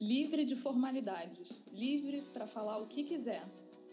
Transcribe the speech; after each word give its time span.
Livre 0.00 0.44
de 0.44 0.54
formalidades, 0.54 1.60
livre 1.72 2.22
para 2.32 2.46
falar 2.46 2.78
o 2.78 2.86
que 2.86 3.02
quiser. 3.02 3.44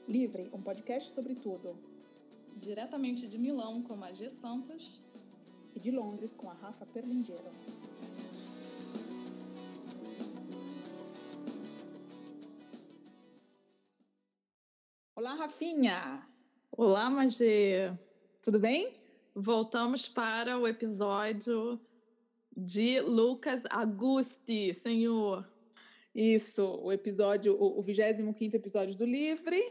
Livre, 0.07 0.47
um 0.53 0.61
podcast 0.61 1.11
sobre 1.11 1.33
tudo. 1.33 1.75
Diretamente 2.57 3.27
de 3.27 3.39
Milão 3.39 3.81
com 3.81 4.03
a 4.03 4.13
G 4.13 4.29
Santos 4.29 5.01
e 5.75 5.79
de 5.79 5.89
Londres 5.89 6.31
com 6.31 6.47
a 6.47 6.53
Rafa 6.53 6.85
Perlingeiro. 6.85 7.41
Olá, 15.15 15.33
Rafinha! 15.33 16.29
Olá, 16.71 17.09
Magê! 17.09 17.91
Tudo 18.43 18.59
bem? 18.59 18.93
Voltamos 19.33 20.07
para 20.07 20.55
o 20.59 20.67
episódio 20.67 21.81
de 22.55 23.01
Lucas 23.01 23.63
Agusti, 23.71 24.71
senhor. 24.71 25.54
Isso, 26.15 26.65
o 26.81 26.93
episódio, 26.93 27.57
o, 27.59 27.77
o 27.77 27.81
25 27.81 28.55
episódio 28.55 28.95
do 28.95 29.05
Livre. 29.05 29.61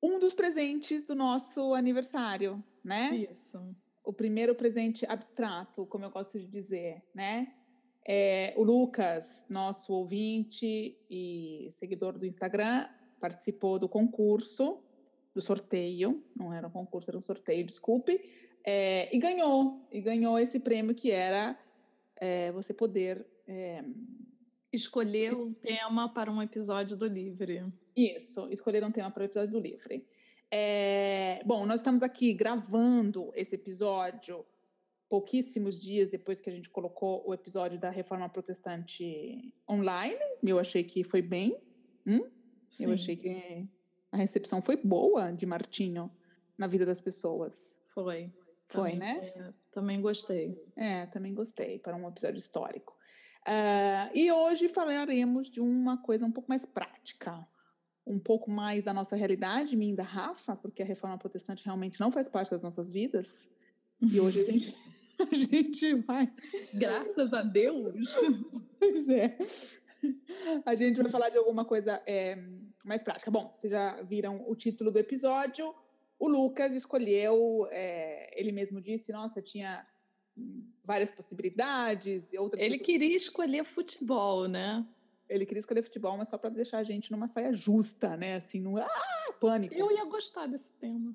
Um 0.00 0.20
dos 0.20 0.32
presentes 0.32 1.04
do 1.04 1.14
nosso 1.16 1.74
aniversário, 1.74 2.62
né? 2.84 3.26
Isso. 3.32 3.60
O 4.04 4.12
primeiro 4.12 4.54
presente 4.54 5.04
abstrato, 5.08 5.86
como 5.86 6.04
eu 6.04 6.10
gosto 6.10 6.38
de 6.38 6.46
dizer, 6.46 7.02
né? 7.12 7.52
É, 8.06 8.54
o 8.56 8.62
Lucas, 8.62 9.44
nosso 9.48 9.92
ouvinte 9.92 10.96
e 11.10 11.68
seguidor 11.72 12.16
do 12.16 12.26
Instagram, 12.26 12.86
participou 13.18 13.78
do 13.78 13.88
concurso, 13.88 14.78
do 15.34 15.40
sorteio, 15.40 16.22
não 16.36 16.52
era 16.52 16.68
um 16.68 16.70
concurso, 16.70 17.10
era 17.10 17.18
um 17.18 17.22
sorteio, 17.22 17.64
desculpe, 17.64 18.20
é, 18.62 19.14
e 19.14 19.18
ganhou, 19.18 19.80
e 19.90 20.00
ganhou 20.00 20.38
esse 20.38 20.60
prêmio 20.60 20.94
que 20.94 21.10
era 21.10 21.58
é, 22.16 22.52
você 22.52 22.72
poder 22.72 23.26
Escolher 24.74 25.32
um 25.34 25.52
tema 25.52 26.12
para 26.12 26.32
um 26.32 26.42
episódio 26.42 26.96
do 26.96 27.06
Livre. 27.06 27.72
Isso, 27.96 28.48
escolher 28.50 28.82
um 28.82 28.90
tema 28.90 29.08
para 29.08 29.22
o 29.22 29.24
episódio 29.24 29.52
do 29.52 29.60
Livre. 29.60 30.04
É, 30.50 31.40
bom, 31.46 31.64
nós 31.64 31.78
estamos 31.78 32.02
aqui 32.02 32.34
gravando 32.34 33.30
esse 33.36 33.54
episódio 33.54 34.44
pouquíssimos 35.08 35.78
dias 35.78 36.08
depois 36.08 36.40
que 36.40 36.50
a 36.50 36.52
gente 36.52 36.68
colocou 36.68 37.22
o 37.24 37.32
episódio 37.32 37.78
da 37.78 37.88
Reforma 37.88 38.28
Protestante 38.28 39.54
online. 39.70 40.18
Eu 40.42 40.58
achei 40.58 40.82
que 40.82 41.04
foi 41.04 41.22
bem. 41.22 41.56
Hum? 42.04 42.28
Eu 42.80 42.92
achei 42.92 43.14
que 43.14 43.68
a 44.10 44.16
recepção 44.16 44.60
foi 44.60 44.76
boa 44.76 45.30
de 45.30 45.46
Martinho 45.46 46.10
na 46.58 46.66
vida 46.66 46.84
das 46.84 47.00
pessoas. 47.00 47.78
Foi. 47.94 48.32
Foi, 48.66 48.90
também, 48.90 48.98
né? 48.98 49.32
É, 49.36 49.52
também 49.70 50.00
gostei. 50.00 50.60
É, 50.74 51.06
também 51.06 51.32
gostei, 51.32 51.78
para 51.78 51.96
um 51.96 52.08
episódio 52.08 52.40
histórico. 52.40 52.96
Uh, 53.46 54.08
e 54.14 54.32
hoje 54.32 54.68
falaremos 54.68 55.50
de 55.50 55.60
uma 55.60 55.98
coisa 55.98 56.24
um 56.24 56.32
pouco 56.32 56.48
mais 56.48 56.64
prática, 56.64 57.46
um 58.06 58.18
pouco 58.18 58.50
mais 58.50 58.84
da 58.84 58.92
nossa 58.92 59.16
realidade, 59.16 59.76
minha 59.76 59.92
e 59.92 59.96
da 59.96 60.02
Rafa, 60.02 60.56
porque 60.56 60.82
a 60.82 60.86
reforma 60.86 61.18
protestante 61.18 61.64
realmente 61.64 62.00
não 62.00 62.10
faz 62.10 62.28
parte 62.28 62.50
das 62.50 62.62
nossas 62.62 62.90
vidas. 62.90 63.48
E 64.00 64.18
hoje 64.18 64.40
a 64.40 64.44
gente, 64.44 64.76
a 65.30 65.34
gente 65.34 65.94
vai. 66.02 66.32
Graças 66.72 67.32
a 67.32 67.42
Deus! 67.42 67.94
Pois 68.76 69.08
é. 69.08 69.38
A 70.66 70.74
gente 70.74 71.00
vai 71.00 71.10
falar 71.10 71.30
de 71.30 71.38
alguma 71.38 71.64
coisa 71.64 72.02
é, 72.06 72.36
mais 72.84 73.02
prática. 73.02 73.30
Bom, 73.30 73.50
vocês 73.54 73.70
já 73.70 74.02
viram 74.02 74.44
o 74.46 74.54
título 74.54 74.90
do 74.90 74.98
episódio. 74.98 75.74
O 76.18 76.28
Lucas 76.28 76.74
escolheu, 76.74 77.66
é, 77.70 78.38
ele 78.38 78.52
mesmo 78.52 78.82
disse, 78.82 79.10
nossa, 79.10 79.40
tinha 79.40 79.86
várias 80.84 81.10
possibilidades. 81.10 82.32
Outras 82.34 82.62
Ele 82.62 82.72
pessoas... 82.72 82.86
queria 82.86 83.16
escolher 83.16 83.64
futebol, 83.64 84.46
né? 84.46 84.86
Ele 85.28 85.46
queria 85.46 85.60
escolher 85.60 85.82
futebol, 85.82 86.16
mas 86.16 86.28
só 86.28 86.36
para 86.36 86.50
deixar 86.50 86.78
a 86.78 86.84
gente 86.84 87.10
numa 87.10 87.26
saia 87.26 87.52
justa, 87.52 88.16
né? 88.16 88.36
Assim, 88.36 88.60
no 88.60 88.76
ah, 88.78 89.34
pânico. 89.40 89.74
Eu 89.74 89.90
ia 89.90 90.04
gostar 90.04 90.46
desse 90.46 90.72
tema. 90.72 91.14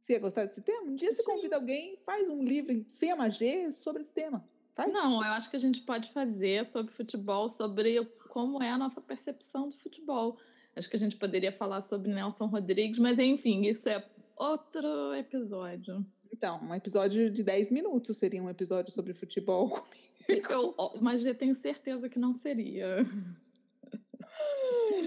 Você 0.00 0.14
ia 0.14 0.18
gostar 0.18 0.44
desse 0.44 0.60
tema? 0.60 0.90
Um 0.90 0.94
dia 0.94 1.10
você 1.12 1.22
convida 1.22 1.56
alguém, 1.56 1.98
faz 2.04 2.28
um 2.28 2.42
livro 2.42 2.84
sem 2.88 3.12
AMG 3.12 3.72
sobre 3.72 4.02
esse 4.02 4.12
tema. 4.12 4.44
Faz. 4.74 4.92
Não, 4.92 5.24
eu 5.24 5.32
acho 5.32 5.48
que 5.48 5.56
a 5.56 5.60
gente 5.60 5.80
pode 5.80 6.12
fazer 6.12 6.64
sobre 6.66 6.92
futebol, 6.92 7.48
sobre 7.48 8.04
como 8.28 8.62
é 8.62 8.70
a 8.70 8.78
nossa 8.78 9.00
percepção 9.00 9.68
do 9.68 9.76
futebol. 9.76 10.36
Acho 10.76 10.90
que 10.90 10.96
a 10.96 10.98
gente 10.98 11.16
poderia 11.16 11.50
falar 11.50 11.80
sobre 11.80 12.12
Nelson 12.12 12.46
Rodrigues, 12.46 12.98
mas 12.98 13.18
enfim, 13.18 13.62
isso 13.62 13.88
é 13.88 14.04
outro 14.36 15.14
episódio. 15.14 16.04
Então, 16.32 16.60
um 16.62 16.74
episódio 16.74 17.30
de 17.30 17.42
10 17.42 17.70
minutos 17.70 18.16
seria 18.16 18.42
um 18.42 18.50
episódio 18.50 18.92
sobre 18.92 19.14
futebol 19.14 19.70
Eu, 20.28 20.74
mas 21.00 21.24
eu 21.24 21.34
tenho 21.34 21.54
certeza 21.54 22.08
que 22.08 22.18
não 22.18 22.32
seria. 22.32 22.96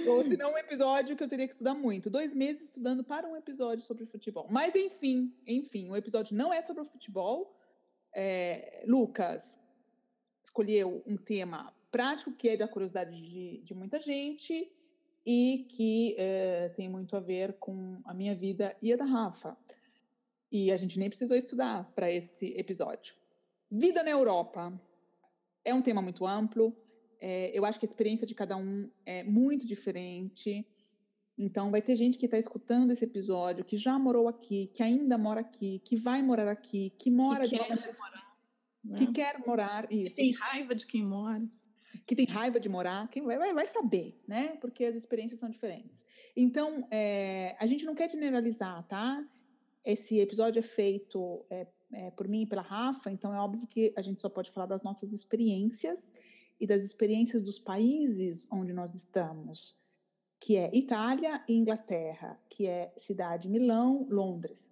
Ou 0.07 0.23
se 0.23 0.37
não, 0.37 0.53
um 0.53 0.57
episódio 0.57 1.15
que 1.15 1.23
eu 1.23 1.27
teria 1.27 1.47
que 1.47 1.53
estudar 1.53 1.73
muito. 1.73 2.09
Dois 2.09 2.33
meses 2.33 2.69
estudando 2.69 3.03
para 3.03 3.27
um 3.27 3.35
episódio 3.35 3.85
sobre 3.85 4.05
futebol. 4.05 4.47
Mas 4.49 4.73
enfim, 4.75 5.33
enfim, 5.45 5.89
o 5.89 5.95
episódio 5.95 6.35
não 6.35 6.53
é 6.53 6.61
sobre 6.61 6.81
o 6.81 6.85
futebol. 6.85 7.55
É, 8.15 8.83
Lucas 8.87 9.59
escolheu 10.43 11.03
um 11.05 11.17
tema 11.17 11.73
prático 11.91 12.31
que 12.31 12.49
é 12.49 12.57
da 12.57 12.67
curiosidade 12.67 13.21
de, 13.21 13.61
de 13.61 13.73
muita 13.73 13.99
gente 13.99 14.71
e 15.25 15.67
que 15.69 16.15
é, 16.17 16.69
tem 16.69 16.89
muito 16.89 17.15
a 17.15 17.19
ver 17.19 17.53
com 17.59 18.01
a 18.05 18.13
minha 18.13 18.33
vida 18.33 18.75
e 18.81 18.93
a 18.93 18.95
da 18.95 19.05
Rafa. 19.05 19.57
E 20.51 20.71
a 20.71 20.77
gente 20.77 20.97
nem 20.97 21.09
precisou 21.09 21.37
estudar 21.37 21.91
para 21.93 22.11
esse 22.11 22.47
episódio. 22.57 23.13
Vida 23.69 24.03
na 24.03 24.09
Europa 24.09 24.73
é 25.63 25.73
um 25.73 25.81
tema 25.81 26.01
muito 26.01 26.25
amplo. 26.25 26.75
É, 27.21 27.57
eu 27.57 27.65
acho 27.65 27.79
que 27.79 27.85
a 27.85 27.89
experiência 27.89 28.25
de 28.25 28.33
cada 28.33 28.57
um 28.57 28.89
é 29.05 29.23
muito 29.23 29.67
diferente. 29.67 30.65
Então, 31.37 31.71
vai 31.71 31.81
ter 31.81 31.95
gente 31.95 32.17
que 32.17 32.25
está 32.25 32.37
escutando 32.37 32.91
esse 32.91 33.05
episódio, 33.05 33.63
que 33.63 33.77
já 33.77 33.97
morou 33.97 34.27
aqui, 34.27 34.67
que 34.73 34.83
ainda 34.83 35.17
mora 35.17 35.39
aqui, 35.41 35.79
que 35.85 35.95
vai 35.95 36.21
morar 36.21 36.49
aqui, 36.51 36.89
que 36.97 37.09
mora 37.09 37.47
que 37.47 37.55
de 37.55 37.57
quer 37.57 37.69
morar, 37.69 38.35
né? 38.83 38.97
que 38.97 39.07
quer 39.07 39.39
morar, 39.45 39.91
isso. 39.91 40.15
Que 40.15 40.21
tem 40.21 40.33
raiva 40.33 40.75
de 40.75 40.85
quem 40.85 41.05
mora. 41.05 41.47
Que 42.05 42.15
tem 42.15 42.25
raiva 42.25 42.59
de 42.59 42.67
morar, 42.67 43.07
quem 43.07 43.23
vai, 43.23 43.37
vai, 43.37 43.53
vai 43.53 43.67
saber, 43.67 44.19
né? 44.27 44.57
Porque 44.57 44.83
as 44.83 44.95
experiências 44.95 45.39
são 45.39 45.49
diferentes. 45.49 46.03
Então, 46.35 46.85
é, 46.91 47.55
a 47.59 47.65
gente 47.65 47.85
não 47.85 47.95
quer 47.95 48.09
generalizar, 48.09 48.85
tá? 48.87 49.23
Esse 49.91 50.19
episódio 50.19 50.59
é 50.59 50.63
feito 50.63 51.45
é, 51.49 51.67
é, 51.91 52.11
por 52.11 52.27
mim 52.27 52.41
e 52.41 52.45
pela 52.45 52.61
Rafa, 52.61 53.11
então 53.11 53.33
é 53.33 53.39
óbvio 53.39 53.67
que 53.67 53.93
a 53.95 54.01
gente 54.01 54.21
só 54.21 54.29
pode 54.29 54.51
falar 54.51 54.67
das 54.67 54.83
nossas 54.83 55.11
experiências 55.11 56.11
e 56.59 56.67
das 56.67 56.83
experiências 56.83 57.41
dos 57.41 57.57
países 57.57 58.45
onde 58.51 58.73
nós 58.73 58.93
estamos, 58.93 59.75
que 60.39 60.55
é 60.57 60.69
Itália 60.75 61.43
e 61.47 61.53
Inglaterra, 61.53 62.39
que 62.49 62.67
é 62.67 62.93
cidade 62.97 63.49
Milão, 63.49 64.07
Londres. 64.09 64.69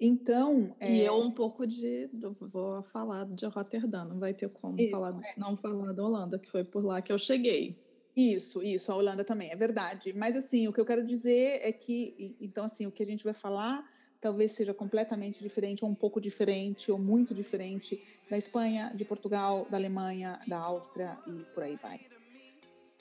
Então. 0.00 0.74
É... 0.80 0.92
E 0.92 1.00
eu 1.02 1.18
um 1.20 1.30
pouco 1.30 1.66
de. 1.66 2.10
Vou 2.40 2.82
falar 2.82 3.24
de 3.26 3.46
Roterdã, 3.46 4.04
não 4.04 4.18
vai 4.18 4.34
ter 4.34 4.48
como 4.48 4.80
Isso, 4.80 4.90
falar, 4.90 5.18
é. 5.24 5.38
não 5.38 5.56
falar 5.56 5.92
da 5.92 6.04
Holanda, 6.04 6.38
que 6.38 6.50
foi 6.50 6.64
por 6.64 6.84
lá 6.84 7.00
que 7.00 7.12
eu 7.12 7.18
cheguei. 7.18 7.82
Isso, 8.16 8.62
isso, 8.62 8.92
a 8.92 8.96
Holanda 8.96 9.24
também, 9.24 9.50
é 9.50 9.56
verdade. 9.56 10.12
Mas 10.12 10.36
assim, 10.36 10.68
o 10.68 10.72
que 10.72 10.80
eu 10.80 10.86
quero 10.86 11.04
dizer 11.04 11.60
é 11.62 11.72
que, 11.72 12.36
então 12.40 12.64
assim, 12.64 12.86
o 12.86 12.92
que 12.92 13.02
a 13.02 13.06
gente 13.06 13.24
vai 13.24 13.34
falar 13.34 13.84
talvez 14.24 14.52
seja 14.52 14.72
completamente 14.72 15.42
diferente, 15.42 15.84
ou 15.84 15.90
um 15.90 15.94
pouco 15.94 16.18
diferente, 16.18 16.90
ou 16.90 16.98
muito 16.98 17.34
diferente 17.34 18.02
da 18.30 18.38
Espanha, 18.38 18.90
de 18.94 19.04
Portugal, 19.04 19.66
da 19.70 19.76
Alemanha, 19.76 20.40
da 20.48 20.56
Áustria 20.56 21.18
e 21.26 21.32
por 21.52 21.62
aí 21.62 21.76
vai. 21.76 22.00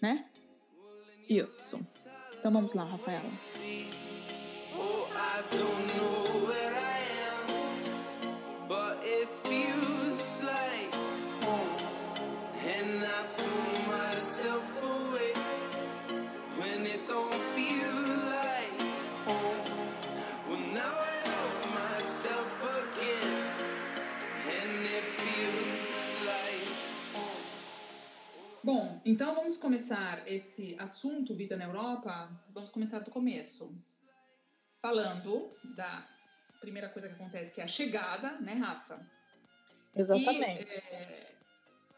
Né? 0.02 0.26
Isso. 1.30 1.80
Então 2.38 2.52
vamos 2.52 2.74
lá, 2.74 2.84
Rafaela. 2.84 3.30
Bom, 4.76 5.08
então 29.14 29.36
vamos 29.36 29.58
começar 29.58 30.28
esse 30.28 30.76
assunto 30.80 31.36
Vida 31.36 31.56
na 31.56 31.66
Europa. 31.66 32.32
Vamos 32.50 32.72
começar 32.72 32.98
do 32.98 33.12
começo. 33.12 33.72
Falando 34.82 35.56
da 35.76 36.10
primeira 36.60 36.90
coisa 36.90 37.08
que 37.08 37.14
acontece, 37.14 37.54
que 37.54 37.62
é 37.62 37.64
a 37.64 37.68
chegada, 37.68 38.32
né, 38.42 38.54
Rafa? 38.54 39.00
Exatamente. 39.96 40.64
E, 40.64 40.96
é, 40.96 41.32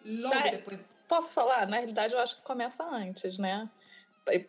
logo 0.04 0.36
da, 0.36 0.50
depois. 0.50 0.84
Posso 1.08 1.32
falar? 1.32 1.66
Na 1.68 1.78
realidade, 1.78 2.14
eu 2.14 2.20
acho 2.20 2.36
que 2.36 2.42
começa 2.42 2.84
antes, 2.84 3.38
né? 3.38 3.70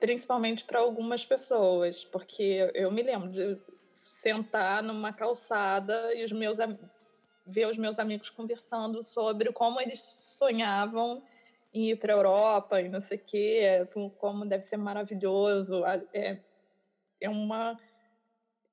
Principalmente 0.01 0.65
para 0.65 0.81
algumas 0.81 1.25
pessoas, 1.25 2.05
porque 2.05 2.69
eu 2.75 2.91
me 2.91 3.05
lembro 3.05 3.31
de 3.31 3.61
sentar 4.03 4.83
numa 4.83 5.13
calçada 5.13 6.13
e 6.17 6.25
os 6.25 6.33
meus 6.33 6.59
ver 7.47 7.69
os 7.69 7.79
meus 7.79 8.01
amigos 8.01 8.29
conversando 8.29 9.05
sobre 9.05 9.53
como 9.53 9.81
eles 9.81 10.03
sonhavam 10.03 11.23
em 11.73 11.91
ir 11.91 11.97
para 11.97 12.15
a 12.15 12.17
Europa 12.17 12.81
e 12.81 12.89
não 12.89 13.01
sei 13.01 13.19
o 13.19 13.25
quê, 13.25 13.89
como 14.19 14.47
deve 14.47 14.65
ser 14.65 14.77
maravilhoso. 14.77 15.85
É, 16.13 16.41
é 17.21 17.29
uma. 17.29 17.79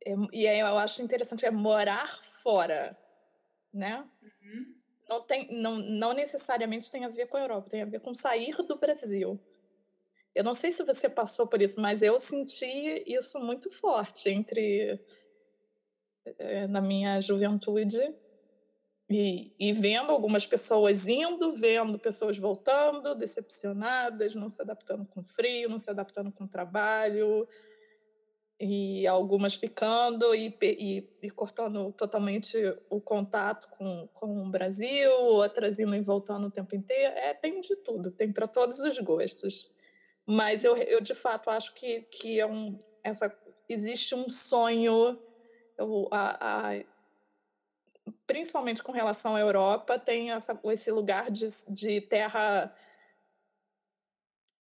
É, 0.05 0.13
e 0.31 0.47
aí 0.47 0.59
eu 0.59 0.77
acho 0.77 1.01
interessante 1.01 1.45
é 1.45 1.51
morar 1.51 2.21
fora, 2.41 2.97
né? 3.73 4.07
Uhum. 4.21 4.75
Não, 5.09 5.21
tem, 5.21 5.51
não, 5.51 5.77
não 5.77 6.13
necessariamente 6.13 6.91
tem 6.91 7.05
a 7.05 7.09
ver 7.09 7.27
com 7.27 7.37
a 7.37 7.41
Europa, 7.41 7.69
tem 7.69 7.81
a 7.81 7.85
ver 7.85 7.99
com 7.99 8.15
sair 8.15 8.55
do 8.55 8.77
Brasil. 8.77 9.39
Eu 10.33 10.43
não 10.43 10.53
sei 10.53 10.71
se 10.71 10.83
você 10.83 11.07
passou 11.07 11.47
por 11.47 11.61
isso, 11.61 11.79
mas 11.79 12.01
eu 12.01 12.17
senti 12.17 13.03
isso 13.05 13.39
muito 13.39 13.69
forte 13.69 14.29
entre 14.29 14.99
é, 16.39 16.67
na 16.67 16.81
minha 16.81 17.21
juventude 17.21 17.99
e, 19.13 19.53
e, 19.59 19.73
vendo 19.73 20.11
algumas 20.11 20.47
pessoas 20.47 21.07
indo, 21.07 21.53
vendo 21.53 21.99
pessoas 21.99 22.35
voltando, 22.35 23.13
decepcionadas, 23.13 24.33
não 24.33 24.49
se 24.49 24.59
adaptando 24.59 25.05
com 25.05 25.23
frio, 25.23 25.69
não 25.69 25.77
se 25.77 25.89
adaptando 25.89 26.31
com 26.31 26.47
trabalho, 26.47 27.47
e 28.59 29.05
algumas 29.05 29.53
ficando 29.53 30.33
e, 30.33 30.57
e, 30.61 31.07
e 31.21 31.29
cortando 31.29 31.91
totalmente 31.91 32.57
o 32.89 32.99
contato 32.99 33.67
com, 33.77 34.07
com 34.13 34.47
o 34.47 34.49
Brasil, 34.49 35.11
outras 35.11 35.77
indo 35.77 35.95
e 35.95 36.01
voltando 36.01 36.47
o 36.47 36.51
tempo 36.51 36.75
inteiro. 36.75 37.13
É, 37.15 37.35
tem 37.35 37.61
de 37.61 37.75
tudo, 37.83 38.09
tem 38.09 38.31
para 38.31 38.47
todos 38.47 38.79
os 38.79 38.97
gostos. 38.99 39.71
Mas 40.25 40.63
eu, 40.63 40.75
eu 40.77 41.01
de 41.01 41.13
fato 41.13 41.51
acho 41.51 41.75
que, 41.75 42.01
que 42.03 42.39
é 42.39 42.47
um, 42.47 42.79
essa, 43.03 43.35
existe 43.67 44.15
um 44.15 44.29
sonho, 44.29 45.19
eu, 45.77 46.07
a, 46.09 46.69
a, 46.69 46.83
principalmente 48.25 48.83
com 48.83 48.91
relação 48.91 49.35
à 49.35 49.39
Europa, 49.39 49.99
tem 49.99 50.31
essa, 50.31 50.59
esse 50.65 50.91
lugar 50.91 51.31
de, 51.31 51.47
de 51.69 52.01
terra 52.01 52.73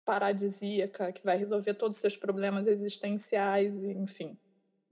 paradisíaca 0.04 1.12
que 1.12 1.24
vai 1.24 1.36
resolver 1.36 1.74
todos 1.74 1.96
os 1.96 2.00
seus 2.00 2.16
problemas 2.16 2.66
existenciais, 2.66 3.82
enfim. 3.84 4.36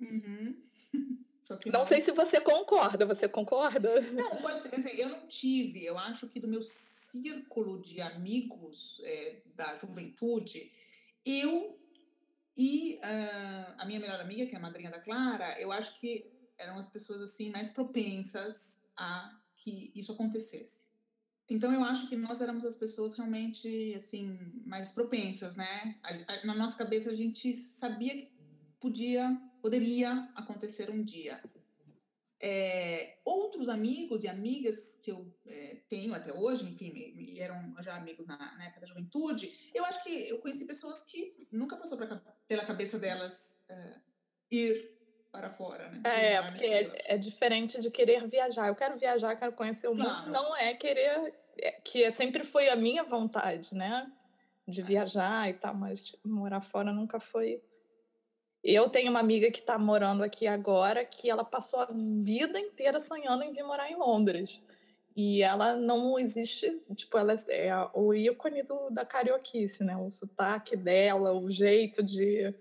Uhum. 0.01 0.57
não, 1.67 1.73
não 1.73 1.85
sei 1.85 2.01
se 2.01 2.13
você 2.13 2.41
concorda. 2.41 3.05
Você 3.07 3.29
concorda? 3.29 4.01
Não, 4.13 4.37
pode 4.37 4.61
ser. 4.61 4.75
Assim, 4.75 5.01
eu 5.01 5.09
não 5.09 5.27
tive. 5.27 5.85
Eu 5.85 5.99
acho 5.99 6.29
que 6.29 6.41
do 6.41 6.49
meu 6.49 6.63
círculo 6.63 7.81
de 7.81 8.01
amigos 8.01 9.01
é, 9.05 9.43
da 9.55 9.77
juventude, 9.77 10.71
eu 11.25 11.79
e 12.57 12.97
uh, 12.97 13.75
a 13.79 13.85
minha 13.87 14.01
melhor 14.01 14.21
amiga, 14.21 14.47
que 14.47 14.55
é 14.55 14.59
a 14.59 14.63
madrinha 14.63 14.91
da 14.91 15.01
Clara, 15.01 15.61
eu 15.61 15.73
acho 15.73 15.99
que 15.99 16.40
eram 16.61 16.77
as 16.77 16.89
pessoas 16.89 17.21
assim 17.21 17.51
mais 17.51 17.71
propensas 17.71 18.89
a 18.97 19.37
que 19.57 19.93
isso 19.95 20.13
acontecesse. 20.13 20.89
Então 21.49 21.73
eu 21.73 21.83
acho 21.83 22.09
que 22.09 22.17
nós 22.17 22.41
éramos 22.41 22.65
as 22.65 22.77
pessoas 22.77 23.15
realmente 23.15 23.93
assim 23.97 24.39
mais 24.67 24.93
propensas, 24.93 25.57
né? 25.57 26.01
Na 26.45 26.55
nossa 26.55 26.77
cabeça 26.77 27.11
a 27.11 27.15
gente 27.15 27.53
sabia 27.53 28.17
que 28.17 28.33
podia, 28.79 29.37
poderia 29.61 30.13
acontecer 30.37 30.91
um 30.91 31.05
dia. 31.05 31.43
É, 32.43 33.19
outros 33.23 33.69
amigos 33.69 34.25
e 34.25 34.29
amigas 34.29 34.99
que 35.03 35.11
eu 35.11 35.31
é, 35.47 35.83
tenho 35.91 36.15
até 36.15 36.33
hoje, 36.33 36.65
enfim, 36.65 37.39
eram 37.39 37.75
já 37.83 37.97
amigos 37.97 38.27
na, 38.27 38.39
na, 38.39 38.65
época 38.65 38.81
da 38.81 38.87
juventude, 38.87 39.71
eu 39.75 39.85
acho 39.85 40.03
que 40.03 40.11
eu 40.27 40.39
conheci 40.39 40.65
pessoas 40.65 41.03
que 41.03 41.47
nunca 41.53 41.77
passou 41.77 41.99
pra, 41.99 42.07
pela 42.49 42.65
cabeça 42.65 42.99
delas 42.99 43.67
é, 43.69 44.01
ir 44.51 45.00
para 45.33 45.49
fora, 45.49 45.89
né? 45.89 46.01
É, 46.05 46.43
porque 46.43 46.65
é, 46.65 47.15
é, 47.15 47.19
diferente 47.19 47.81
de 47.81 47.91
querer 47.91 48.27
viajar. 48.27 48.69
Eu 48.69 48.75
quero 48.75 48.99
viajar, 48.99 49.37
quero 49.37 49.53
conhecer 49.53 49.89
o 49.89 49.95
claro. 49.95 50.11
mundo. 50.11 50.31
Não 50.31 50.57
é 50.57 50.75
querer, 50.75 51.35
é, 51.59 51.73
que 51.85 52.03
é, 52.03 52.11
sempre 52.11 52.45
foi 52.45 52.69
a 52.69 52.77
minha 52.77 53.05
vontade, 53.05 53.75
né? 53.75 54.11
De 54.67 54.83
viajar 54.83 55.49
e 55.49 55.55
tal, 55.55 55.75
mas 55.75 56.17
morar 56.25 56.61
fora 56.61 56.93
nunca 56.93 57.21
foi. 57.21 57.63
Eu 58.63 58.91
tenho 58.91 59.11
uma 59.11 59.21
amiga 59.21 59.51
que 59.51 59.61
está 59.61 59.79
morando 59.79 60.23
aqui 60.23 60.47
agora, 60.47 61.05
que 61.05 61.31
ela 61.31 61.45
passou 61.45 61.81
a 61.81 61.89
vida 61.91 62.59
inteira 62.59 62.99
sonhando 62.99 63.43
em 63.43 63.53
vir 63.53 63.63
morar 63.63 63.91
em 63.91 63.97
Londres. 63.97 64.61
E 65.17 65.43
ela 65.43 65.75
não 65.75 66.19
existe, 66.19 66.81
tipo, 66.95 67.17
ela 67.17 67.35
é 67.49 67.73
o 67.95 68.13
ícone 68.15 68.63
do, 68.63 68.91
da 68.91 69.05
carioquice, 69.05 69.83
né? 69.83 69.97
O 69.97 70.11
sotaque 70.11 70.77
dela, 70.77 71.33
o 71.33 71.51
jeito 71.51 72.03
de 72.03 72.55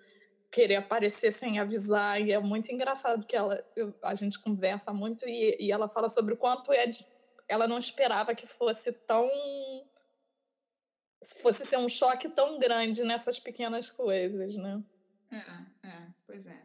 querer 0.52 0.78
aparecer 0.78 1.32
sem 1.32 1.60
avisar. 1.60 2.22
E 2.22 2.32
é 2.32 2.40
muito 2.40 2.72
engraçado 2.72 3.26
que 3.26 3.36
ela, 3.36 3.64
eu, 3.76 3.94
a 4.02 4.16
gente 4.16 4.40
conversa 4.40 4.94
muito 4.94 5.28
e, 5.28 5.58
e 5.60 5.72
ela 5.72 5.88
fala 5.88 6.10
sobre 6.10 6.34
o 6.34 6.38
quanto 6.38 6.72
é 6.72 6.88
de, 6.88 7.06
ela 7.48 7.68
não 7.68 7.78
esperava 7.78 8.36
que 8.36 8.48
fosse 8.48 8.92
tão 8.92 9.30
fosse 11.42 11.66
ser 11.66 11.78
um 11.78 11.90
choque 11.90 12.30
tão 12.30 12.58
grande 12.58 13.04
nessas 13.04 13.38
pequenas 13.40 13.90
coisas, 13.90 14.56
né? 14.56 14.82
É, 15.32 15.88
é, 15.88 16.08
pois 16.26 16.48
é. 16.48 16.64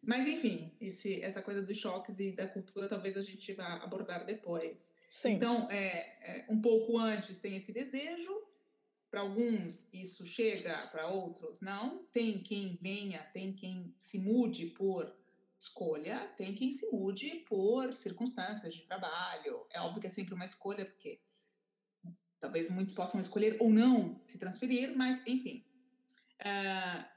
Mas 0.00 0.26
enfim, 0.26 0.72
esse, 0.80 1.20
essa 1.22 1.42
coisa 1.42 1.62
dos 1.62 1.76
choques 1.76 2.20
e 2.20 2.30
da 2.30 2.46
cultura 2.46 2.88
talvez 2.88 3.16
a 3.16 3.22
gente 3.22 3.52
vá 3.52 3.74
abordar 3.82 4.24
depois. 4.24 4.94
Sim. 5.10 5.32
Então, 5.32 5.68
é, 5.70 6.42
é 6.42 6.46
um 6.48 6.60
pouco 6.60 6.98
antes 6.98 7.38
tem 7.38 7.56
esse 7.56 7.72
desejo, 7.72 8.45
para 9.16 9.22
alguns 9.22 9.88
isso 9.94 10.26
chega, 10.26 10.76
para 10.88 11.06
outros 11.06 11.62
não. 11.62 12.04
Tem 12.12 12.38
quem 12.38 12.78
venha, 12.82 13.18
tem 13.32 13.50
quem 13.50 13.94
se 13.98 14.18
mude 14.18 14.66
por 14.66 15.10
escolha, 15.58 16.18
tem 16.36 16.54
quem 16.54 16.70
se 16.70 16.86
mude 16.90 17.36
por 17.48 17.94
circunstâncias 17.94 18.74
de 18.74 18.82
trabalho. 18.82 19.66
É 19.70 19.80
óbvio 19.80 20.02
que 20.02 20.06
é 20.06 20.10
sempre 20.10 20.34
uma 20.34 20.44
escolha, 20.44 20.84
porque 20.84 21.18
talvez 22.38 22.68
muitos 22.68 22.92
possam 22.92 23.18
escolher 23.18 23.56
ou 23.58 23.70
não 23.70 24.20
se 24.22 24.36
transferir, 24.36 24.94
mas 24.94 25.22
enfim. 25.26 25.64
Uh, 26.42 27.15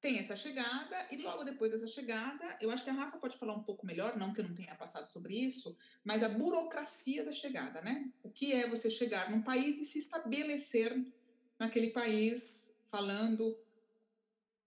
tem 0.00 0.18
essa 0.18 0.36
chegada, 0.36 0.96
e 1.10 1.16
logo 1.16 1.42
depois 1.44 1.72
dessa 1.72 1.86
chegada, 1.86 2.56
eu 2.60 2.70
acho 2.70 2.84
que 2.84 2.90
a 2.90 2.92
Rafa 2.92 3.18
pode 3.18 3.36
falar 3.36 3.54
um 3.54 3.62
pouco 3.62 3.84
melhor, 3.84 4.16
não 4.16 4.32
que 4.32 4.40
eu 4.40 4.48
não 4.48 4.54
tenha 4.54 4.74
passado 4.76 5.06
sobre 5.06 5.34
isso, 5.34 5.76
mas 6.04 6.22
a 6.22 6.28
burocracia 6.28 7.24
da 7.24 7.32
chegada, 7.32 7.80
né? 7.80 8.08
O 8.22 8.30
que 8.30 8.52
é 8.52 8.68
você 8.68 8.88
chegar 8.90 9.30
num 9.30 9.42
país 9.42 9.80
e 9.80 9.84
se 9.84 9.98
estabelecer 9.98 11.04
naquele 11.58 11.90
país, 11.90 12.72
falando. 12.86 13.58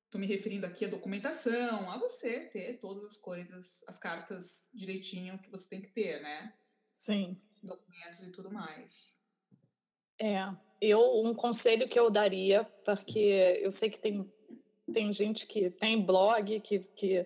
Estou 0.06 0.20
me 0.20 0.28
referindo 0.28 0.66
aqui 0.66 0.84
à 0.84 0.90
documentação, 0.90 1.90
a 1.90 1.98
você 1.98 2.42
ter 2.48 2.80
todas 2.80 3.04
as 3.06 3.18
coisas, 3.18 3.86
as 3.88 3.98
cartas 3.98 4.70
direitinho 4.74 5.40
que 5.40 5.50
você 5.50 5.70
tem 5.70 5.82
que 5.82 5.90
ter, 5.90 6.22
né? 6.22 6.54
Sim. 6.94 7.42
Documentos 7.64 8.22
e 8.28 8.32
tudo 8.32 8.52
mais. 8.52 9.16
É, 10.20 10.38
eu 10.82 11.00
um 11.24 11.34
conselho 11.34 11.88
que 11.88 11.98
eu 11.98 12.12
daria, 12.12 12.66
porque 12.84 13.60
eu 13.62 13.72
sei 13.72 13.90
que 13.90 13.98
tem 13.98 14.30
tem 14.92 15.12
gente 15.12 15.48
que 15.48 15.70
tem 15.70 16.02
blog 16.02 16.60
que, 16.60 16.80
que 16.80 17.26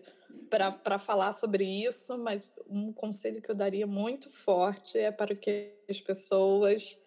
para 0.49 0.99
falar 0.99 1.33
sobre 1.33 1.65
isso, 1.65 2.17
mas 2.17 2.55
um 2.69 2.93
conselho 2.93 3.41
que 3.41 3.49
eu 3.49 3.55
daria 3.55 3.87
muito 3.87 4.29
forte 4.29 4.97
é 4.97 5.11
para 5.11 5.35
que 5.35 5.73
as 5.89 5.99
pessoas 5.99 6.99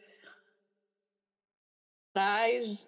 traz 2.13 2.87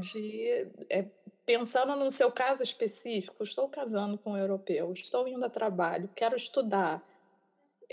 de 0.00 0.66
é, 0.88 1.06
pensando 1.44 1.96
no 1.96 2.10
seu 2.10 2.30
caso 2.30 2.62
específico, 2.62 3.42
estou 3.42 3.68
casando 3.68 4.16
com 4.16 4.32
um 4.32 4.36
europeu, 4.36 4.92
estou 4.92 5.26
indo 5.28 5.44
a 5.44 5.50
trabalho, 5.50 6.08
quero 6.14 6.36
estudar, 6.36 7.02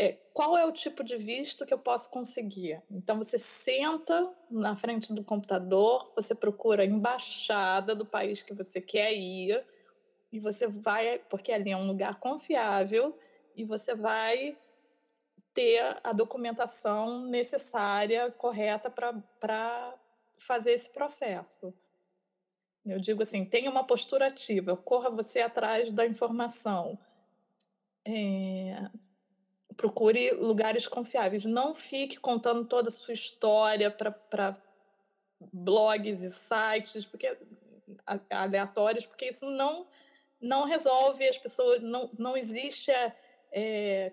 é, 0.02 0.18
qual 0.34 0.58
é 0.58 0.66
o 0.66 0.72
tipo 0.72 1.04
de 1.04 1.18
visto 1.18 1.66
que 1.66 1.74
eu 1.74 1.78
posso 1.78 2.10
conseguir? 2.10 2.82
Então, 2.90 3.18
você 3.18 3.38
senta 3.38 4.34
na 4.50 4.74
frente 4.74 5.14
do 5.14 5.26
computador, 5.26 6.10
você 6.16 6.34
procura 6.34 6.84
a 6.84 6.86
embaixada 6.86 7.94
do 7.94 8.06
país 8.06 8.42
que 8.42 8.54
você 8.54 8.80
quer 8.80 9.14
ir, 9.14 9.62
e 10.32 10.40
você 10.40 10.68
vai, 10.68 11.20
porque 11.30 11.52
ali 11.52 11.72
é 11.72 11.76
um 11.76 11.86
lugar 11.86 12.18
confiável, 12.18 13.20
e 13.58 13.66
você 13.66 13.94
vai 13.94 14.58
ter 15.54 16.00
a 16.02 16.14
documentação 16.14 17.26
necessária, 17.26 18.32
correta 18.32 18.90
para 18.90 19.96
fazer 20.38 20.72
esse 20.72 20.90
processo. 20.92 21.74
Eu 22.86 23.00
digo 23.00 23.22
assim, 23.22 23.44
tenha 23.44 23.70
uma 23.70 23.84
postura 23.84 24.28
ativa, 24.28 24.78
corra 24.78 25.10
você 25.10 25.42
atrás 25.42 25.92
da 25.92 26.06
informação. 26.06 26.98
É, 28.06 28.90
procure 29.80 30.32
lugares 30.32 30.86
confiáveis. 30.86 31.46
Não 31.46 31.74
fique 31.74 32.18
contando 32.18 32.66
toda 32.66 32.90
a 32.90 32.92
sua 32.92 33.14
história 33.14 33.90
para 33.90 34.58
blogs 35.54 36.22
e 36.22 36.30
sites 36.30 37.06
porque 37.06 37.38
aleatórios, 38.30 39.06
porque 39.06 39.30
isso 39.30 39.50
não 39.50 39.88
não 40.42 40.66
resolve 40.66 41.26
as 41.26 41.38
pessoas. 41.38 41.82
Não, 41.82 42.12
não 42.18 42.36
existe 42.36 42.92
é, 43.54 44.12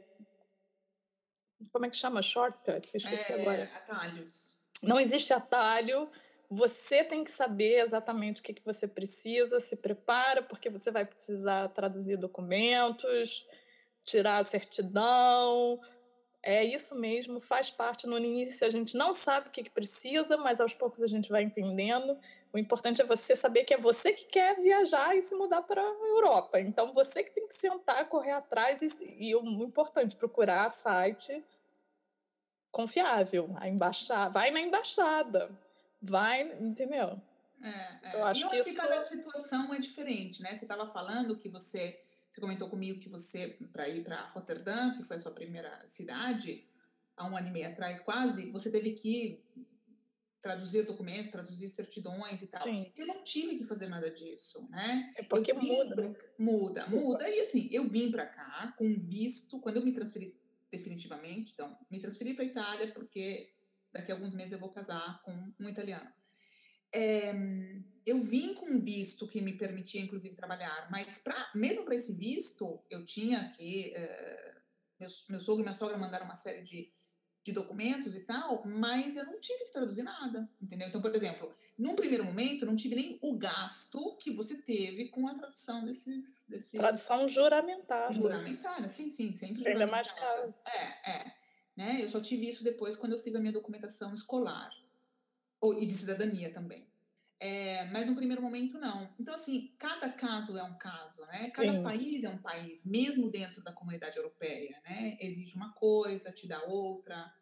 como 1.73 1.85
é 1.85 1.90
que 1.90 1.96
chama 1.96 2.23
shortcut? 2.23 2.87
Esqueci 2.94 3.32
é, 3.32 3.40
agora. 3.40 3.64
Atalhos. 3.64 4.61
Não 4.80 5.00
existe 5.00 5.32
atalho. 5.32 6.08
Você 6.49 7.02
tem 7.02 7.25
que 7.25 7.30
saber 7.32 7.80
exatamente 7.80 8.40
o 8.40 8.44
que, 8.44 8.54
que 8.54 8.64
você 8.64 8.87
precisa, 8.87 9.58
se 9.58 9.75
prepara, 9.75 10.42
porque 10.42 10.70
você 10.70 10.92
vai 10.92 11.04
precisar 11.04 11.68
traduzir 11.70 12.16
documentos, 12.16 13.44
tirar 14.06 14.38
a 14.38 14.44
certidão. 14.44 15.80
é 16.42 16.64
isso 16.64 16.94
mesmo, 16.94 17.40
faz 17.40 17.70
parte. 17.70 18.06
No 18.06 18.16
início 18.16 18.66
a 18.66 18.70
gente 18.70 18.96
não 18.96 19.12
sabe 19.12 19.48
o 19.48 19.50
que, 19.50 19.64
que 19.64 19.70
precisa, 19.70 20.36
mas 20.38 20.60
aos 20.60 20.72
poucos 20.72 21.02
a 21.02 21.06
gente 21.06 21.28
vai 21.28 21.42
entendendo. 21.42 22.18
O 22.52 22.58
importante 22.58 23.02
é 23.02 23.04
você 23.04 23.36
saber 23.36 23.64
que 23.64 23.75
é 23.75 23.78
você 23.78 24.12
que 24.12 24.25
quer 24.26 24.58
viajar 24.60 25.14
e 25.16 25.20
se 25.20 25.34
mudar 25.34 25.62
para 25.62 25.82
a 25.82 26.08
Europa. 26.08 26.60
Então, 26.60 26.92
você 26.94 27.22
que 27.22 27.32
tem 27.32 27.46
que 27.48 27.56
sentar, 27.56 28.08
correr 28.08 28.32
atrás 28.32 28.80
e, 28.80 29.16
e 29.18 29.34
o 29.36 29.42
importante, 29.62 30.16
procurar 30.16 30.70
site 30.70 31.44
confiável, 32.70 33.54
a 33.56 33.68
embaixada, 33.68 34.30
vai 34.30 34.50
na 34.50 34.60
embaixada, 34.60 35.50
vai, 36.00 36.42
entendeu? 36.60 37.20
É, 37.62 37.68
é. 37.68 38.16
Eu 38.16 38.25
acho, 38.25 38.40
e 38.40 38.42
eu 38.42 38.50
que, 38.50 38.56
acho 38.56 38.64
que 38.64 38.75
cada 38.75 39.00
situação 39.00 39.75
é 39.75 39.78
diferente, 39.78 40.42
né? 40.42 40.50
Você 40.50 40.64
estava 40.64 40.86
falando 40.86 41.36
que 41.36 41.48
você, 41.48 41.98
você 42.37 42.40
comentou 42.40 42.69
comigo 42.69 43.00
que 43.00 43.09
você, 43.09 43.57
para 43.73 43.88
ir 43.88 44.05
para 44.05 44.28
Rotterdam, 44.28 44.97
que 44.97 45.02
foi 45.02 45.16
a 45.16 45.19
sua 45.19 45.33
primeira 45.33 45.83
cidade, 45.87 46.62
há 47.16 47.26
um 47.26 47.35
ano 47.35 47.49
e 47.49 47.50
meio 47.50 47.66
atrás 47.66 48.00
quase, 48.00 48.50
você 48.50 48.71
teve 48.71 48.93
que 48.93 49.43
traduzir 50.38 50.85
documentos, 50.85 51.31
traduzir 51.31 51.71
certidões 51.71 52.43
e 52.43 52.47
tal. 52.49 52.62
Sim. 52.62 52.93
Eu 52.95 53.07
não 53.07 53.25
tive 53.25 53.57
que 53.57 53.64
fazer 53.64 53.88
nada 53.88 54.11
disso, 54.11 54.69
né? 54.71 55.11
É 55.16 55.23
porque 55.23 55.55
muda. 55.55 55.95
Pra... 55.95 56.14
Muda, 56.38 56.87
muda. 56.88 57.28
E 57.28 57.40
assim, 57.40 57.71
eu 57.73 57.88
vim 57.88 58.11
para 58.11 58.26
cá 58.26 58.75
com 58.76 58.87
visto, 58.87 59.59
quando 59.61 59.78
eu 59.78 59.85
me 59.85 59.93
transferi 59.93 60.38
definitivamente, 60.71 61.52
então, 61.55 61.75
me 61.90 61.99
transferi 61.99 62.35
para 62.35 62.45
Itália 62.45 62.93
porque 62.93 63.50
daqui 63.90 64.12
a 64.12 64.14
alguns 64.14 64.35
meses 64.35 64.52
eu 64.52 64.59
vou 64.59 64.69
casar 64.69 65.23
com 65.23 65.33
um 65.59 65.69
italiano. 65.71 66.12
É, 66.93 67.33
eu 68.06 68.22
vim 68.22 68.54
com 68.54 68.78
visto 68.80 69.26
que 69.26 69.40
me 69.42 69.52
permitia, 69.52 70.00
inclusive, 70.00 70.36
trabalhar, 70.36 70.88
mas 70.90 71.18
pra, 71.18 71.50
mesmo 71.54 71.84
para 71.84 71.96
esse 71.96 72.14
visto, 72.14 72.80
eu 72.88 73.04
tinha 73.04 73.52
que. 73.56 73.92
É, 73.94 74.54
meu, 75.00 75.10
meu 75.28 75.40
sogro 75.40 75.60
e 75.60 75.64
minha 75.64 75.75
sogra 75.75 75.98
mandaram 75.98 76.25
uma 76.25 76.36
série 76.36 76.62
de 76.62 76.90
de 77.46 77.52
documentos 77.52 78.16
e 78.16 78.25
tal, 78.25 78.60
mas 78.66 79.16
eu 79.16 79.25
não 79.25 79.38
tive 79.38 79.64
que 79.64 79.70
traduzir 79.70 80.02
nada, 80.02 80.50
entendeu? 80.60 80.88
Então, 80.88 81.00
por 81.00 81.14
exemplo, 81.14 81.54
num 81.78 81.94
primeiro 81.94 82.25
momento, 82.25 82.62
eu 82.62 82.66
não 82.66 82.75
tive 82.75 82.96
nem 82.96 83.20
o 83.22 83.38
gasto 83.38 84.16
que 84.16 84.32
você 84.32 84.56
teve 84.56 85.10
com 85.10 85.28
a 85.28 85.34
tradução 85.34 85.84
desses... 85.84 86.44
Desse... 86.48 86.76
Tradução 86.76 87.28
juramentada. 87.28 88.12
Juramentada, 88.12 88.88
sim, 88.88 89.08
sim, 89.10 89.32
sempre 89.32 89.64
Ainda 89.68 89.86
mais 89.86 90.10
caro. 90.10 90.52
É, 90.66 91.10
é. 91.12 91.32
Né? 91.76 92.02
Eu 92.02 92.08
só 92.08 92.20
tive 92.20 92.48
isso 92.48 92.64
depois 92.64 92.96
quando 92.96 93.12
eu 93.12 93.22
fiz 93.22 93.36
a 93.36 93.38
minha 93.38 93.52
documentação 93.52 94.12
escolar. 94.12 94.72
Ou, 95.60 95.80
e 95.80 95.86
de 95.86 95.94
cidadania 95.94 96.52
também. 96.52 96.84
É, 97.38 97.85
mas 97.90 98.07
no 98.07 98.16
primeiro 98.16 98.40
momento 98.40 98.78
não. 98.78 99.14
Então, 99.21 99.35
assim, 99.35 99.75
cada 99.78 100.11
caso 100.11 100.57
é 100.57 100.62
um 100.62 100.76
caso, 100.78 101.21
né? 101.26 101.50
Cada 101.50 101.73
Sim. 101.73 101.83
país 101.83 102.25
é 102.25 102.31
um 102.31 102.38
país, 102.38 102.85
mesmo 102.87 103.31
dentro 103.31 103.62
da 103.62 103.73
comunidade 103.73 104.16
europeia, 104.16 104.81
né? 104.85 105.19
Exige 105.21 105.55
uma 105.55 105.73
coisa, 105.75 106.33
te 106.33 106.49
dá 106.49 106.62
outra, 106.64 107.35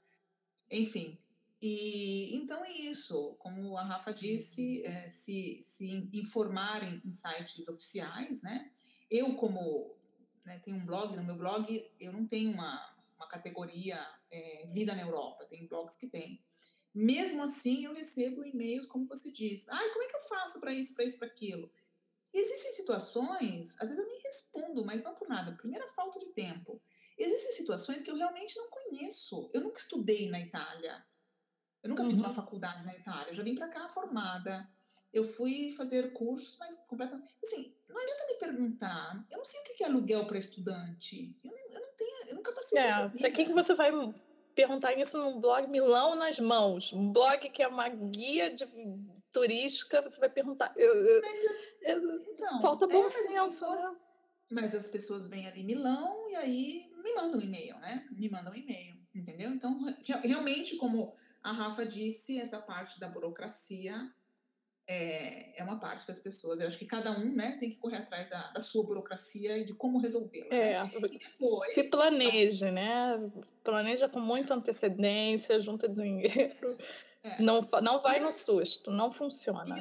enfim. 0.70 1.18
E 1.62 2.34
então 2.34 2.64
é 2.64 2.72
isso. 2.72 3.36
Como 3.38 3.76
a 3.76 3.84
Rafa 3.84 4.12
disse, 4.12 4.84
é, 4.84 5.08
se, 5.08 5.60
se 5.62 6.10
informarem 6.12 7.00
em 7.04 7.12
sites 7.12 7.68
oficiais, 7.68 8.42
né? 8.42 8.70
Eu, 9.08 9.36
como 9.36 9.94
né, 10.44 10.58
tenho 10.58 10.76
um 10.76 10.84
blog, 10.84 11.16
no 11.16 11.24
meu 11.24 11.36
blog 11.36 11.90
eu 12.00 12.12
não 12.12 12.26
tenho 12.26 12.50
uma, 12.50 12.96
uma 13.16 13.28
categoria 13.28 13.98
é, 14.30 14.66
vida 14.66 14.94
na 14.94 15.02
Europa, 15.02 15.46
tem 15.46 15.66
blogs 15.66 15.96
que 15.96 16.08
tem. 16.08 16.42
Mesmo 16.94 17.42
assim, 17.42 17.84
eu 17.84 17.92
recebo 17.92 18.44
e-mails, 18.44 18.86
como 18.86 19.06
você 19.06 19.30
diz. 19.32 19.68
Ai, 19.68 19.90
como 19.90 20.04
é 20.04 20.06
que 20.06 20.16
eu 20.16 20.20
faço 20.20 20.60
para 20.60 20.72
isso, 20.72 20.94
para 20.94 21.04
isso, 21.04 21.18
para 21.18 21.26
aquilo? 21.26 21.70
Existem 22.32 22.72
situações, 22.72 23.76
às 23.80 23.88
vezes 23.88 23.98
eu 23.98 24.06
nem 24.06 24.20
respondo, 24.20 24.84
mas 24.84 25.02
não 25.02 25.14
por 25.14 25.28
nada. 25.28 25.52
Primeira 25.52 25.86
falta 25.88 26.18
de 26.18 26.26
tempo. 26.32 26.80
Existem 27.18 27.52
situações 27.52 28.02
que 28.02 28.10
eu 28.10 28.16
realmente 28.16 28.56
não 28.56 28.68
conheço. 28.68 29.50
Eu 29.52 29.60
nunca 29.60 29.78
estudei 29.78 30.28
na 30.28 30.40
Itália. 30.40 31.04
Eu 31.82 31.90
nunca 31.90 32.02
uhum. 32.02 32.10
fiz 32.10 32.18
uma 32.18 32.28
uhum. 32.28 32.34
faculdade 32.34 32.84
na 32.84 32.94
Itália. 32.94 33.30
Eu 33.30 33.34
já 33.34 33.42
vim 33.42 33.54
para 33.54 33.68
cá 33.68 33.88
formada. 33.88 34.68
Eu 35.12 35.22
fui 35.22 35.70
fazer 35.72 36.12
cursos, 36.12 36.56
mas 36.58 36.78
completamente. 36.88 37.32
Assim, 37.40 37.72
não 37.88 38.02
adianta 38.02 38.26
me 38.26 38.34
perguntar. 38.34 39.26
Eu 39.30 39.38
não 39.38 39.44
sei 39.44 39.60
o 39.60 39.64
que 39.64 39.84
é 39.84 39.86
aluguel 39.86 40.26
para 40.26 40.38
estudante. 40.38 41.36
Eu, 41.44 41.52
eu, 41.52 41.80
não 41.80 41.92
tenho, 41.96 42.28
eu 42.28 42.34
nunca 42.34 42.52
passei 42.52 42.78
é, 42.78 43.08
por 43.08 43.14
isso. 43.14 43.26
O 43.26 43.32
que, 43.32 43.44
que 43.44 43.52
você 43.52 43.74
vai 43.74 43.92
perguntar 44.54 44.98
isso 44.98 45.18
no 45.18 45.40
blog 45.40 45.68
Milão 45.68 46.14
nas 46.14 46.38
Mãos, 46.38 46.92
um 46.92 47.12
blog 47.12 47.50
que 47.50 47.62
é 47.62 47.68
uma 47.68 47.88
guia 47.88 48.54
de 48.54 48.66
turística, 49.32 50.02
você 50.02 50.20
vai 50.20 50.30
perguntar. 50.30 50.72
Eu, 50.76 50.94
eu, 50.94 51.22
eu, 51.82 52.16
então, 52.32 52.60
falta 52.60 52.86
bom 52.86 53.10
senso. 53.10 53.68
Né? 53.68 53.96
Mas 54.50 54.74
as 54.74 54.86
pessoas 54.88 55.26
vêm 55.26 55.46
ali 55.48 55.64
Milão 55.64 56.30
e 56.30 56.36
aí 56.36 56.90
me 57.02 57.14
mandam 57.14 57.40
um 57.40 57.42
e-mail, 57.42 57.76
né? 57.78 58.06
Me 58.12 58.28
mandam 58.30 58.52
um 58.52 58.56
e-mail, 58.56 58.96
entendeu? 59.14 59.50
Então, 59.50 59.78
realmente, 60.22 60.76
como 60.76 61.14
a 61.42 61.52
Rafa 61.52 61.84
disse, 61.84 62.38
essa 62.38 62.60
parte 62.60 63.00
da 63.00 63.08
burocracia 63.08 64.12
é, 64.86 65.60
é 65.60 65.64
uma 65.64 65.78
parte 65.78 66.06
das 66.06 66.18
pessoas. 66.18 66.60
Eu 66.60 66.66
acho 66.66 66.78
que 66.78 66.84
cada 66.84 67.10
um 67.18 67.34
né, 67.34 67.56
tem 67.58 67.70
que 67.70 67.76
correr 67.76 67.96
atrás 67.96 68.28
da, 68.28 68.52
da 68.52 68.60
sua 68.60 68.84
burocracia 68.84 69.58
e 69.58 69.64
de 69.64 69.74
como 69.74 69.98
resolvê-la. 69.98 70.54
É, 70.54 70.82
né? 70.82 70.90
depois, 71.08 71.72
se 71.72 71.84
planeje, 71.84 72.70
né? 72.70 73.18
Planeja 73.62 74.08
com 74.08 74.20
muita 74.20 74.54
antecedência, 74.54 75.60
junta 75.60 75.88
dinheiro. 75.88 76.76
É. 77.22 77.40
Não, 77.40 77.66
não 77.80 78.02
vai 78.02 78.20
no 78.20 78.30
susto, 78.30 78.90
não 78.90 79.10
funciona. 79.10 79.80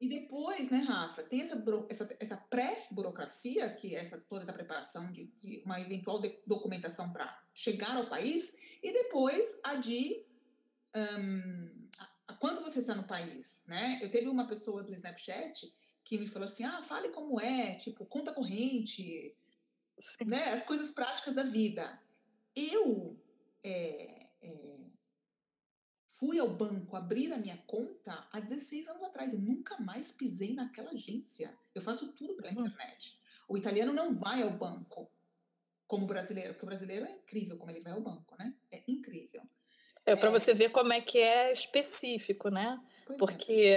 E, 0.00 0.06
e 0.06 0.08
depois, 0.08 0.70
né, 0.70 0.84
Rafa, 0.86 1.24
tem 1.24 1.40
essa, 1.40 1.60
essa, 1.88 2.16
essa 2.20 2.36
pré-burocracia, 2.36 3.68
que 3.70 3.96
é 3.96 3.98
essa, 3.98 4.18
toda 4.18 4.42
essa 4.42 4.52
preparação 4.52 5.10
de, 5.10 5.26
de 5.36 5.64
uma 5.66 5.80
eventual 5.80 6.20
de, 6.20 6.32
documentação 6.46 7.12
para 7.12 7.42
chegar 7.52 7.96
ao 7.96 8.06
país, 8.06 8.78
e 8.80 8.92
depois 8.92 9.58
a 9.64 9.74
de 9.74 10.24
um, 10.96 11.85
quando 12.38 12.62
você 12.62 12.80
está 12.80 12.94
no 12.94 13.06
país, 13.06 13.62
né? 13.66 13.98
Eu 14.02 14.10
teve 14.10 14.28
uma 14.28 14.46
pessoa 14.46 14.82
do 14.82 14.94
Snapchat 14.94 15.72
que 16.04 16.18
me 16.18 16.26
falou 16.26 16.48
assim: 16.48 16.64
ah, 16.64 16.82
fale 16.82 17.08
como 17.10 17.40
é, 17.40 17.74
tipo, 17.74 18.06
conta 18.06 18.32
corrente, 18.32 19.34
né? 20.24 20.52
As 20.52 20.64
coisas 20.64 20.92
práticas 20.92 21.34
da 21.34 21.42
vida. 21.42 22.00
Eu 22.54 23.20
é, 23.62 24.26
é, 24.40 24.76
fui 26.08 26.38
ao 26.38 26.48
banco 26.48 26.96
abrir 26.96 27.32
a 27.32 27.38
minha 27.38 27.56
conta 27.66 28.26
há 28.32 28.40
16 28.40 28.88
anos 28.88 29.04
atrás. 29.04 29.32
Eu 29.32 29.40
nunca 29.40 29.78
mais 29.78 30.10
pisei 30.10 30.54
naquela 30.54 30.90
agência. 30.90 31.52
Eu 31.74 31.82
faço 31.82 32.12
tudo 32.12 32.34
pela 32.34 32.52
uhum. 32.52 32.66
internet. 32.66 33.18
O 33.48 33.56
italiano 33.56 33.92
não 33.92 34.14
vai 34.14 34.42
ao 34.42 34.50
banco 34.50 35.10
como 35.86 36.04
o 36.04 36.08
brasileiro, 36.08 36.54
porque 36.54 36.64
o 36.64 36.68
brasileiro 36.68 37.06
é 37.06 37.10
incrível 37.10 37.56
como 37.56 37.70
ele 37.70 37.80
vai 37.80 37.92
ao 37.92 38.00
banco, 38.00 38.34
né? 38.38 38.54
É 38.70 38.82
incrível. 38.88 39.42
É 40.06 40.14
para 40.14 40.30
você 40.30 40.54
ver 40.54 40.70
como 40.70 40.92
é 40.92 41.00
que 41.00 41.18
é 41.18 41.52
específico, 41.52 42.48
né? 42.48 42.80
Pois 43.04 43.14
é. 43.14 43.18
Porque 43.18 43.74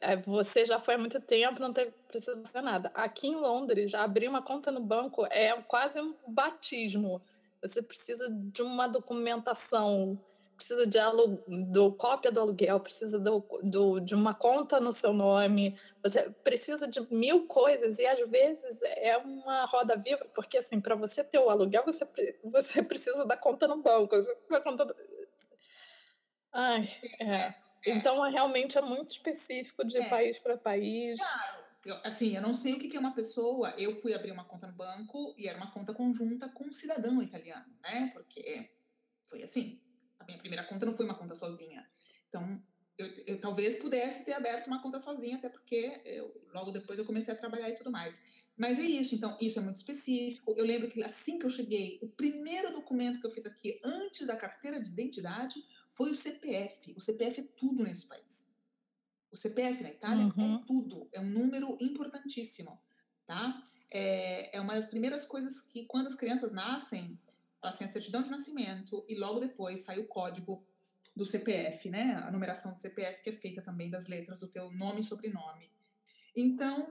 é. 0.00 0.16
você 0.18 0.64
já 0.64 0.78
foi 0.78 0.94
há 0.94 0.98
muito 0.98 1.20
tempo, 1.20 1.58
não 1.58 1.72
teve, 1.72 1.92
precisa 2.06 2.40
fazer 2.46 2.62
nada. 2.62 2.90
Aqui 2.94 3.28
em 3.28 3.34
Londres, 3.34 3.90
já 3.90 4.04
abrir 4.04 4.28
uma 4.28 4.42
conta 4.42 4.70
no 4.70 4.80
banco 4.80 5.26
é 5.30 5.52
quase 5.62 6.00
um 6.00 6.14
batismo. 6.28 7.22
Você 7.62 7.82
precisa 7.82 8.28
de 8.30 8.62
uma 8.62 8.86
documentação, 8.86 10.18
precisa 10.60 10.86
de 10.86 10.98
do 11.72 11.92
cópia 11.92 12.30
do 12.30 12.40
aluguel, 12.40 12.78
precisa 12.80 13.18
do, 13.18 13.42
do, 13.62 13.98
de 14.00 14.14
uma 14.14 14.34
conta 14.34 14.78
no 14.78 14.92
seu 14.92 15.12
nome, 15.12 15.74
você 16.02 16.28
precisa 16.44 16.86
de 16.86 17.00
mil 17.10 17.46
coisas 17.46 17.98
e 17.98 18.06
às 18.06 18.30
vezes 18.30 18.80
é 18.82 19.16
uma 19.16 19.64
roda 19.64 19.96
viva, 19.96 20.26
porque 20.34 20.58
assim, 20.58 20.78
para 20.78 20.94
você 20.94 21.24
ter 21.24 21.38
o 21.38 21.48
aluguel, 21.48 21.82
você, 21.84 22.06
você 22.44 22.82
precisa 22.82 23.24
da 23.24 23.38
conta 23.38 23.66
no 23.66 23.78
banco. 23.82 24.14
Você, 24.16 24.34
conta, 24.62 24.94
Ai, 26.52 26.90
é. 27.20 27.54
Então, 27.86 28.24
é, 28.24 28.30
realmente 28.30 28.76
é 28.76 28.82
muito 28.82 29.10
específico 29.10 29.84
de 29.84 29.98
é. 29.98 30.08
país 30.08 30.38
para 30.38 30.56
país. 30.56 31.18
Claro. 31.18 31.64
Eu, 31.84 31.96
assim, 32.04 32.36
eu 32.36 32.42
não 32.42 32.52
sei 32.52 32.74
o 32.74 32.78
que 32.78 32.94
é 32.94 33.00
uma 33.00 33.14
pessoa. 33.14 33.72
Eu 33.78 33.94
fui 33.96 34.12
abrir 34.12 34.32
uma 34.32 34.44
conta 34.44 34.66
no 34.66 34.74
banco 34.74 35.34
e 35.38 35.48
era 35.48 35.56
uma 35.56 35.70
conta 35.70 35.94
conjunta 35.94 36.48
com 36.50 36.64
um 36.64 36.72
cidadão 36.72 37.22
italiano, 37.22 37.64
né? 37.82 38.10
Porque 38.12 38.70
foi 39.26 39.42
assim. 39.42 39.80
A 40.18 40.24
minha 40.24 40.38
primeira 40.38 40.64
conta 40.64 40.84
não 40.84 40.94
foi 40.94 41.06
uma 41.06 41.14
conta 41.14 41.34
sozinha. 41.34 41.88
Então, 42.28 42.62
eu, 43.00 43.24
eu, 43.26 43.40
talvez 43.40 43.76
pudesse 43.76 44.24
ter 44.24 44.32
aberto 44.32 44.66
uma 44.66 44.80
conta 44.80 44.98
sozinha, 44.98 45.36
até 45.36 45.48
porque 45.48 46.00
eu, 46.04 46.40
logo 46.52 46.70
depois 46.70 46.98
eu 46.98 47.04
comecei 47.04 47.32
a 47.32 47.36
trabalhar 47.36 47.70
e 47.70 47.74
tudo 47.74 47.90
mais. 47.90 48.20
Mas 48.56 48.78
é 48.78 48.82
isso, 48.82 49.14
então, 49.14 49.36
isso 49.40 49.58
é 49.58 49.62
muito 49.62 49.76
específico. 49.76 50.54
Eu 50.56 50.66
lembro 50.66 50.88
que 50.90 51.02
assim 51.02 51.38
que 51.38 51.46
eu 51.46 51.50
cheguei, 51.50 51.98
o 52.02 52.08
primeiro 52.08 52.72
documento 52.72 53.18
que 53.18 53.26
eu 53.26 53.30
fiz 53.30 53.46
aqui, 53.46 53.80
antes 53.82 54.26
da 54.26 54.36
carteira 54.36 54.82
de 54.82 54.90
identidade, 54.90 55.64
foi 55.88 56.10
o 56.10 56.14
CPF. 56.14 56.92
O 56.94 57.00
CPF 57.00 57.40
é 57.40 57.44
tudo 57.56 57.84
nesse 57.84 58.06
país. 58.06 58.50
O 59.32 59.36
CPF 59.36 59.82
na 59.82 59.90
Itália 59.90 60.24
é 60.24 60.40
uhum. 60.40 60.56
é 60.56 60.66
tudo, 60.66 61.08
é 61.12 61.20
um 61.20 61.30
número 61.30 61.76
importantíssimo, 61.80 62.78
tá? 63.26 63.62
É, 63.90 64.56
é 64.56 64.60
uma 64.60 64.74
das 64.74 64.88
primeiras 64.88 65.24
coisas 65.24 65.60
que, 65.62 65.84
quando 65.86 66.08
as 66.08 66.14
crianças 66.14 66.52
nascem, 66.52 67.18
elas 67.62 67.78
têm 67.78 67.88
a 67.88 67.92
certidão 67.92 68.22
de 68.22 68.30
nascimento 68.30 69.04
e 69.08 69.14
logo 69.14 69.40
depois 69.40 69.80
sai 69.80 69.98
o 69.98 70.06
código 70.06 70.62
do 71.16 71.24
CPF, 71.24 71.90
né? 71.90 72.22
A 72.26 72.30
numeração 72.30 72.72
do 72.72 72.80
CPF 72.80 73.22
que 73.22 73.30
é 73.30 73.32
feita 73.32 73.62
também 73.62 73.90
das 73.90 74.06
letras 74.06 74.40
do 74.40 74.46
teu 74.46 74.70
nome 74.72 75.00
e 75.00 75.04
sobrenome. 75.04 75.70
Então, 76.36 76.86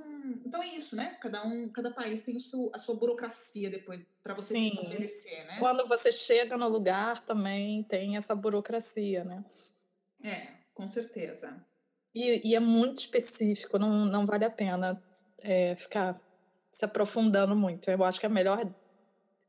então 0.46 0.62
é 0.62 0.68
isso, 0.68 0.96
né? 0.96 1.18
Cada 1.22 1.44
um, 1.46 1.70
cada 1.70 1.92
país 1.92 2.22
tem 2.24 2.36
o 2.36 2.40
seu, 2.40 2.70
a 2.74 2.80
sua 2.80 2.96
burocracia 2.96 3.70
depois 3.70 4.04
para 4.22 4.34
você 4.34 4.54
Sim. 4.54 4.70
se 4.70 4.76
estabelecer, 4.76 5.46
né? 5.46 5.58
Quando 5.60 5.88
você 5.88 6.12
chega 6.12 6.58
no 6.58 6.68
lugar 6.68 7.26
também 7.26 7.84
tem 7.84 8.18
essa 8.18 8.36
burocracia, 8.36 9.24
né? 9.24 9.44
É, 10.24 10.48
com 10.74 10.88
certeza. 10.88 11.66
E, 12.14 12.50
e 12.50 12.56
é 12.56 12.60
muito 12.60 13.00
específico, 13.00 13.80
não, 13.80 14.06
não 14.06 14.26
vale 14.26 14.44
a 14.44 14.50
pena 14.50 15.02
é, 15.38 15.76
ficar 15.76 16.20
se 16.72 16.84
aprofundando 16.84 17.56
muito. 17.56 17.90
Eu 17.90 18.04
acho 18.04 18.20
que 18.20 18.26
a 18.26 18.30
melhor 18.30 18.66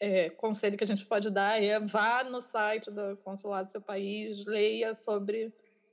é, 0.00 0.30
conselho 0.30 0.78
que 0.78 0.84
a 0.84 0.86
gente 0.86 1.04
pode 1.04 1.28
dar 1.30 1.62
é 1.62 1.78
vá 1.78 2.24
no 2.24 2.40
site 2.40 2.90
do 2.90 3.16
consulado 3.18 3.66
do 3.66 3.70
seu 3.70 3.82
país, 3.82 4.44
leia 4.46 4.94
sobre 4.94 5.52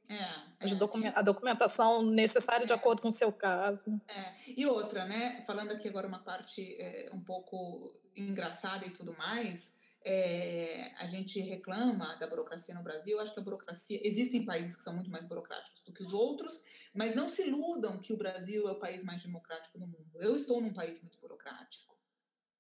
é, 0.10 0.66
é. 0.66 1.14
a 1.14 1.22
documentação 1.22 2.02
necessária 2.02 2.66
de 2.66 2.72
acordo 2.72 3.02
com 3.02 3.10
o 3.10 3.12
seu 3.12 3.32
caso. 3.32 4.02
É. 4.08 4.34
E 4.56 4.66
outra, 4.66 5.06
né? 5.06 5.44
Falando 5.46 5.72
aqui 5.72 5.90
agora 5.90 6.08
uma 6.08 6.20
parte 6.20 6.76
é, 6.80 7.10
um 7.14 7.20
pouco 7.20 7.92
engraçada 8.16 8.86
e 8.86 8.92
tudo 8.92 9.14
mais, 9.18 9.76
é, 10.06 10.94
a 10.98 11.06
gente 11.08 11.42
reclama 11.42 12.16
da 12.16 12.28
burocracia 12.28 12.74
no 12.74 12.82
Brasil. 12.82 13.20
Acho 13.20 13.34
que 13.34 13.42
a 13.42 13.44
burocracia. 13.44 14.00
Existem 14.02 14.46
países 14.46 14.78
que 14.78 14.84
são 14.84 14.94
muito 14.96 15.12
mais 15.12 15.26
burocráticos 15.26 15.82
do 15.84 15.92
que 15.92 16.02
os 16.02 16.14
outros, 16.14 16.64
mas 16.96 17.14
não 17.14 17.28
se 17.28 17.46
iludam 17.46 18.00
que 18.00 18.14
o 18.14 18.18
Brasil 18.18 18.70
é 18.70 18.72
o 18.72 18.80
país 18.80 19.04
mais 19.04 19.22
democrático 19.22 19.78
do 19.78 19.86
mundo. 19.86 20.10
Eu 20.16 20.38
estou 20.38 20.62
num 20.62 20.72
país 20.72 21.02
muito 21.02 21.20
burocrático, 21.20 21.94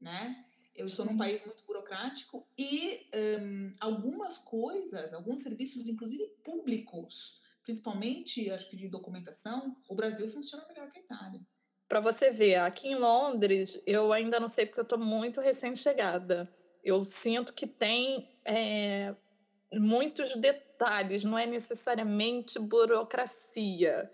né? 0.01 0.43
Eu 0.77 0.85
estou 0.85 1.05
num 1.05 1.17
país 1.17 1.43
muito 1.43 1.65
burocrático 1.65 2.47
e 2.57 3.09
um, 3.41 3.73
algumas 3.79 4.37
coisas, 4.37 5.11
alguns 5.11 5.41
serviços, 5.41 5.87
inclusive 5.87 6.27
públicos, 6.43 7.41
principalmente, 7.63 8.49
acho 8.51 8.69
que 8.69 8.77
de 8.77 8.87
documentação, 8.87 9.75
o 9.89 9.95
Brasil 9.95 10.27
funciona 10.29 10.65
melhor 10.67 10.87
que 10.87 10.99
a 10.99 11.01
Itália. 11.01 11.41
Para 11.89 11.99
você 11.99 12.31
ver, 12.31 12.55
aqui 12.55 12.89
em 12.89 12.95
Londres, 12.95 13.81
eu 13.85 14.13
ainda 14.13 14.39
não 14.39 14.47
sei 14.47 14.65
porque 14.65 14.79
eu 14.79 14.83
estou 14.83 14.99
muito 14.99 15.41
recém-chegada. 15.41 16.49
Eu 16.83 17.03
sinto 17.03 17.53
que 17.53 17.65
tem 17.65 18.29
é, 18.45 19.15
muitos 19.73 20.35
detalhes, 20.35 21.23
não 21.23 21.37
é 21.37 21.45
necessariamente 21.45 22.59
burocracia. 22.59 24.11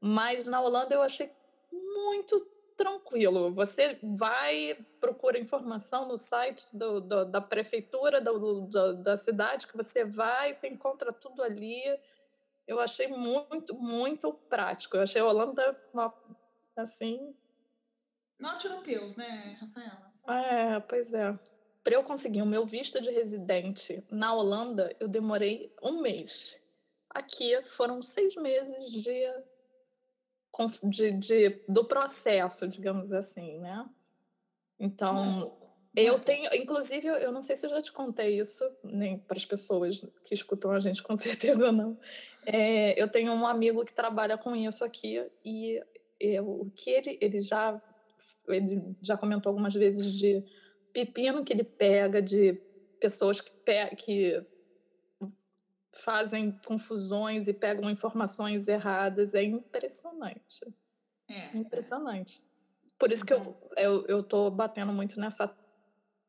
Mas 0.00 0.46
na 0.46 0.60
Holanda 0.60 0.94
eu 0.94 1.02
achei 1.02 1.30
muito 1.72 2.46
tranquilo. 2.76 3.54
Você 3.54 3.98
vai, 4.02 4.78
procura 5.00 5.38
informação 5.38 6.06
no 6.06 6.16
site 6.16 6.76
do, 6.76 7.00
do, 7.00 7.24
da 7.24 7.40
prefeitura 7.40 8.20
do, 8.20 8.68
da 8.94 9.16
cidade 9.16 9.66
que 9.66 9.76
você 9.76 10.04
vai, 10.04 10.52
você 10.52 10.68
encontra 10.68 11.12
tudo 11.12 11.42
ali. 11.42 11.82
Eu 12.66 12.78
achei 12.80 13.08
muito, 13.08 13.74
muito 13.74 14.32
prático. 14.32 14.96
Eu 14.96 15.02
achei 15.02 15.20
a 15.20 15.26
Holanda 15.26 15.80
uma, 15.92 16.12
assim. 16.76 17.34
Norte 18.38 18.66
europeus, 18.66 19.16
né, 19.16 19.58
Rafaela? 19.60 20.12
É, 20.28 20.80
pois 20.80 21.12
é. 21.12 21.38
Para 21.82 21.94
eu 21.94 22.02
conseguir 22.02 22.42
o 22.42 22.46
meu 22.46 22.66
visto 22.66 23.00
de 23.00 23.10
residente 23.10 24.04
na 24.10 24.34
Holanda, 24.34 24.94
eu 24.98 25.06
demorei 25.06 25.72
um 25.80 26.00
mês. 26.00 26.58
Aqui 27.08 27.62
foram 27.62 28.02
seis 28.02 28.34
meses 28.34 28.90
de 28.90 29.22
de, 30.84 31.12
de, 31.12 31.62
do 31.68 31.84
processo, 31.84 32.66
digamos 32.66 33.12
assim, 33.12 33.58
né? 33.58 33.86
Então, 34.78 35.56
eu 35.94 36.18
tenho, 36.18 36.54
inclusive, 36.54 37.06
eu 37.06 37.32
não 37.32 37.40
sei 37.40 37.56
se 37.56 37.66
eu 37.66 37.70
já 37.70 37.80
te 37.80 37.90
contei 37.90 38.38
isso, 38.38 38.64
nem 38.84 39.18
para 39.18 39.36
as 39.36 39.46
pessoas 39.46 40.06
que 40.24 40.34
escutam 40.34 40.70
a 40.72 40.80
gente, 40.80 41.02
com 41.04 41.16
certeza 41.16 41.72
não. 41.72 41.98
É, 42.44 43.00
eu 43.00 43.08
tenho 43.08 43.32
um 43.32 43.46
amigo 43.46 43.84
que 43.84 43.92
trabalha 43.92 44.36
com 44.36 44.54
isso 44.54 44.84
aqui 44.84 45.24
e 45.44 45.82
o 46.40 46.70
que 46.74 46.90
ele, 46.90 47.18
ele 47.20 47.42
já 47.42 47.80
ele 48.48 48.96
já 49.02 49.16
comentou 49.16 49.50
algumas 49.50 49.74
vezes 49.74 50.14
de 50.14 50.44
pepino 50.92 51.44
que 51.44 51.52
ele 51.52 51.64
pega 51.64 52.22
de 52.22 52.54
pessoas 53.00 53.40
que, 53.40 53.50
pe 53.50 53.96
que 53.96 54.46
fazem 56.00 56.58
confusões 56.66 57.48
e 57.48 57.52
pegam 57.52 57.90
informações 57.90 58.68
erradas. 58.68 59.34
É 59.34 59.42
impressionante. 59.42 60.74
É. 61.28 61.56
Impressionante. 61.56 62.42
Por 62.98 63.12
isso 63.12 63.24
que 63.24 63.32
eu, 63.32 63.40
uhum. 63.40 63.54
eu, 63.76 64.06
eu 64.06 64.22
tô 64.22 64.50
batendo 64.50 64.92
muito 64.92 65.20
nessa 65.20 65.54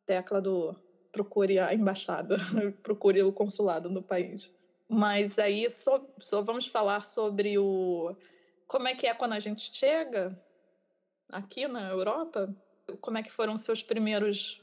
tecla 0.06 0.41
do 0.41 0.75
procure 1.12 1.58
a 1.58 1.73
embaixada, 1.73 2.38
procure 2.84 3.23
o 3.23 3.32
consulado 3.32 3.89
no 3.89 4.03
país. 4.03 4.51
Mas 4.88 5.39
aí 5.39 5.69
só, 5.69 6.06
só 6.19 6.41
vamos 6.41 6.67
falar 6.67 7.03
sobre 7.03 7.58
o 7.58 8.15
como 8.67 8.88
é 8.88 8.95
que 8.95 9.08
é 9.08 9.13
quando 9.13 9.34
a 9.34 9.39
gente 9.39 9.73
chega 9.73 10.38
aqui 11.30 11.67
na 11.67 11.89
Europa. 11.89 12.53
Como 13.01 13.17
é 13.17 13.23
que 13.23 13.32
foram 13.32 13.58
seus 13.58 13.84
primeiros 13.84 14.62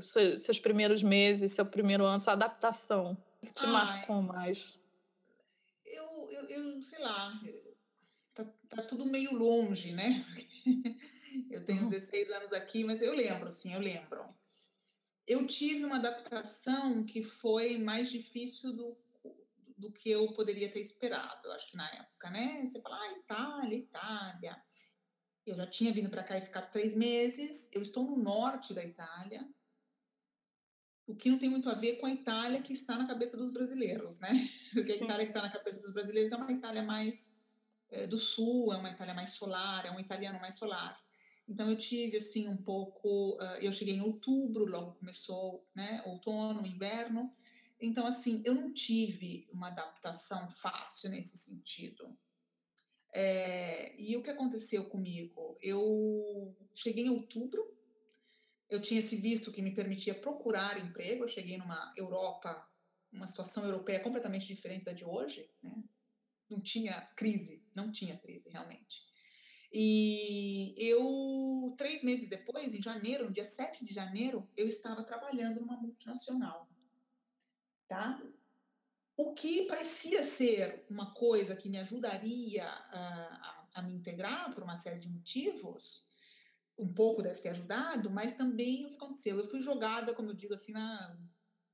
seus 0.00 0.58
primeiros 0.58 1.02
meses, 1.02 1.52
seu 1.52 1.66
primeiro 1.66 2.04
ano, 2.04 2.18
sua 2.18 2.34
adaptação? 2.34 3.16
Que 3.46 3.52
te 3.52 3.66
marcou 3.66 4.22
mais? 4.22 4.78
Eu, 5.84 6.30
eu, 6.30 6.44
eu 6.48 6.82
sei 6.82 6.98
lá, 7.00 7.40
tá, 8.34 8.44
tá 8.68 8.82
tudo 8.82 9.06
meio 9.06 9.34
longe, 9.34 9.92
né? 9.92 10.24
eu 11.50 11.64
tenho 11.64 11.88
16 11.88 12.28
uhum. 12.28 12.34
anos 12.36 12.52
aqui, 12.52 12.84
mas 12.84 13.02
eu 13.02 13.14
lembro, 13.14 13.50
sim, 13.50 13.72
eu 13.72 13.80
lembro. 13.80 14.22
Eu 15.26 15.46
tive 15.46 15.84
uma 15.84 15.96
adaptação 15.96 17.04
que 17.04 17.22
foi 17.22 17.78
mais 17.78 18.10
difícil 18.10 18.72
do, 18.72 18.96
do 19.76 19.90
que 19.90 20.10
eu 20.10 20.32
poderia 20.32 20.70
ter 20.70 20.80
esperado, 20.80 21.46
eu 21.46 21.52
acho 21.52 21.70
que 21.70 21.76
na 21.76 21.88
época, 21.88 22.30
né? 22.30 22.62
Você 22.64 22.80
fala, 22.80 23.00
ah, 23.00 23.12
Itália, 23.12 23.76
Itália. 23.76 24.62
Eu 25.46 25.56
já 25.56 25.66
tinha 25.66 25.92
vindo 25.92 26.10
para 26.10 26.22
cá 26.22 26.36
e 26.36 26.42
ficado 26.42 26.70
três 26.70 26.94
meses. 26.94 27.70
Eu 27.72 27.82
estou 27.82 28.04
no 28.04 28.16
norte 28.16 28.74
da 28.74 28.84
Itália, 28.84 29.48
o 31.10 31.16
que 31.16 31.28
não 31.28 31.38
tem 31.38 31.48
muito 31.48 31.68
a 31.68 31.74
ver 31.74 31.96
com 31.96 32.06
a 32.06 32.10
Itália 32.10 32.62
que 32.62 32.72
está 32.72 32.96
na 32.96 33.06
cabeça 33.06 33.36
dos 33.36 33.50
brasileiros, 33.50 34.20
né? 34.20 34.30
Porque 34.72 34.92
a 34.92 34.96
Itália 34.96 35.26
que 35.26 35.32
está 35.32 35.42
na 35.42 35.50
cabeça 35.50 35.80
dos 35.80 35.92
brasileiros 35.92 36.32
é 36.32 36.36
uma 36.36 36.52
Itália 36.52 36.82
mais 36.82 37.34
é, 37.90 38.06
do 38.06 38.16
sul, 38.16 38.72
é 38.72 38.76
uma 38.76 38.90
Itália 38.90 39.14
mais 39.14 39.32
solar, 39.32 39.84
é 39.86 39.90
um 39.90 39.98
italiano 39.98 40.40
mais 40.40 40.56
solar. 40.56 40.98
Então 41.48 41.68
eu 41.68 41.76
tive 41.76 42.16
assim 42.16 42.46
um 42.46 42.56
pouco, 42.56 43.36
uh, 43.36 43.58
eu 43.60 43.72
cheguei 43.72 43.94
em 43.94 44.00
outubro, 44.02 44.66
logo 44.66 44.92
começou, 44.92 45.66
né, 45.74 46.00
outono, 46.06 46.64
inverno. 46.64 47.30
Então 47.80 48.06
assim, 48.06 48.40
eu 48.44 48.54
não 48.54 48.72
tive 48.72 49.48
uma 49.52 49.66
adaptação 49.66 50.48
fácil 50.50 51.10
nesse 51.10 51.36
sentido. 51.36 52.16
É, 53.12 54.00
e 54.00 54.16
o 54.16 54.22
que 54.22 54.30
aconteceu 54.30 54.84
comigo? 54.84 55.58
Eu 55.60 56.54
cheguei 56.72 57.06
em 57.06 57.10
outubro, 57.10 57.76
eu 58.70 58.80
tinha 58.80 59.00
esse 59.00 59.16
visto 59.16 59.50
que 59.50 59.60
me 59.60 59.74
permitia 59.74 60.14
procurar 60.14 60.78
emprego. 60.78 61.24
Eu 61.24 61.28
cheguei 61.28 61.58
numa 61.58 61.92
Europa, 61.96 62.68
uma 63.12 63.26
situação 63.26 63.64
europeia 63.64 64.00
completamente 64.00 64.46
diferente 64.46 64.84
da 64.84 64.92
de 64.92 65.04
hoje, 65.04 65.50
né? 65.62 65.82
Não 66.48 66.60
tinha 66.60 67.00
crise, 67.16 67.64
não 67.74 67.90
tinha 67.90 68.16
crise 68.16 68.48
realmente. 68.48 69.04
E 69.72 70.74
eu, 70.76 71.74
três 71.76 72.02
meses 72.02 72.28
depois, 72.28 72.74
em 72.74 72.82
janeiro, 72.82 73.26
no 73.26 73.32
dia 73.32 73.44
7 73.44 73.84
de 73.84 73.94
janeiro, 73.94 74.48
eu 74.56 74.66
estava 74.66 75.04
trabalhando 75.04 75.60
numa 75.60 75.76
multinacional. 75.76 76.68
Tá? 77.86 78.20
O 79.16 79.32
que 79.32 79.66
parecia 79.66 80.24
ser 80.24 80.84
uma 80.90 81.12
coisa 81.12 81.54
que 81.54 81.68
me 81.68 81.78
ajudaria 81.78 82.64
a, 82.64 82.88
a, 82.92 83.68
a 83.74 83.82
me 83.82 83.94
integrar 83.94 84.52
por 84.52 84.64
uma 84.64 84.76
série 84.76 84.98
de 84.98 85.08
motivos, 85.08 86.09
um 86.80 86.92
pouco 86.92 87.22
deve 87.22 87.40
ter 87.40 87.50
ajudado, 87.50 88.10
mas 88.10 88.36
também 88.36 88.86
o 88.86 88.88
que 88.88 88.96
aconteceu? 88.96 89.38
Eu 89.38 89.46
fui 89.48 89.60
jogada, 89.60 90.14
como 90.14 90.30
eu 90.30 90.34
digo 90.34 90.54
assim, 90.54 90.72
na 90.72 91.18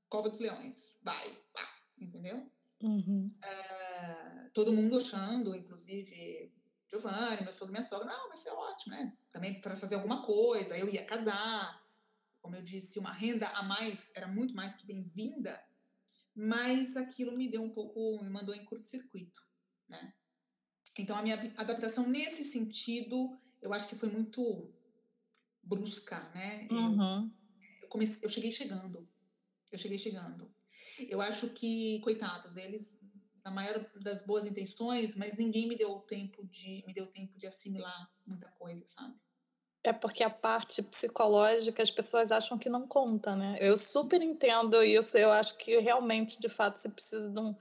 cova 0.09 0.29
dos 0.29 0.39
leões. 0.39 0.99
Vai, 1.01 1.29
pá, 1.53 1.67
entendeu? 1.97 2.51
Uhum. 2.81 3.33
Uh, 3.43 4.49
todo 4.53 4.73
mundo 4.73 4.99
achando, 4.99 5.55
inclusive 5.55 6.53
Giovanni, 6.89 7.43
meu 7.43 7.53
sogro, 7.53 7.71
minha 7.71 7.83
sogra, 7.83 8.05
não, 8.05 8.27
vai 8.27 8.37
ser 8.37 8.51
ótimo, 8.51 8.95
né? 8.95 9.17
Também 9.31 9.59
para 9.61 9.75
fazer 9.75 9.95
alguma 9.95 10.23
coisa, 10.23 10.77
eu 10.77 10.89
ia 10.89 11.05
casar. 11.05 11.85
Como 12.39 12.55
eu 12.55 12.61
disse, 12.61 12.99
uma 12.99 13.11
renda 13.11 13.47
a 13.49 13.63
mais 13.63 14.11
era 14.15 14.27
muito 14.27 14.55
mais 14.55 14.73
que 14.73 14.85
bem-vinda, 14.85 15.61
mas 16.35 16.95
aquilo 16.95 17.35
me 17.35 17.49
deu 17.49 17.61
um 17.63 17.71
pouco, 17.71 18.23
me 18.23 18.29
mandou 18.29 18.53
em 18.53 18.63
curto-circuito, 18.63 19.41
né? 19.87 20.13
Então, 20.97 21.15
a 21.15 21.21
minha 21.21 21.35
adaptação 21.57 22.07
nesse 22.07 22.43
sentido, 22.43 23.37
eu 23.61 23.71
acho 23.73 23.87
que 23.87 23.95
foi 23.95 24.09
muito 24.09 24.73
brusca, 25.67 26.19
né? 26.33 26.67
Uhum. 26.71 27.31
Eu, 27.81 27.87
comecei, 27.89 28.25
eu 28.25 28.29
cheguei 28.29 28.51
chegando. 28.51 29.07
Eu 29.71 29.77
cheguei 29.77 29.97
chegando. 29.97 30.49
Eu 31.09 31.21
acho 31.21 31.49
que, 31.49 31.99
coitados, 31.99 32.57
eles, 32.57 33.01
na 33.43 33.51
maior 33.51 33.85
das 34.01 34.25
boas 34.25 34.45
intenções, 34.45 35.15
mas 35.15 35.37
ninguém 35.37 35.67
me 35.67 35.75
deu 35.75 35.99
tempo 35.99 36.45
de 36.45 36.83
me 36.87 36.93
deu 36.93 37.07
tempo 37.07 37.37
de 37.37 37.45
assimilar 37.45 38.11
muita 38.25 38.49
coisa, 38.51 38.85
sabe? 38.85 39.13
É 39.83 39.93
porque 39.93 40.23
a 40.23 40.29
parte 40.29 40.81
psicológica 40.81 41.81
as 41.81 41.91
pessoas 41.91 42.31
acham 42.31 42.57
que 42.57 42.67
não 42.67 42.87
conta, 42.87 43.35
né? 43.35 43.57
Eu 43.59 43.77
super 43.77 44.21
entendo 44.21 44.83
isso. 44.83 45.17
Eu 45.17 45.31
acho 45.31 45.57
que 45.57 45.79
realmente, 45.79 46.39
de 46.39 46.49
fato, 46.49 46.77
você 46.77 46.89
precisa 46.89 47.29
de 47.29 47.39
um 47.39 47.55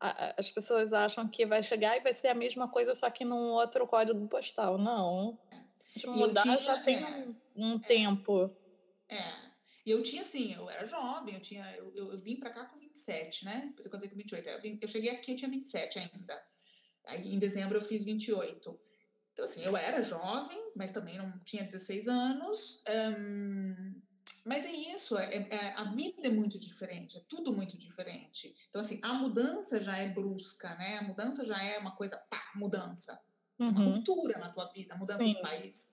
as 0.00 0.50
pessoas 0.50 0.94
acham 0.94 1.28
que 1.28 1.44
vai 1.44 1.62
chegar 1.62 1.94
e 1.96 2.00
vai 2.00 2.14
ser 2.14 2.28
a 2.28 2.34
mesma 2.34 2.66
coisa, 2.66 2.94
só 2.94 3.10
que 3.10 3.22
num 3.22 3.50
outro 3.50 3.86
código 3.86 4.26
postal. 4.28 4.78
Não. 4.78 5.38
De 5.94 6.06
mudar 6.06 6.42
tinha, 6.42 6.58
já 6.58 6.82
tem 6.82 6.96
é, 6.96 7.26
um, 7.56 7.72
um 7.72 7.76
é, 7.76 7.78
tempo. 7.80 8.56
É. 9.08 9.50
E 9.84 9.90
eu 9.90 10.02
tinha, 10.02 10.22
assim, 10.22 10.54
eu 10.54 10.68
era 10.68 10.86
jovem, 10.86 11.34
eu 11.34 11.40
tinha, 11.40 11.64
eu, 11.76 11.92
eu, 11.94 12.12
eu 12.12 12.18
vim 12.18 12.36
pra 12.36 12.50
cá 12.50 12.64
com 12.64 12.78
27, 12.78 13.44
né? 13.44 13.74
Eu 13.78 13.90
casei 13.90 14.08
com 14.08 14.16
28. 14.16 14.48
Eu, 14.48 14.60
vim, 14.60 14.78
eu 14.80 14.88
cheguei 14.88 15.10
aqui, 15.10 15.32
eu 15.32 15.36
tinha 15.36 15.50
27 15.50 15.98
ainda. 15.98 16.42
Aí 17.06 17.34
em 17.34 17.38
dezembro 17.38 17.78
eu 17.78 17.82
fiz 17.82 18.04
28. 18.04 18.80
Então, 19.32 19.44
assim, 19.44 19.64
eu 19.64 19.76
era 19.76 20.04
jovem, 20.04 20.58
mas 20.76 20.90
também 20.90 21.16
não 21.16 21.38
tinha 21.44 21.64
16 21.64 22.08
anos. 22.08 22.82
Mas 24.44 24.64
é 24.64 24.72
isso, 24.72 25.18
é, 25.18 25.36
é, 25.36 25.72
a 25.76 25.84
vida 25.84 26.26
é 26.26 26.30
muito 26.30 26.58
diferente, 26.58 27.18
é 27.18 27.20
tudo 27.28 27.52
muito 27.52 27.76
diferente. 27.76 28.54
Então, 28.68 28.80
assim, 28.80 28.98
a 29.02 29.12
mudança 29.12 29.82
já 29.82 29.96
é 29.96 30.08
brusca, 30.12 30.74
né? 30.76 30.98
A 30.98 31.02
mudança 31.02 31.44
já 31.44 31.62
é 31.62 31.78
uma 31.78 31.94
coisa, 31.94 32.16
pá, 32.30 32.42
mudança. 32.54 33.20
Uhum. 33.60 33.68
Uma 33.68 33.84
ruptura 33.84 34.38
na 34.38 34.48
tua 34.48 34.66
vida, 34.72 34.96
mudança 34.96 35.22
Sim. 35.22 35.34
de 35.34 35.42
país. 35.42 35.92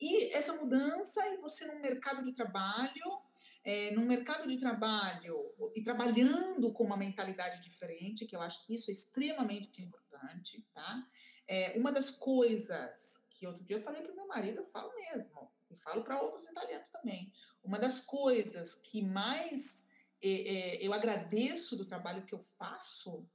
E 0.00 0.32
essa 0.32 0.54
mudança, 0.54 1.24
e 1.28 1.36
você 1.36 1.66
num 1.66 1.80
mercado 1.80 2.22
de 2.22 2.32
trabalho, 2.32 3.22
é, 3.62 3.90
num 3.92 4.06
mercado 4.06 4.46
de 4.46 4.58
trabalho 4.58 5.54
e 5.74 5.82
trabalhando 5.82 6.72
com 6.72 6.84
uma 6.84 6.96
mentalidade 6.96 7.60
diferente, 7.60 8.26
que 8.26 8.34
eu 8.34 8.40
acho 8.40 8.64
que 8.66 8.74
isso 8.74 8.90
é 8.90 8.92
extremamente 8.92 9.82
importante, 9.82 10.66
tá? 10.72 11.06
É, 11.46 11.78
uma 11.78 11.92
das 11.92 12.10
coisas 12.10 13.24
que 13.30 13.46
outro 13.46 13.64
dia 13.64 13.76
eu 13.76 13.82
falei 13.82 14.02
para 14.02 14.12
o 14.12 14.16
meu 14.16 14.26
marido, 14.26 14.58
eu 14.58 14.64
falo 14.64 14.92
mesmo, 14.94 15.50
e 15.70 15.76
falo 15.76 16.02
para 16.02 16.20
outros 16.22 16.46
italianos 16.46 16.88
também. 16.90 17.32
Uma 17.62 17.78
das 17.78 18.00
coisas 18.00 18.74
que 18.76 19.02
mais 19.02 19.88
é, 20.22 20.78
eu 20.84 20.92
agradeço 20.92 21.76
do 21.76 21.84
trabalho 21.84 22.24
que 22.24 22.34
eu 22.34 22.40
faço 22.40 23.28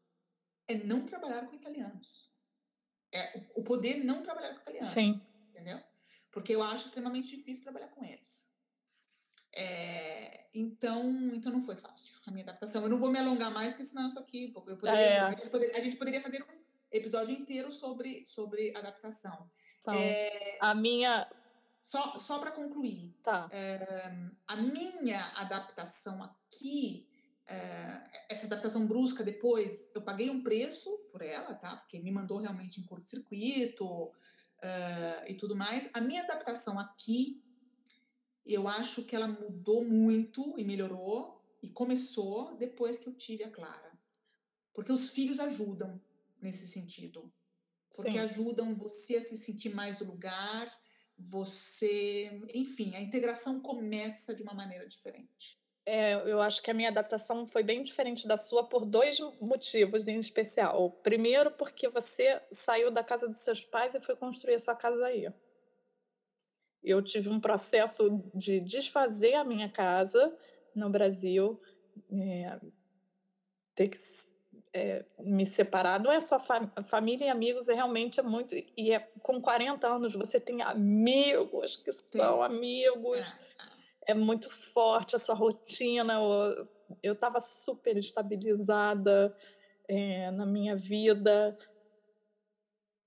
é 0.67 0.75
não 0.75 1.05
trabalhar 1.05 1.47
com 1.47 1.55
italianos. 1.55 2.28
É 3.11 3.41
o 3.55 3.63
poder 3.63 4.03
não 4.03 4.21
trabalhar 4.21 4.53
com 4.53 4.61
italianos. 4.61 4.91
Sim. 4.91 5.21
Entendeu? 5.49 5.79
Porque 6.31 6.53
eu 6.53 6.63
acho 6.63 6.85
extremamente 6.85 7.27
difícil 7.27 7.63
trabalhar 7.63 7.87
com 7.87 8.03
eles. 8.03 8.49
É, 9.51 10.45
então, 10.53 11.03
então 11.33 11.51
não 11.51 11.61
foi 11.61 11.75
fácil 11.75 12.21
a 12.25 12.31
minha 12.31 12.43
adaptação. 12.43 12.83
Eu 12.83 12.89
não 12.89 12.99
vou 12.99 13.11
me 13.11 13.17
alongar 13.17 13.51
mais, 13.51 13.69
porque 13.69 13.83
senão 13.83 14.07
isso 14.07 14.19
aqui. 14.19 14.53
Eu 14.55 14.77
poderia, 14.77 14.99
é. 14.99 15.19
a, 15.19 15.29
gente 15.31 15.49
poderia, 15.49 15.77
a, 15.77 15.81
gente 15.81 15.95
poderia, 15.95 16.21
fazer 16.21 16.43
um 16.43 16.59
episódio 16.91 17.35
inteiro 17.35 17.71
sobre, 17.71 18.25
sobre 18.25 18.75
adaptação. 18.75 19.49
Então, 19.79 19.93
a 20.61 20.75
minha. 20.75 21.27
Só, 21.81 22.17
só 22.17 22.37
para 22.37 22.51
concluir. 22.51 23.15
Tá. 23.23 23.47
É, 23.51 24.11
a 24.47 24.55
minha 24.57 25.25
adaptação 25.37 26.21
aqui, 26.21 27.08
essa 28.29 28.45
adaptação 28.45 28.85
brusca 28.85 29.23
depois, 29.23 29.89
eu 29.95 30.01
paguei 30.01 30.29
um 30.29 30.43
preço 30.43 30.95
por 31.11 31.21
ela, 31.21 31.55
tá? 31.55 31.75
Porque 31.77 31.99
me 31.99 32.11
mandou 32.11 32.37
realmente 32.37 32.79
em 32.79 32.83
curto-circuito 32.83 33.85
uh, 33.85 34.13
e 35.27 35.33
tudo 35.33 35.55
mais. 35.55 35.89
A 35.93 36.01
minha 36.01 36.23
adaptação 36.23 36.79
aqui, 36.79 37.43
eu 38.45 38.67
acho 38.67 39.03
que 39.03 39.15
ela 39.15 39.27
mudou 39.27 39.83
muito 39.83 40.55
e 40.57 40.63
melhorou 40.63 41.43
e 41.61 41.69
começou 41.69 42.55
depois 42.57 42.97
que 42.99 43.07
eu 43.07 43.13
tive 43.13 43.43
a 43.43 43.51
Clara. 43.51 43.99
Porque 44.73 44.91
os 44.91 45.09
filhos 45.09 45.39
ajudam 45.39 45.99
nesse 46.41 46.67
sentido. 46.67 47.31
Porque 47.95 48.11
Sim. 48.11 48.19
ajudam 48.19 48.75
você 48.75 49.17
a 49.17 49.21
se 49.21 49.35
sentir 49.35 49.73
mais 49.73 49.97
do 49.97 50.05
lugar, 50.05 50.71
você. 51.17 52.39
Enfim, 52.53 52.95
a 52.95 53.01
integração 53.01 53.59
começa 53.59 54.35
de 54.35 54.43
uma 54.43 54.53
maneira 54.53 54.87
diferente. 54.87 55.58
É, 55.91 56.13
eu 56.31 56.39
acho 56.39 56.61
que 56.61 56.69
a 56.69 56.73
minha 56.73 56.89
adaptação 56.89 57.47
foi 57.47 57.63
bem 57.63 57.81
diferente 57.81 58.27
da 58.27 58.37
sua 58.37 58.63
por 58.63 58.85
dois 58.85 59.19
motivos 59.41 60.07
em 60.07 60.19
especial. 60.19 60.91
Primeiro, 61.01 61.49
porque 61.49 61.89
você 61.89 62.39
saiu 62.51 62.91
da 62.91 63.03
casa 63.03 63.27
dos 63.27 63.39
seus 63.39 63.65
pais 63.65 63.95
e 63.95 63.99
foi 63.99 64.15
construir 64.15 64.53
a 64.53 64.59
sua 64.59 64.75
casa 64.75 65.03
aí. 65.07 65.27
Eu 66.83 67.01
tive 67.01 67.29
um 67.29 67.39
processo 67.39 68.23
de 68.35 68.59
desfazer 68.59 69.33
a 69.33 69.43
minha 69.43 69.67
casa 69.67 70.37
no 70.75 70.91
Brasil, 70.91 71.59
é, 72.13 72.59
ter 73.73 73.87
que 73.87 73.97
é, 74.71 75.03
me 75.17 75.47
separar. 75.47 75.99
Não 75.99 76.11
é 76.11 76.19
só 76.19 76.39
fam 76.39 76.69
família 76.85 77.25
e 77.25 77.29
amigos, 77.29 77.67
é 77.67 77.73
realmente 77.73 78.19
é 78.19 78.23
muito. 78.23 78.53
E 78.77 78.93
é, 78.93 78.99
com 79.23 79.41
40 79.41 79.87
anos 79.87 80.13
você 80.13 80.39
tem 80.39 80.61
amigos 80.61 81.77
que 81.77 81.91
são 81.91 82.43
amigos. 82.43 83.17
É 84.09 84.13
muito 84.15 84.49
forte 84.49 85.15
a 85.15 85.19
sua 85.19 85.35
rotina. 85.35 86.15
Eu 87.03 87.13
estava 87.13 87.39
super 87.39 87.95
estabilizada 87.95 89.37
é, 89.87 90.31
na 90.31 90.47
minha 90.47 90.75
vida. 90.75 91.55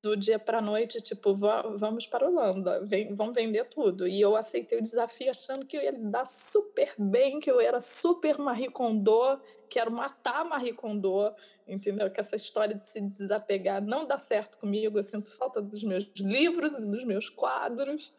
Do 0.01 0.17
dia 0.17 0.39
para 0.39 0.59
a 0.59 0.63
noite, 0.63 1.01
tipo, 1.01 1.35
vamos 1.35 2.07
para 2.07 2.27
a 2.27 2.29
Holanda, 2.29 2.85
vem, 2.85 3.15
vamos 3.15 3.35
vender 3.35 3.65
tudo. 3.69 4.07
E 4.07 4.21
eu 4.21 4.37
aceitei 4.37 4.79
o 4.79 4.83
desafio 4.83 5.31
achando 5.31 5.67
que 5.67 5.77
eu 5.77 5.83
ia 5.83 5.91
lidar 5.91 6.25
super 6.25 6.95
bem, 6.97 7.41
que 7.41 7.51
eu 7.51 7.61
era 7.61 7.81
super 7.81 8.39
Marie 8.39 8.71
Kondo, 8.71 9.41
quero 9.69 9.91
matar 9.91 10.45
Marie 10.45 10.73
Kondo, 10.73 11.35
entendeu? 11.67 12.11
Que 12.11 12.21
essa 12.21 12.37
história 12.37 12.77
de 12.77 12.87
se 12.87 13.01
desapegar 13.01 13.81
não 13.81 14.07
dá 14.07 14.19
certo 14.19 14.59
comigo, 14.59 14.99
eu 14.99 15.03
sinto 15.05 15.37
falta 15.37 15.61
dos 15.61 15.83
meus 15.83 16.09
livros 16.17 16.79
e 16.79 16.89
dos 16.89 17.05
meus 17.05 17.29
quadros, 17.29 18.13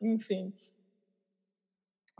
enfim. 0.00 0.52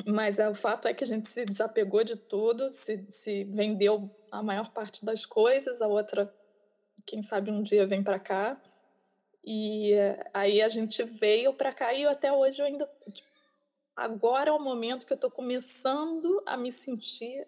Mas 0.07 0.39
é, 0.39 0.49
o 0.49 0.55
fato 0.55 0.87
é 0.87 0.95
que 0.95 1.05
a 1.05 1.07
gente 1.07 1.29
se 1.29 1.45
desapegou 1.45 2.05
de 2.05 2.17
tudo, 2.17 2.69
se, 2.69 3.05
se 3.09 3.45
vendeu 3.45 4.11
a 4.31 4.43
maior 4.43 4.71
parte 4.71 5.05
das 5.05 5.27
coisas, 5.27 5.83
a 5.83 5.87
outra, 5.87 6.33
quem 7.05 7.23
sabe 7.23 7.51
um 7.51 7.63
dia 7.63 7.87
vem 7.87 8.03
para 8.03 8.19
cá. 8.19 8.61
E 9.45 9.93
eh, 9.95 10.31
aí 10.33 10.61
a 10.61 10.69
gente 10.69 11.03
veio 11.05 11.55
para 11.55 11.73
cá 11.73 11.93
e 11.95 12.05
até 12.07 12.33
hoje 12.33 12.61
eu 12.61 12.67
ainda. 12.67 12.89
Tipo, 13.13 13.29
agora 13.97 14.51
é 14.51 14.53
o 14.53 14.61
momento 14.61 15.07
que 15.07 15.13
eu 15.13 15.17
estou 15.17 15.31
começando 15.31 16.43
a 16.47 16.57
me 16.57 16.71
sentir 16.71 17.47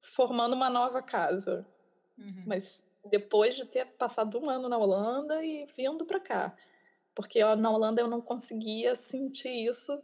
formando 0.00 0.54
uma 0.54 0.70
nova 0.70 1.02
casa. 1.02 1.66
Uhum. 2.16 2.44
Mas 2.46 2.88
depois 3.10 3.54
de 3.56 3.64
ter 3.64 3.86
passado 3.86 4.38
um 4.38 4.48
ano 4.48 4.68
na 4.68 4.78
Holanda 4.78 5.44
e 5.44 5.66
vindo 5.76 6.04
para 6.04 6.20
cá. 6.20 6.56
Porque 7.14 7.42
na 7.56 7.70
Holanda 7.70 8.00
eu 8.00 8.08
não 8.08 8.20
conseguia 8.20 8.94
sentir 8.94 9.50
isso 9.50 10.00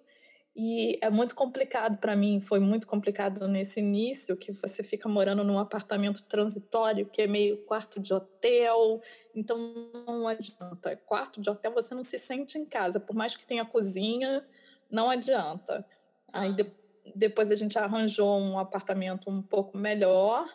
e 0.56 0.98
é 1.00 1.10
muito 1.10 1.34
complicado 1.34 1.98
para 1.98 2.14
mim, 2.14 2.40
foi 2.40 2.60
muito 2.60 2.86
complicado 2.86 3.48
nesse 3.48 3.80
início, 3.80 4.36
que 4.36 4.52
você 4.52 4.84
fica 4.84 5.08
morando 5.08 5.42
num 5.42 5.58
apartamento 5.58 6.22
transitório, 6.26 7.06
que 7.06 7.22
é 7.22 7.26
meio 7.26 7.64
quarto 7.64 7.98
de 7.98 8.14
hotel, 8.14 9.00
então 9.34 9.90
não 10.06 10.28
adianta. 10.28 10.96
Quarto 11.06 11.40
de 11.40 11.50
hotel 11.50 11.72
você 11.72 11.92
não 11.92 12.04
se 12.04 12.20
sente 12.20 12.56
em 12.56 12.64
casa, 12.64 13.00
por 13.00 13.16
mais 13.16 13.34
que 13.34 13.44
tenha 13.44 13.64
cozinha, 13.64 14.46
não 14.88 15.10
adianta. 15.10 15.84
Aí 16.32 16.52
de, 16.52 16.70
depois 17.16 17.50
a 17.50 17.56
gente 17.56 17.76
arranjou 17.76 18.38
um 18.38 18.56
apartamento 18.56 19.28
um 19.28 19.42
pouco 19.42 19.76
melhor, 19.76 20.46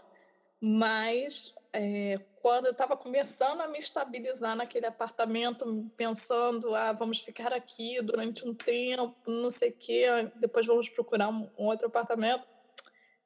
mas 0.61 1.53
é, 1.73 2.19
quando 2.41 2.65
eu 2.65 2.71
estava 2.71 2.95
começando 2.95 3.61
a 3.61 3.67
me 3.67 3.79
estabilizar 3.79 4.55
naquele 4.55 4.85
apartamento, 4.85 5.91
pensando, 5.95 6.73
ah, 6.73 6.93
vamos 6.93 7.19
ficar 7.19 7.51
aqui 7.51 8.01
durante 8.01 8.47
um 8.47 8.53
tempo, 8.53 9.29
não 9.29 9.49
sei 9.49 9.69
o 9.71 9.75
quê, 9.75 10.05
depois 10.35 10.65
vamos 10.65 10.87
procurar 10.89 11.29
um, 11.29 11.49
outro 11.57 11.87
apartamento. 11.87 12.47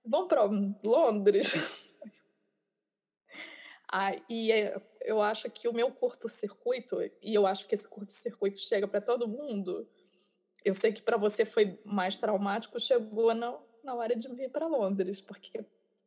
Vamos 0.03 0.27
para 0.27 0.43
Londres. 0.83 1.53
ah, 3.91 4.15
e 4.27 4.51
é, 4.51 4.81
eu 5.01 5.21
acho 5.21 5.49
que 5.51 5.67
o 5.67 5.73
meu 5.73 5.91
curto-circuito, 5.91 6.99
e 7.21 7.33
eu 7.35 7.45
acho 7.45 7.67
que 7.67 7.75
esse 7.75 7.87
curto-circuito 7.87 8.57
chega 8.59 8.87
para 8.87 8.99
todo 8.99 9.27
mundo, 9.27 9.87
eu 10.65 10.73
sei 10.73 10.91
que 10.91 11.03
para 11.03 11.17
você 11.17 11.45
foi 11.45 11.79
mais 11.85 12.17
traumático, 12.17 12.79
chegou 12.79 13.33
na, 13.35 13.59
na 13.83 13.93
hora 13.93 14.15
de 14.15 14.27
vir 14.29 14.49
para 14.49 14.65
Londres, 14.65 15.21
porque 15.21 15.63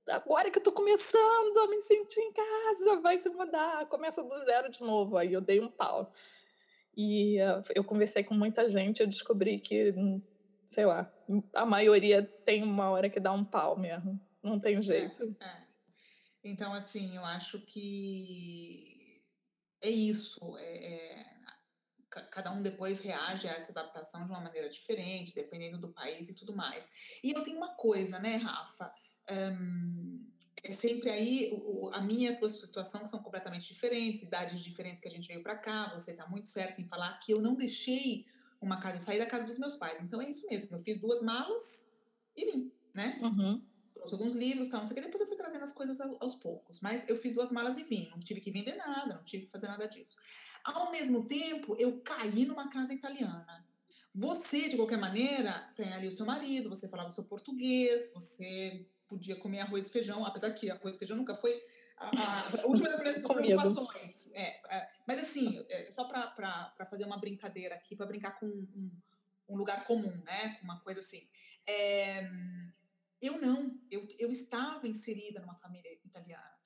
agora 0.09 0.51
que 0.51 0.59
eu 0.59 0.63
tô 0.63 0.73
começando 0.73 1.59
a 1.59 1.69
me 1.69 1.81
sentir 1.83 2.21
em 2.21 2.33
casa, 2.33 3.01
vai 3.01 3.19
se 3.19 3.29
mudar, 3.29 3.87
começa 3.89 4.23
do 4.23 4.45
zero 4.45 4.71
de 4.71 4.81
novo. 4.83 5.17
Aí 5.17 5.33
eu 5.33 5.41
dei 5.41 5.61
um 5.61 5.69
pau. 5.69 6.13
E 6.97 7.39
uh, 7.43 7.63
eu 7.75 7.85
conversei 7.85 8.25
com 8.25 8.35
muita 8.35 8.69
gente, 8.69 9.01
eu 9.01 9.07
descobri 9.07 9.61
que, 9.61 9.93
hum, 9.93 10.23
sei 10.67 10.87
lá, 10.87 11.13
a 11.53 11.67
maioria 11.67 12.23
tem 12.23 12.63
uma 12.63 12.91
hora 12.91 13.11
que 13.11 13.21
dá 13.21 13.33
um 13.33 13.45
pau 13.45 13.79
mesmo. 13.79 14.19
Não 14.43 14.59
tem 14.59 14.81
jeito. 14.81 15.37
É, 15.41 15.45
é. 15.45 15.67
Então, 16.45 16.73
assim, 16.73 17.17
eu 17.17 17.25
acho 17.25 17.61
que 17.61 19.21
é 19.83 19.91
isso. 19.91 20.57
É, 20.59 20.95
é, 20.95 21.27
cada 22.31 22.53
um 22.53 22.63
depois 22.63 23.01
reage 23.01 23.49
a 23.49 23.53
essa 23.53 23.73
adaptação 23.73 24.25
de 24.25 24.31
uma 24.31 24.41
maneira 24.41 24.69
diferente, 24.69 25.35
dependendo 25.35 25.79
do 25.79 25.93
país 25.93 26.29
e 26.29 26.35
tudo 26.35 26.55
mais. 26.55 26.91
E 27.23 27.33
eu 27.33 27.43
tenho 27.43 27.57
uma 27.57 27.75
coisa, 27.75 28.19
né, 28.19 28.37
Rafa? 28.37 28.91
Um, 29.31 30.27
é 30.63 30.73
sempre 30.73 31.11
aí, 31.11 31.51
o, 31.53 31.91
a 31.93 32.01
minha 32.01 32.31
e 32.31 32.35
a 32.35 32.39
tua 32.39 32.49
situação 32.49 33.07
são 33.07 33.23
completamente 33.23 33.69
diferentes, 33.69 34.23
idades 34.23 34.61
diferentes 34.61 35.01
que 35.01 35.09
a 35.09 35.11
gente 35.11 35.29
veio 35.29 35.43
para 35.43 35.57
cá. 35.57 35.93
Você 35.95 36.11
está 36.13 36.27
muito 36.27 36.47
certo 36.47 36.81
em 36.81 36.89
falar 36.89 37.19
que 37.21 37.33
eu 37.33 37.41
não 37.41 37.55
deixei 37.55 38.25
uma 38.61 38.79
casa, 38.81 38.97
eu 38.97 39.01
saí 39.01 39.19
da 39.19 39.27
casa 39.27 39.47
dos 39.47 39.59
meus 39.59 39.77
pais. 39.77 40.01
Então 40.01 40.21
é 40.21 40.29
isso 40.29 40.47
mesmo, 40.49 40.75
eu 40.75 40.79
fiz 40.79 40.97
duas 40.99 41.23
malas 41.23 41.91
e 42.37 42.45
vim, 42.51 42.73
né? 42.93 43.19
Uhum. 43.23 43.63
alguns 44.13 44.35
livros, 44.35 44.69
tal, 44.69 44.81
não 44.81 44.87
sei 44.87 44.95
o 44.95 44.97
que. 44.97 45.03
Depois 45.03 45.21
eu 45.21 45.29
fui 45.29 45.37
trazendo 45.37 45.63
as 45.63 45.73
coisas 45.73 46.01
aos 46.01 46.35
poucos. 46.35 46.81
Mas 46.81 47.09
eu 47.09 47.17
fiz 47.17 47.35
duas 47.35 47.53
malas 47.53 47.77
e 47.77 47.85
vim. 47.85 48.09
Não 48.11 48.19
tive 48.19 48.41
que 48.41 48.51
vender 48.51 48.75
nada, 48.75 49.17
não 49.17 49.25
tive 49.25 49.45
que 49.45 49.51
fazer 49.51 49.69
nada 49.69 49.87
disso. 49.87 50.17
Ao 50.65 50.91
mesmo 50.91 51.27
tempo, 51.27 51.77
eu 51.79 52.01
caí 52.01 52.45
numa 52.45 52.69
casa 52.69 52.93
italiana. 52.93 53.65
Você, 54.13 54.69
de 54.69 54.77
qualquer 54.77 54.99
maneira, 54.99 55.53
tem 55.77 55.93
ali 55.93 56.09
o 56.09 56.13
seu 56.13 56.25
marido, 56.25 56.71
você 56.71 56.89
falava 56.89 57.11
o 57.11 57.13
seu 57.13 57.25
português, 57.25 58.13
você 58.15 58.87
podia 59.09 59.37
comer 59.37 59.61
arroz 59.61 59.87
e 59.87 59.91
feijão, 59.91 60.25
apesar 60.25 60.51
que 60.53 60.71
arroz 60.71 60.95
e 60.95 60.99
feijão 60.99 61.17
nunca 61.17 61.35
foi 61.35 61.61
a, 61.99 62.63
a 62.63 62.67
última 62.67 62.89
das 62.89 63.01
minhas 63.01 63.21
preocupações. 63.23 64.31
É, 64.33 64.61
é, 64.77 64.89
mas 65.07 65.21
assim, 65.21 65.65
é, 65.69 65.91
só 65.93 66.05
para 66.05 66.87
fazer 66.89 67.05
uma 67.05 67.19
brincadeira 67.19 67.75
aqui, 67.75 67.97
para 67.97 68.07
brincar 68.07 68.39
com 68.39 68.47
um, 68.47 68.91
um, 69.49 69.57
lugar 69.57 69.85
comum, 69.87 70.23
né? 70.25 70.59
Uma 70.63 70.81
coisa 70.81 71.01
assim. 71.01 71.27
É, 71.67 72.29
eu 73.21 73.41
não, 73.41 73.79
eu, 73.91 74.07
eu 74.19 74.31
estava 74.31 74.87
inserida 74.87 75.41
numa 75.41 75.57
família 75.57 75.91
italiana. 76.05 76.57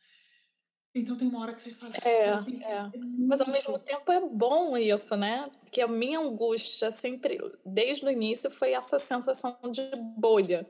Então 0.93 1.17
tem 1.17 1.29
uma 1.29 1.41
hora 1.41 1.55
que 1.55 1.61
você 1.61 1.73
fala. 1.73 1.95
É, 2.03 2.31
assim, 2.31 2.63
é. 2.65 2.73
é 2.73 2.91
Mas 3.29 3.41
ao 3.41 3.47
mesmo 3.47 3.79
tempo 3.79 4.11
é 4.11 4.21
bom 4.21 4.77
isso, 4.77 5.17
né? 5.17 5.49
Que 5.71 5.81
a 5.81 5.87
minha 5.87 6.19
angústia 6.19 6.91
sempre, 6.91 7.39
desde 7.65 8.05
o 8.05 8.11
início, 8.11 8.51
foi 8.51 8.73
essa 8.73 8.99
sensação 8.99 9.57
de 9.71 9.89
bolha. 10.17 10.69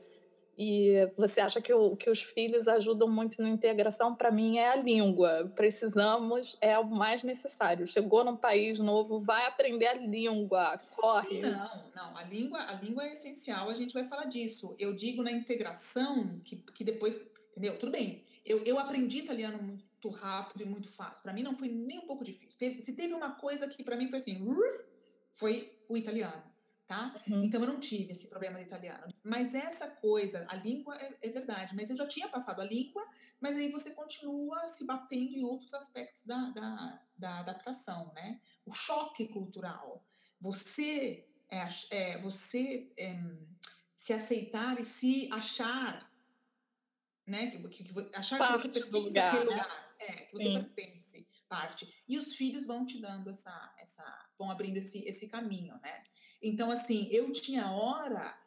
E 0.63 1.11
você 1.17 1.41
acha 1.41 1.59
que, 1.59 1.73
o, 1.73 1.95
que 1.95 2.07
os 2.07 2.21
filhos 2.21 2.67
ajudam 2.67 3.09
muito 3.09 3.41
na 3.41 3.49
integração? 3.49 4.13
Para 4.13 4.31
mim 4.31 4.59
é 4.59 4.69
a 4.69 4.75
língua. 4.75 5.51
Precisamos, 5.55 6.55
é 6.61 6.77
o 6.77 6.85
mais 6.87 7.23
necessário. 7.23 7.87
Chegou 7.87 8.23
num 8.23 8.37
país 8.37 8.77
novo, 8.77 9.19
vai 9.19 9.43
aprender 9.47 9.87
a 9.87 9.95
língua, 9.95 10.79
corre. 10.95 11.41
Sim, 11.41 11.49
não, 11.49 11.85
não. 11.95 12.15
A 12.15 12.21
língua, 12.25 12.59
a 12.59 12.73
língua 12.73 13.03
é 13.07 13.13
essencial, 13.13 13.71
a 13.71 13.73
gente 13.73 13.91
vai 13.91 14.07
falar 14.07 14.25
disso. 14.25 14.75
Eu 14.77 14.95
digo 14.95 15.23
na 15.23 15.31
integração, 15.31 16.39
que, 16.45 16.57
que 16.57 16.83
depois, 16.83 17.19
entendeu? 17.53 17.79
Tudo 17.79 17.91
bem. 17.91 18.23
Eu, 18.45 18.63
eu 18.63 18.77
aprendi 18.77 19.17
italiano 19.17 19.57
muito 19.63 20.09
rápido 20.09 20.61
e 20.61 20.65
muito 20.67 20.91
fácil. 20.91 21.23
Para 21.23 21.33
mim 21.33 21.41
não 21.41 21.57
foi 21.57 21.69
nem 21.69 21.97
um 21.97 22.05
pouco 22.05 22.23
difícil. 22.23 22.59
Teve, 22.59 22.81
se 22.83 22.93
teve 22.93 23.15
uma 23.15 23.31
coisa 23.31 23.67
que 23.67 23.83
para 23.83 23.97
mim 23.97 24.07
foi 24.09 24.19
assim, 24.19 24.45
foi 25.31 25.75
o 25.89 25.97
italiano 25.97 26.50
tá? 26.91 27.15
Uhum. 27.29 27.41
Então 27.41 27.61
eu 27.61 27.67
não 27.67 27.79
tive 27.79 28.11
esse 28.11 28.27
problema 28.27 28.59
de 28.59 28.65
italiano. 28.65 29.07
Mas 29.23 29.55
essa 29.55 29.87
coisa, 29.87 30.45
a 30.49 30.55
língua 30.57 30.93
é, 30.97 31.13
é, 31.21 31.29
verdade, 31.29 31.73
mas 31.73 31.89
eu 31.89 31.95
já 31.95 32.05
tinha 32.05 32.27
passado 32.27 32.61
a 32.61 32.65
língua, 32.65 33.01
mas 33.39 33.55
aí 33.55 33.71
você 33.71 33.91
continua 33.91 34.67
se 34.67 34.85
batendo 34.85 35.37
em 35.37 35.43
outros 35.45 35.73
aspectos 35.73 36.25
da, 36.25 36.49
da, 36.49 37.01
da 37.17 37.39
adaptação, 37.39 38.11
né? 38.13 38.41
O 38.65 38.73
choque 38.73 39.29
cultural. 39.29 40.05
Você 40.41 41.25
é, 41.49 41.65
é 41.91 42.17
você 42.17 42.91
é, 42.97 43.17
se 43.95 44.11
aceitar 44.11 44.77
e 44.77 44.83
se 44.83 45.29
achar, 45.31 46.11
né? 47.25 47.51
Que, 47.51 47.69
que, 47.69 47.83
que 47.85 48.15
achar 48.15 48.37
parte 48.37 48.69
que 48.69 48.79
você 48.79 48.81
pertence 48.81 49.07
lugar, 49.07 49.27
àquele 49.29 49.49
né? 49.49 49.51
lugar, 49.51 49.95
é, 49.97 50.13
que 50.25 50.33
você 50.33 50.43
Sim. 50.43 50.63
pertence 50.63 51.27
parte. 51.47 52.03
E 52.07 52.17
os 52.17 52.35
filhos 52.35 52.65
vão 52.65 52.85
te 52.85 52.99
dando 52.99 53.29
essa, 53.29 53.75
essa, 53.77 54.29
vão 54.37 54.51
abrindo 54.51 54.77
esse, 54.77 55.05
esse 55.05 55.29
caminho, 55.29 55.79
né? 55.81 56.03
Então, 56.41 56.71
assim, 56.71 57.07
eu 57.11 57.31
tinha 57.31 57.71
hora 57.71 58.37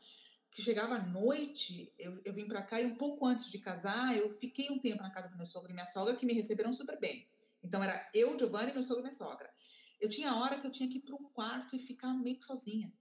que 0.50 0.62
chegava 0.62 0.96
à 0.96 0.98
noite, 0.98 1.92
eu, 1.98 2.20
eu 2.24 2.32
vim 2.32 2.46
para 2.46 2.62
cá 2.62 2.80
e 2.80 2.86
um 2.86 2.94
pouco 2.94 3.26
antes 3.26 3.50
de 3.50 3.58
casar, 3.58 4.16
eu 4.16 4.30
fiquei 4.32 4.70
um 4.70 4.78
tempo 4.78 5.02
na 5.02 5.10
casa 5.10 5.28
do 5.28 5.36
meu 5.36 5.46
sogro 5.46 5.70
e 5.70 5.74
minha 5.74 5.86
sogra, 5.86 6.14
que 6.14 6.24
me 6.24 6.32
receberam 6.32 6.72
super 6.72 6.98
bem. 6.98 7.26
Então, 7.62 7.82
era 7.82 8.08
eu, 8.14 8.38
Giovanni, 8.38 8.72
meu 8.72 8.82
sogro 8.82 9.00
e 9.00 9.02
minha 9.04 9.12
sogra. 9.12 9.52
Eu 10.00 10.08
tinha 10.08 10.34
hora 10.36 10.58
que 10.58 10.66
eu 10.66 10.70
tinha 10.70 10.88
que 10.88 10.98
ir 10.98 11.00
para 11.00 11.14
um 11.14 11.24
quarto 11.24 11.74
e 11.74 11.78
ficar 11.78 12.12
meio 12.14 12.36
que 12.36 12.44
sozinha. 12.44 12.92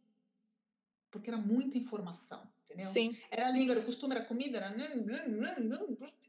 Porque 1.11 1.29
era 1.29 1.37
muita 1.37 1.77
informação, 1.77 2.47
entendeu? 2.65 2.91
Sim. 2.91 3.15
Era 3.29 3.47
a 3.47 3.51
língua, 3.51 3.73
era 3.73 3.81
o 3.81 3.85
costume, 3.85 4.15
era 4.15 4.23
a 4.23 4.27
comida, 4.27 4.57
era... 4.57 4.73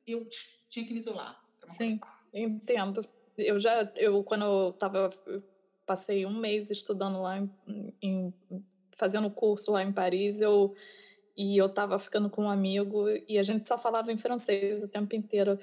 Eu 0.06 0.28
tinha 0.68 0.86
que 0.86 0.92
me 0.92 0.98
isolar. 0.98 1.42
Sim, 1.78 1.98
entendo. 2.32 3.06
Eu 3.36 3.58
já, 3.58 3.82
eu 3.96 4.22
quando 4.22 4.44
eu 4.44 4.72
tava 4.74 5.10
passei 5.86 6.26
um 6.26 6.38
mês 6.38 6.70
estudando 6.70 7.20
lá 7.20 7.38
em, 7.38 7.50
em 8.00 8.34
fazendo 8.96 9.30
curso 9.30 9.72
lá 9.72 9.82
em 9.82 9.92
Paris, 9.92 10.40
eu 10.40 10.74
e 11.36 11.56
eu 11.56 11.68
tava 11.68 11.98
ficando 11.98 12.30
com 12.30 12.44
um 12.44 12.50
amigo 12.50 13.08
e 13.28 13.38
a 13.38 13.42
gente 13.42 13.66
só 13.66 13.76
falava 13.76 14.12
em 14.12 14.16
francês 14.16 14.82
o 14.82 14.88
tempo 14.88 15.16
inteiro. 15.16 15.58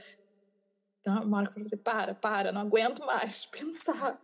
Então, 0.99 1.23
uma 1.23 1.37
hora 1.37 1.51
que 1.51 1.59
eu 1.59 1.63
falei, 1.63 1.83
para, 1.83 2.13
para, 2.13 2.51
não 2.51 2.61
aguento 2.61 3.05
mais 3.05 3.45
pensar. 3.47 4.21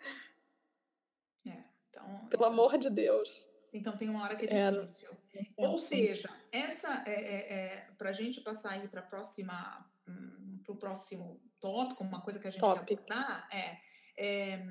É, 1.46 1.64
então, 1.90 2.06
Pelo 2.30 2.44
então, 2.44 2.46
amor 2.46 2.78
de 2.78 2.90
Deus. 2.90 3.48
Então 3.74 3.96
tem 3.96 4.10
uma 4.10 4.24
hora 4.24 4.36
que 4.36 4.46
é, 4.46 4.72
difícil. 4.72 5.10
É, 5.34 5.68
Ou 5.68 5.80
seja, 5.80 6.30
essa 6.52 7.04
é, 7.08 7.12
é, 7.12 7.54
é 7.54 7.88
para 7.98 8.10
a 8.10 8.14
gente 8.14 8.42
passar 8.42 8.80
para 8.90 9.02
próxima, 9.02 9.90
hum, 10.08 10.60
para 10.66 10.74
o 10.74 10.78
próximo 10.78 11.40
tópico, 11.60 12.04
uma 12.04 12.22
coisa 12.22 12.40
que 12.40 12.48
a 12.48 12.52
gente 12.52 12.60
Topic. 12.60 12.86
quer 12.86 12.94
abordar, 12.94 13.50
é, 13.52 13.78
é 14.18 14.66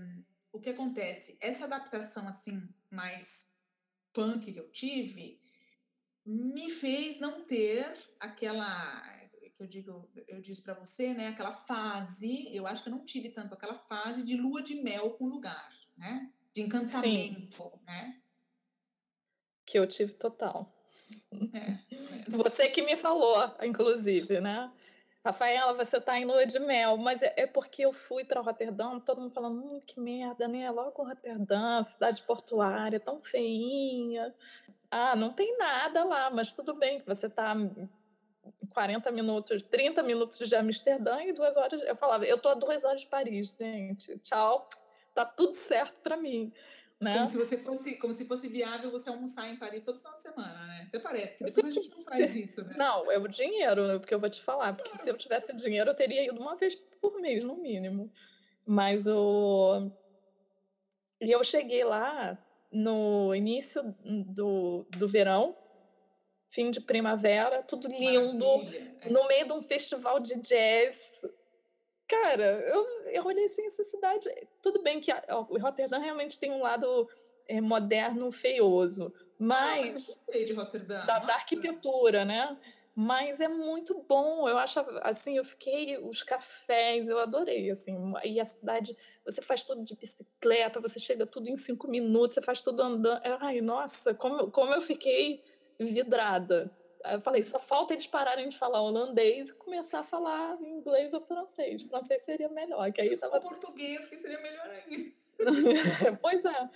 o 0.52 0.60
que 0.60 0.70
acontece? 0.70 1.36
Essa 1.40 1.64
adaptação 1.64 2.28
assim 2.28 2.62
mais 2.90 3.56
punk 4.12 4.52
que 4.52 4.58
eu 4.58 4.70
tive 4.70 5.40
me 6.24 6.70
fez 6.70 7.20
não 7.20 7.44
ter 7.44 7.96
aquela 8.18 9.16
que 9.56 9.62
eu 9.62 9.66
digo, 9.66 10.10
eu 10.28 10.40
disse 10.40 10.62
para 10.62 10.74
você, 10.74 11.14
né, 11.14 11.28
aquela 11.28 11.50
fase, 11.50 12.46
eu 12.54 12.66
acho 12.66 12.82
que 12.82 12.90
eu 12.90 12.92
não 12.92 13.04
tive 13.04 13.30
tanto 13.30 13.54
aquela 13.54 13.74
fase 13.74 14.22
de 14.22 14.36
lua 14.36 14.62
de 14.62 14.74
mel 14.74 15.12
com 15.12 15.24
o 15.24 15.28
lugar, 15.28 15.72
né? 15.96 16.30
De 16.52 16.60
encantamento, 16.60 17.62
Sim. 17.62 17.80
né? 17.86 18.20
Que 19.64 19.78
eu 19.78 19.86
tive 19.86 20.12
total. 20.12 20.70
É, 21.54 21.58
é. 21.58 22.24
Você 22.28 22.68
que 22.68 22.82
me 22.82 22.96
falou, 22.96 23.56
inclusive, 23.62 24.40
né? 24.40 24.70
Rafaela, 25.26 25.72
você 25.72 26.00
tá 26.00 26.16
em 26.16 26.24
lua 26.24 26.46
de 26.46 26.58
mel, 26.60 26.96
mas 26.98 27.20
é, 27.20 27.32
é 27.36 27.46
porque 27.48 27.84
eu 27.84 27.92
fui 27.92 28.24
para 28.24 28.40
Roterdã, 28.40 29.00
todo 29.00 29.20
mundo 29.20 29.32
falando, 29.32 29.58
hum, 29.58 29.80
que 29.84 29.98
merda, 29.98 30.46
né? 30.46 30.70
Logo 30.70 31.02
Roterdã, 31.02 31.82
cidade 31.82 32.22
portuária, 32.22 33.00
tão 33.00 33.20
feinha. 33.20 34.32
Ah, 34.88 35.16
não 35.16 35.32
tem 35.32 35.58
nada 35.58 36.04
lá, 36.04 36.30
mas 36.30 36.52
tudo 36.52 36.74
bem 36.74 37.00
que 37.00 37.06
você 37.06 37.28
tá 37.28 37.56
40 38.70 39.10
minutos, 39.10 39.62
30 39.62 40.00
minutos 40.04 40.48
de 40.48 40.54
Amsterdã 40.54 41.20
e 41.24 41.32
duas 41.32 41.56
horas. 41.56 41.82
Eu 41.82 41.96
falava, 41.96 42.24
eu 42.24 42.38
tô 42.38 42.50
a 42.50 42.54
duas 42.54 42.84
horas 42.84 43.00
de 43.00 43.08
Paris, 43.08 43.52
gente. 43.58 44.16
Tchau, 44.18 44.68
tá 45.12 45.24
tudo 45.24 45.54
certo 45.54 46.00
para 46.02 46.16
mim. 46.16 46.52
Né? 47.00 47.12
Como 47.12 47.26
se 47.26 47.36
você 47.36 47.58
fosse, 47.58 47.96
como 47.96 48.14
se 48.14 48.24
fosse 48.26 48.48
viável 48.48 48.90
você 48.90 49.10
almoçar 49.10 49.50
em 49.50 49.56
Paris 49.56 49.82
todo 49.82 49.98
final 49.98 50.14
de 50.14 50.22
semana, 50.22 50.66
né? 50.66 50.86
Até 50.88 50.98
parece, 50.98 51.36
porque 51.36 51.44
depois 51.44 51.66
a 51.66 51.70
gente 51.70 51.90
não 51.90 52.02
faz 52.02 52.20
isso, 52.34 52.64
né? 52.64 52.74
Não, 52.78 53.12
é 53.12 53.18
o 53.18 53.28
dinheiro, 53.28 53.86
né? 53.86 53.98
porque 53.98 54.14
eu 54.14 54.18
vou 54.18 54.30
te 54.30 54.42
falar, 54.42 54.74
porque 54.74 54.88
claro. 54.88 55.04
se 55.04 55.10
eu 55.10 55.16
tivesse 55.16 55.54
dinheiro 55.54 55.90
eu 55.90 55.94
teria 55.94 56.24
ido 56.24 56.40
uma 56.40 56.56
vez 56.56 56.74
por 57.02 57.20
mês, 57.20 57.44
no 57.44 57.56
mínimo. 57.56 58.10
Mas 58.64 59.06
o 59.06 59.90
e 61.20 61.30
eu 61.30 61.42
cheguei 61.44 61.84
lá 61.84 62.38
no 62.72 63.34
início 63.34 63.94
do, 64.04 64.86
do 64.90 65.06
verão, 65.06 65.56
fim 66.48 66.70
de 66.70 66.80
primavera, 66.80 67.62
tudo 67.62 67.88
lindo, 67.88 68.58
Maravilha. 68.58 69.10
no 69.10 69.26
meio 69.28 69.46
de 69.46 69.52
um 69.52 69.62
festival 69.62 70.18
de 70.18 70.34
jazz 70.40 71.10
Cara, 72.08 72.44
eu, 72.44 72.86
eu 73.16 73.24
olhei 73.24 73.44
assim, 73.44 73.66
essa 73.66 73.84
cidade. 73.84 74.28
Tudo 74.62 74.82
bem 74.82 75.00
que 75.00 75.12
ó, 75.28 75.42
Roterdã 75.42 75.98
realmente 75.98 76.38
tem 76.38 76.50
um 76.50 76.62
lado 76.62 77.08
é, 77.48 77.60
moderno, 77.60 78.30
feioso, 78.32 79.12
mas. 79.38 80.10
Ah, 80.10 80.20
mas 80.28 80.46
de 80.46 80.52
Roterdã. 80.52 81.04
Da, 81.06 81.18
da 81.20 81.34
arquitetura, 81.34 82.24
né? 82.24 82.56
Mas 82.98 83.40
é 83.40 83.48
muito 83.48 84.02
bom. 84.08 84.48
Eu 84.48 84.56
acho 84.56 84.80
assim, 85.02 85.36
eu 85.36 85.44
fiquei 85.44 85.98
os 85.98 86.22
cafés, 86.22 87.06
eu 87.08 87.18
adorei 87.18 87.70
assim. 87.70 87.94
E 88.24 88.40
a 88.40 88.44
cidade, 88.44 88.96
você 89.22 89.42
faz 89.42 89.64
tudo 89.64 89.84
de 89.84 89.94
bicicleta, 89.94 90.80
você 90.80 90.98
chega 90.98 91.26
tudo 91.26 91.48
em 91.48 91.58
cinco 91.58 91.88
minutos, 91.88 92.34
você 92.34 92.42
faz 92.42 92.62
tudo 92.62 92.82
andando. 92.82 93.20
Ai, 93.40 93.60
nossa, 93.60 94.14
como, 94.14 94.50
como 94.50 94.72
eu 94.72 94.80
fiquei 94.80 95.42
vidrada. 95.78 96.70
Eu 97.12 97.20
falei, 97.20 97.42
só 97.42 97.58
falta 97.58 97.94
eles 97.94 98.06
pararem 98.06 98.48
de 98.48 98.58
falar 98.58 98.82
holandês 98.82 99.50
e 99.50 99.54
começar 99.54 100.00
a 100.00 100.04
falar 100.04 100.60
inglês 100.60 101.12
ou 101.12 101.20
francês. 101.20 101.82
O 101.82 101.88
francês 101.88 102.22
seria 102.22 102.48
melhor, 102.48 102.92
que 102.92 103.00
aí 103.00 103.16
tava... 103.18 103.38
O 103.38 103.40
português, 103.40 104.06
que 104.06 104.18
seria 104.18 104.40
melhor 104.40 104.68
ainda. 104.70 105.12
pois 106.20 106.44
é. 106.44 106.70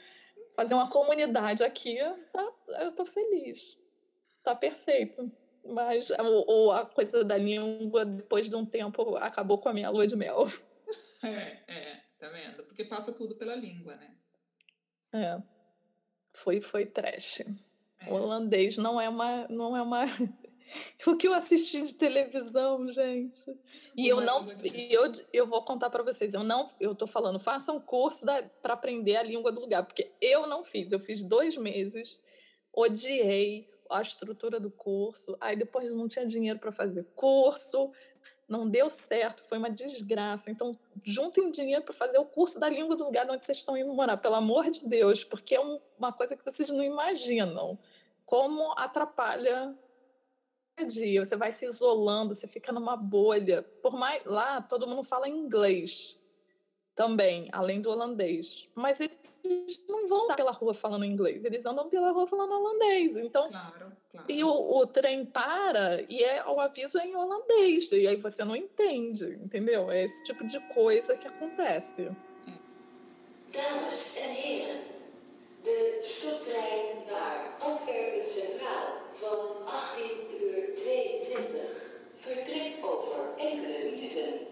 Fazer 0.54 0.74
uma 0.74 0.90
comunidade 0.90 1.62
aqui, 1.62 1.96
tá, 2.32 2.52
eu 2.80 2.92
tô 2.92 3.06
feliz. 3.06 3.78
Tá 4.42 4.54
perfeito. 4.54 5.30
Mas 5.64 6.08
ou 6.46 6.72
a 6.72 6.86
coisa 6.86 7.24
da 7.24 7.36
língua, 7.36 8.04
depois 8.04 8.48
de 8.48 8.56
um 8.56 8.64
tempo, 8.64 9.16
acabou 9.16 9.58
com 9.58 9.68
a 9.68 9.74
minha 9.74 9.90
lua 9.90 10.06
de 10.06 10.16
mel. 10.16 10.46
É, 11.22 11.60
é, 11.68 12.02
tá 12.18 12.30
vendo? 12.30 12.64
Porque 12.64 12.82
passa 12.82 13.12
tudo 13.12 13.36
pela 13.36 13.54
língua, 13.54 13.94
né? 13.94 14.10
É. 15.12 15.42
Foi, 16.32 16.62
foi 16.62 16.86
trash. 16.86 17.42
O 18.06 18.14
holandês 18.14 18.76
não 18.76 19.00
é 19.00 19.08
uma. 19.08 19.46
Não 19.48 19.76
é 19.76 19.82
uma... 19.82 20.04
o 21.06 21.16
que 21.16 21.28
eu 21.28 21.34
assisti 21.34 21.82
de 21.82 21.94
televisão, 21.94 22.88
gente. 22.88 23.44
E 23.96 24.08
eu 24.08 24.20
não. 24.20 24.46
E 24.64 24.92
eu, 24.92 25.12
eu 25.32 25.46
vou 25.46 25.62
contar 25.64 25.90
para 25.90 26.02
vocês. 26.02 26.32
Eu 26.32 26.42
não. 26.42 26.70
Eu 26.80 26.94
tô 26.94 27.06
falando, 27.06 27.38
façam 27.38 27.76
um 27.76 27.80
curso 27.80 28.24
para 28.62 28.74
aprender 28.74 29.16
a 29.16 29.22
língua 29.22 29.52
do 29.52 29.60
lugar. 29.60 29.84
Porque 29.84 30.10
eu 30.20 30.46
não 30.46 30.64
fiz. 30.64 30.92
Eu 30.92 31.00
fiz 31.00 31.22
dois 31.22 31.56
meses, 31.56 32.20
odiei. 32.72 33.68
a 33.90 34.00
estrutura 34.00 34.60
do 34.60 34.70
curso, 34.70 35.36
aí 35.40 35.56
depois 35.56 35.92
não 35.92 36.06
tinha 36.06 36.24
dinheiro 36.24 36.60
para 36.60 36.70
fazer 36.70 37.04
curso, 37.16 37.90
não 38.50 38.68
deu 38.68 38.90
certo, 38.90 39.44
foi 39.44 39.58
uma 39.58 39.70
desgraça. 39.70 40.50
Então, 40.50 40.72
juntem 41.04 41.52
dinheiro 41.52 41.84
para 41.84 41.94
fazer 41.94 42.18
o 42.18 42.24
curso 42.24 42.58
da 42.58 42.68
língua 42.68 42.96
do 42.96 43.04
lugar 43.04 43.30
onde 43.30 43.46
vocês 43.46 43.58
estão 43.58 43.76
indo 43.76 43.94
morar, 43.94 44.16
pelo 44.16 44.34
amor 44.34 44.68
de 44.72 44.88
Deus, 44.88 45.22
porque 45.22 45.54
é 45.54 45.60
um, 45.60 45.78
uma 45.96 46.12
coisa 46.12 46.36
que 46.36 46.44
vocês 46.44 46.68
não 46.68 46.82
imaginam. 46.82 47.78
Como 48.30 48.78
atrapalha 48.78 49.76
o 50.80 50.86
dia, 50.86 51.24
você 51.24 51.36
vai 51.36 51.50
se 51.50 51.66
isolando, 51.66 52.32
você 52.32 52.46
fica 52.46 52.70
numa 52.70 52.96
bolha. 52.96 53.60
Por 53.82 53.92
mais 53.92 54.24
lá, 54.24 54.62
todo 54.62 54.86
mundo 54.86 55.02
fala 55.02 55.28
inglês 55.28 56.16
também, 56.94 57.48
além 57.50 57.80
do 57.80 57.90
holandês. 57.90 58.68
Mas 58.72 59.00
eles 59.00 59.82
não 59.88 60.06
vão 60.06 60.26
andar 60.26 60.36
pela 60.36 60.52
rua 60.52 60.72
falando 60.72 61.04
inglês, 61.04 61.44
eles 61.44 61.66
andam 61.66 61.88
pela 61.88 62.12
rua 62.12 62.24
falando 62.28 62.52
holandês. 62.52 63.16
Então, 63.16 63.48
claro, 63.48 63.92
claro. 64.12 64.30
e 64.30 64.44
o, 64.44 64.76
o, 64.78 64.86
trem 64.86 65.26
para 65.26 66.00
e 66.08 66.22
é, 66.22 66.46
o 66.46 66.60
aviso 66.60 66.98
é 66.98 67.06
em 67.08 67.16
holandês, 67.16 67.90
e 67.90 68.06
aí 68.06 68.14
você 68.14 68.44
não 68.44 68.54
entende, 68.54 69.40
entendeu? 69.42 69.90
É 69.90 70.04
esse 70.04 70.22
tipo 70.22 70.46
de 70.46 70.60
coisa 70.68 71.16
que 71.16 71.26
acontece. 71.26 72.08
Dames 73.52 74.16
en 74.16 74.36
heren, 74.36 74.99
de 75.62 75.98
stoptrein 76.02 77.04
naar 77.06 77.56
Antwerpen 77.60 78.26
Centraal 78.26 78.88
van 79.08 79.66
18 79.66 80.04
uur 80.40 80.74
22 80.74 81.90
vertrekt 82.14 82.82
over 82.82 83.38
enkele 83.38 83.90
minuten. 83.90 84.48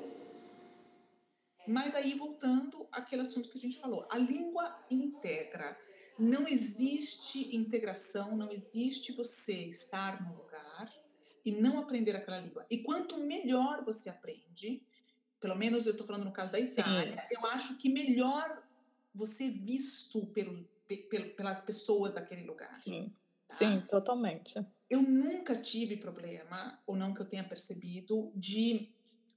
Mas 1.66 1.94
aí, 1.94 2.14
voltando 2.14 2.86
àquele 2.90 3.22
assunto 3.22 3.48
que 3.48 3.58
a 3.58 3.60
gente 3.60 3.78
falou, 3.78 4.06
a 4.10 4.18
língua 4.18 4.84
integra. 4.90 5.76
Não 6.18 6.48
existe 6.48 7.54
integração, 7.54 8.36
não 8.36 8.50
existe 8.50 9.12
você 9.12 9.66
estar 9.66 10.20
num 10.22 10.36
lugar 10.36 10.92
e 11.44 11.52
não 11.52 11.78
aprender 11.78 12.16
aquela 12.16 12.40
língua. 12.40 12.66
E 12.70 12.78
quanto 12.78 13.18
melhor 13.18 13.84
você 13.84 14.08
aprende, 14.08 14.82
pelo 15.38 15.54
menos 15.54 15.86
eu 15.86 15.92
estou 15.92 16.06
falando 16.06 16.24
no 16.24 16.32
caso 16.32 16.52
da 16.52 16.60
Itália, 16.60 17.20
Sim. 17.28 17.36
eu 17.36 17.46
acho 17.50 17.76
que 17.76 17.88
melhor 17.88 18.62
você 19.14 19.44
é 19.44 19.50
visto 19.50 20.26
pelo, 20.26 20.66
pelas 21.36 21.62
pessoas 21.62 22.12
daquele 22.12 22.44
lugar. 22.44 22.80
Sim, 22.82 23.14
tá? 23.46 23.56
Sim 23.56 23.80
totalmente. 23.82 24.64
Eu 24.88 25.02
nunca 25.02 25.54
tive 25.54 25.96
problema, 25.96 26.82
ou 26.86 26.96
não 26.96 27.12
que 27.12 27.20
eu 27.20 27.26
tenha 27.26 27.44
percebido, 27.44 28.32
de 28.34 28.90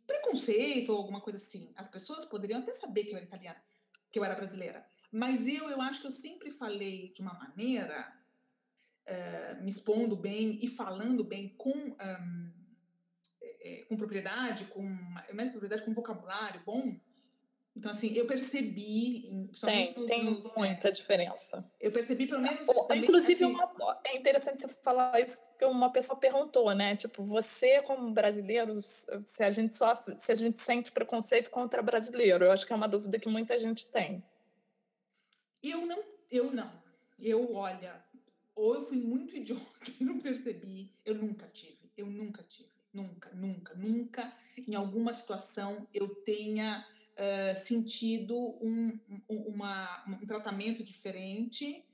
preconceito 0.08 0.90
ou 0.90 0.98
alguma 0.98 1.22
coisa 1.22 1.38
assim. 1.38 1.72
As 1.76 1.88
pessoas 1.88 2.26
poderiam 2.26 2.60
até 2.60 2.72
saber 2.74 3.04
que 3.04 3.12
eu 3.12 3.18
era 3.18 3.26
italiana, 3.26 3.62
que 4.10 4.18
eu 4.18 4.24
era 4.24 4.36
brasileira. 4.36 4.86
Mas 5.12 5.48
eu, 5.48 5.70
eu 5.70 5.82
acho 5.82 6.02
que 6.02 6.08
eu 6.08 6.12
sempre 6.12 6.50
falei 6.50 7.12
de 7.12 7.22
uma 7.22 7.34
maneira, 7.34 8.18
uh, 9.10 9.64
me 9.64 9.70
expondo 9.70 10.16
bem 10.16 10.58
e 10.64 10.68
falando 10.70 11.24
bem 11.26 11.50
com, 11.58 11.78
um, 11.78 12.54
é, 13.42 13.86
com 13.90 13.98
propriedade, 13.98 14.66
com 14.66 14.84
mais 15.34 15.50
propriedade, 15.50 15.84
com 15.84 15.94
vocabulário 15.94 16.62
bom, 16.66 16.98
então, 17.76 17.92
assim, 17.92 18.14
eu 18.16 18.28
percebi. 18.28 19.50
Tem, 19.62 19.94
nos, 19.96 20.06
tem 20.06 20.24
nos, 20.26 20.56
muita 20.56 20.90
é, 20.90 20.92
diferença. 20.92 21.64
Eu 21.80 21.92
percebi, 21.92 22.28
pelo 22.28 22.42
menos. 22.42 22.68
Também, 22.68 23.00
Inclusive, 23.00 23.46
assim, 23.46 23.54
uma, 23.54 24.02
é 24.06 24.18
interessante 24.18 24.62
você 24.62 24.68
falar 24.84 25.20
isso, 25.22 25.40
porque 25.40 25.66
uma 25.66 25.90
pessoa 25.90 26.20
perguntou, 26.20 26.74
né? 26.76 26.98
Tipo, 26.98 27.24
você, 27.24 27.82
como 27.82 28.12
brasileiro, 28.12 28.80
se 28.82 29.44
a 29.44 29.52
gente 29.52 29.76
sofre, 29.78 30.20
se 30.20 30.32
a 30.32 30.36
gente 30.36 30.60
sente 30.60 30.92
preconceito 30.92 31.50
contra 31.50 31.82
brasileiro. 31.82 32.44
Eu 32.44 32.52
acho 32.52 32.68
que 32.68 32.74
é 32.74 32.76
uma 32.76 32.90
dúvida 32.90 33.18
que 33.18 33.30
muita 33.30 33.58
gente 33.58 33.88
tem. 33.88 34.22
Eu 35.64 35.86
não, 35.86 36.04
eu 36.30 36.52
não. 36.52 36.72
Eu, 37.20 37.54
olha, 37.54 38.04
ou 38.54 38.76
eu 38.76 38.82
fui 38.82 38.98
muito 38.98 39.34
idiota 39.38 39.92
e 39.98 40.04
não 40.04 40.20
percebi. 40.20 40.92
Eu 41.06 41.16
nunca 41.16 41.48
tive. 41.48 41.90
Eu 41.96 42.08
nunca 42.08 42.44
tive. 42.44 42.70
Nunca, 42.94 43.32
nunca, 43.34 43.74
nunca, 43.76 44.34
em 44.68 44.76
alguma 44.76 45.14
situação, 45.14 45.88
eu 45.94 46.14
tenha 46.26 46.86
uh, 47.18 47.56
sentido 47.56 48.36
um, 48.62 49.00
um, 49.30 49.38
uma, 49.48 50.06
um 50.08 50.26
tratamento 50.26 50.84
diferente 50.84 51.86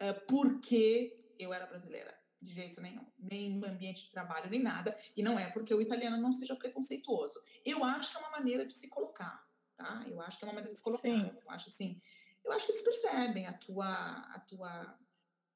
uh, 0.00 0.26
porque 0.26 1.16
eu 1.38 1.52
era 1.52 1.66
brasileira. 1.66 2.14
De 2.40 2.52
jeito 2.52 2.80
nenhum. 2.80 3.04
Nem 3.18 3.50
no 3.56 3.66
ambiente 3.66 4.04
de 4.04 4.10
trabalho, 4.10 4.50
nem 4.50 4.62
nada. 4.62 4.96
E 5.16 5.22
não 5.22 5.38
é 5.38 5.50
porque 5.50 5.74
o 5.74 5.80
italiano 5.80 6.18
não 6.18 6.32
seja 6.32 6.54
preconceituoso. 6.54 7.42
Eu 7.64 7.82
acho 7.82 8.10
que 8.10 8.16
é 8.16 8.20
uma 8.20 8.30
maneira 8.30 8.66
de 8.66 8.74
se 8.74 8.88
colocar, 8.88 9.48
tá? 9.76 10.04
Eu 10.06 10.20
acho 10.20 10.38
que 10.38 10.44
é 10.44 10.48
uma 10.48 10.54
maneira 10.54 10.72
de 10.72 10.78
se 10.78 10.84
colocar. 10.84 11.08
Sim. 11.08 11.30
Eu 11.42 11.50
acho 11.50 11.68
assim... 11.68 12.00
Eu 12.44 12.52
acho 12.52 12.66
que 12.66 12.72
eles 12.72 12.82
percebem 12.82 13.46
a 13.46 13.52
tua... 13.54 13.88
A 13.88 14.38
tua 14.40 14.98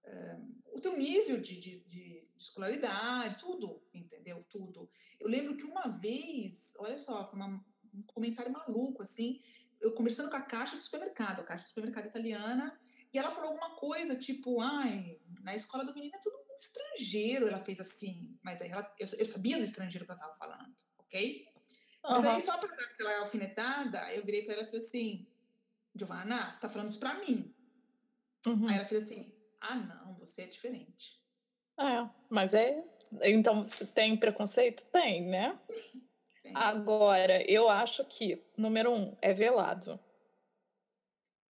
uh, 0.05 0.61
o 0.73 0.81
teu 0.81 0.97
nível 0.97 1.41
de, 1.41 1.61
de, 1.61 1.85
de, 1.85 2.29
escolaridade, 2.37 3.39
tudo, 3.39 3.83
entendeu? 3.93 4.45
Tudo. 4.49 4.89
Eu 5.19 5.29
lembro 5.29 5.57
que 5.57 5.65
uma 5.65 5.89
vez, 5.89 6.75
olha 6.79 6.99
só, 6.99 7.29
foi 7.29 7.39
uma, 7.39 7.63
um 7.95 8.01
comentário 8.15 8.53
maluco, 8.53 9.03
assim, 9.03 9.41
eu 9.81 9.93
conversando 9.93 10.31
com 10.31 10.37
a 10.37 10.43
caixa 10.43 10.77
do 10.77 10.83
supermercado, 10.83 11.41
a 11.41 11.45
caixa 11.45 11.65
do 11.65 11.69
supermercado 11.69 12.07
italiana, 12.07 12.79
e 13.13 13.19
ela 13.19 13.31
falou 13.31 13.51
alguma 13.51 13.77
coisa, 13.77 14.17
tipo, 14.17 14.61
ai, 14.61 15.19
na 15.43 15.55
escola 15.55 15.85
do 15.85 15.95
menino 15.95 16.15
é 16.15 16.21
tudo 16.21 16.37
muito 16.37 16.61
estrangeiro, 16.61 17.49
ela 17.49 17.61
fez 17.61 17.81
assim, 17.81 18.39
mas 18.43 18.61
aí 18.61 18.71
ela, 18.71 18.95
eu, 18.99 19.09
eu 19.19 19.25
sabia 19.25 19.57
do 19.57 19.65
estrangeiro 19.65 20.05
que 20.05 20.13
ela 20.13 20.21
estava 20.21 20.37
falando, 20.37 20.75
ok? 20.99 21.49
Uhum. 22.05 22.13
Mas 22.13 22.27
aí, 22.27 22.41
só 22.41 22.57
para 22.59 22.75
dar 22.75 22.85
aquela 22.85 23.21
alfinetada, 23.21 24.15
eu 24.15 24.25
virei 24.25 24.45
para 24.45 24.55
ela 24.55 24.63
e 24.63 24.67
falei 24.67 24.81
assim, 24.81 25.27
Giovanna, 25.95 26.45
você 26.45 26.55
está 26.55 26.69
falando 26.69 26.91
isso 26.91 27.01
para 27.01 27.15
mim. 27.15 27.55
Uhum. 28.47 28.69
Aí 28.69 28.77
ela 28.77 28.85
fez 28.85 29.05
assim, 29.05 29.35
ah, 29.61 29.75
não, 29.75 30.15
você 30.15 30.43
é 30.43 30.47
diferente. 30.47 31.21
É, 31.79 32.09
mas 32.29 32.55
é. 32.55 32.83
Então, 33.23 33.67
se 33.67 33.87
tem 33.87 34.17
preconceito? 34.17 34.85
Tem, 34.87 35.27
né? 35.27 35.59
Agora, 36.55 37.43
eu 37.51 37.69
acho 37.69 38.05
que, 38.05 38.43
número 38.57 38.93
um, 38.93 39.17
é 39.21 39.33
velado. 39.33 39.99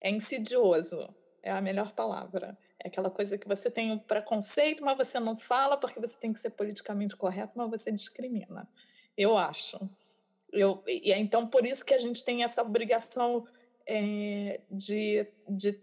É 0.01 0.11
insidioso. 0.11 1.15
É 1.43 1.51
a 1.51 1.61
melhor 1.61 1.93
palavra. 1.93 2.57
É 2.83 2.89
aquela 2.89 3.11
coisa 3.11 3.37
que 3.37 3.47
você 3.47 3.71
tem 3.71 3.93
um 3.93 3.99
preconceito, 3.99 4.85
mas 4.85 4.97
você 4.97 5.21
não 5.21 5.37
fala 5.37 5.77
porque 5.77 6.01
você 6.01 6.17
tem 6.17 6.33
que 6.33 6.39
ser 6.39 6.51
politicamente 6.51 7.17
correto, 7.17 7.53
mas 7.55 7.71
você 7.71 7.93
discrimina. 7.93 8.69
Eu 9.17 9.37
acho. 9.37 9.79
Eu, 10.53 10.83
e 10.87 11.13
é 11.13 11.19
então 11.19 11.47
por 11.47 11.65
isso 11.65 11.85
que 11.85 11.95
a 11.95 11.99
gente 11.99 12.25
tem 12.25 12.43
essa 12.43 12.63
obrigação 12.63 13.47
é, 13.87 14.61
de, 14.71 15.27
de, 15.49 15.81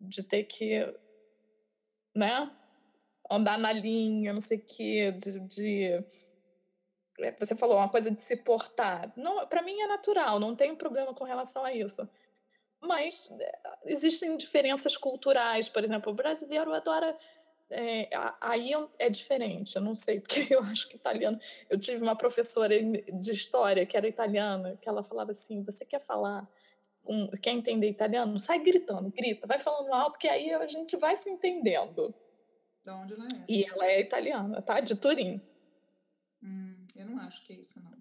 de 0.00 0.22
ter 0.22 0.44
que 0.44 0.94
né, 2.14 2.50
andar 3.30 3.58
na 3.58 3.72
linha, 3.72 4.32
não 4.32 4.40
sei 4.40 4.58
o 4.58 4.64
quê, 4.64 5.12
de, 5.12 5.40
de 5.40 6.04
você 7.38 7.56
falou 7.56 7.76
uma 7.76 7.88
coisa 7.88 8.10
de 8.10 8.20
se 8.20 8.36
portar. 8.36 9.12
Não, 9.16 9.46
para 9.46 9.62
mim 9.62 9.80
é 9.80 9.86
natural, 9.86 10.38
não 10.38 10.54
tenho 10.54 10.76
problema 10.76 11.12
com 11.14 11.24
relação 11.24 11.64
a 11.64 11.72
isso. 11.72 12.08
Mas 12.80 13.28
é, 13.40 13.58
existem 13.86 14.36
diferenças 14.36 14.96
culturais, 14.96 15.68
por 15.68 15.82
exemplo, 15.82 16.12
o 16.12 16.14
brasileiro 16.14 16.72
adora 16.72 17.16
é, 17.70 18.08
aí 18.40 18.70
é 18.98 19.10
diferente, 19.10 19.76
eu 19.76 19.82
não 19.82 19.94
sei, 19.94 20.20
porque 20.22 20.46
eu 20.50 20.62
acho 20.62 20.88
que 20.88 20.96
italiano. 20.96 21.38
Eu 21.68 21.78
tive 21.78 22.02
uma 22.02 22.16
professora 22.16 22.74
de 22.80 23.30
história 23.30 23.84
que 23.84 23.96
era 23.96 24.08
italiana, 24.08 24.78
que 24.80 24.88
ela 24.88 25.02
falava 25.02 25.32
assim: 25.32 25.62
você 25.62 25.84
quer 25.84 26.00
falar, 26.00 26.48
quer 27.42 27.50
entender 27.50 27.88
italiano? 27.88 28.38
Sai 28.38 28.60
gritando, 28.60 29.10
grita, 29.10 29.46
vai 29.46 29.58
falando 29.58 29.92
alto, 29.92 30.18
que 30.18 30.28
aí 30.28 30.52
a 30.52 30.66
gente 30.66 30.96
vai 30.96 31.16
se 31.16 31.28
entendendo. 31.28 32.14
De 32.84 32.90
onde 32.90 33.14
ela 33.14 33.26
é? 33.26 33.44
E 33.48 33.64
ela 33.64 33.86
é 33.86 34.00
italiana, 34.00 34.62
tá? 34.62 34.80
De 34.80 34.96
Turim. 34.96 35.40
Hum. 36.42 36.77
Eu 36.98 37.06
não 37.06 37.18
acho 37.20 37.44
que 37.44 37.52
é 37.52 37.56
isso, 37.56 37.80
não. 37.82 37.92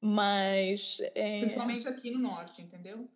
Mas. 0.00 1.00
É... 1.14 1.40
Principalmente 1.40 1.86
aqui 1.88 2.10
no 2.12 2.20
norte, 2.20 2.62
entendeu? 2.62 3.08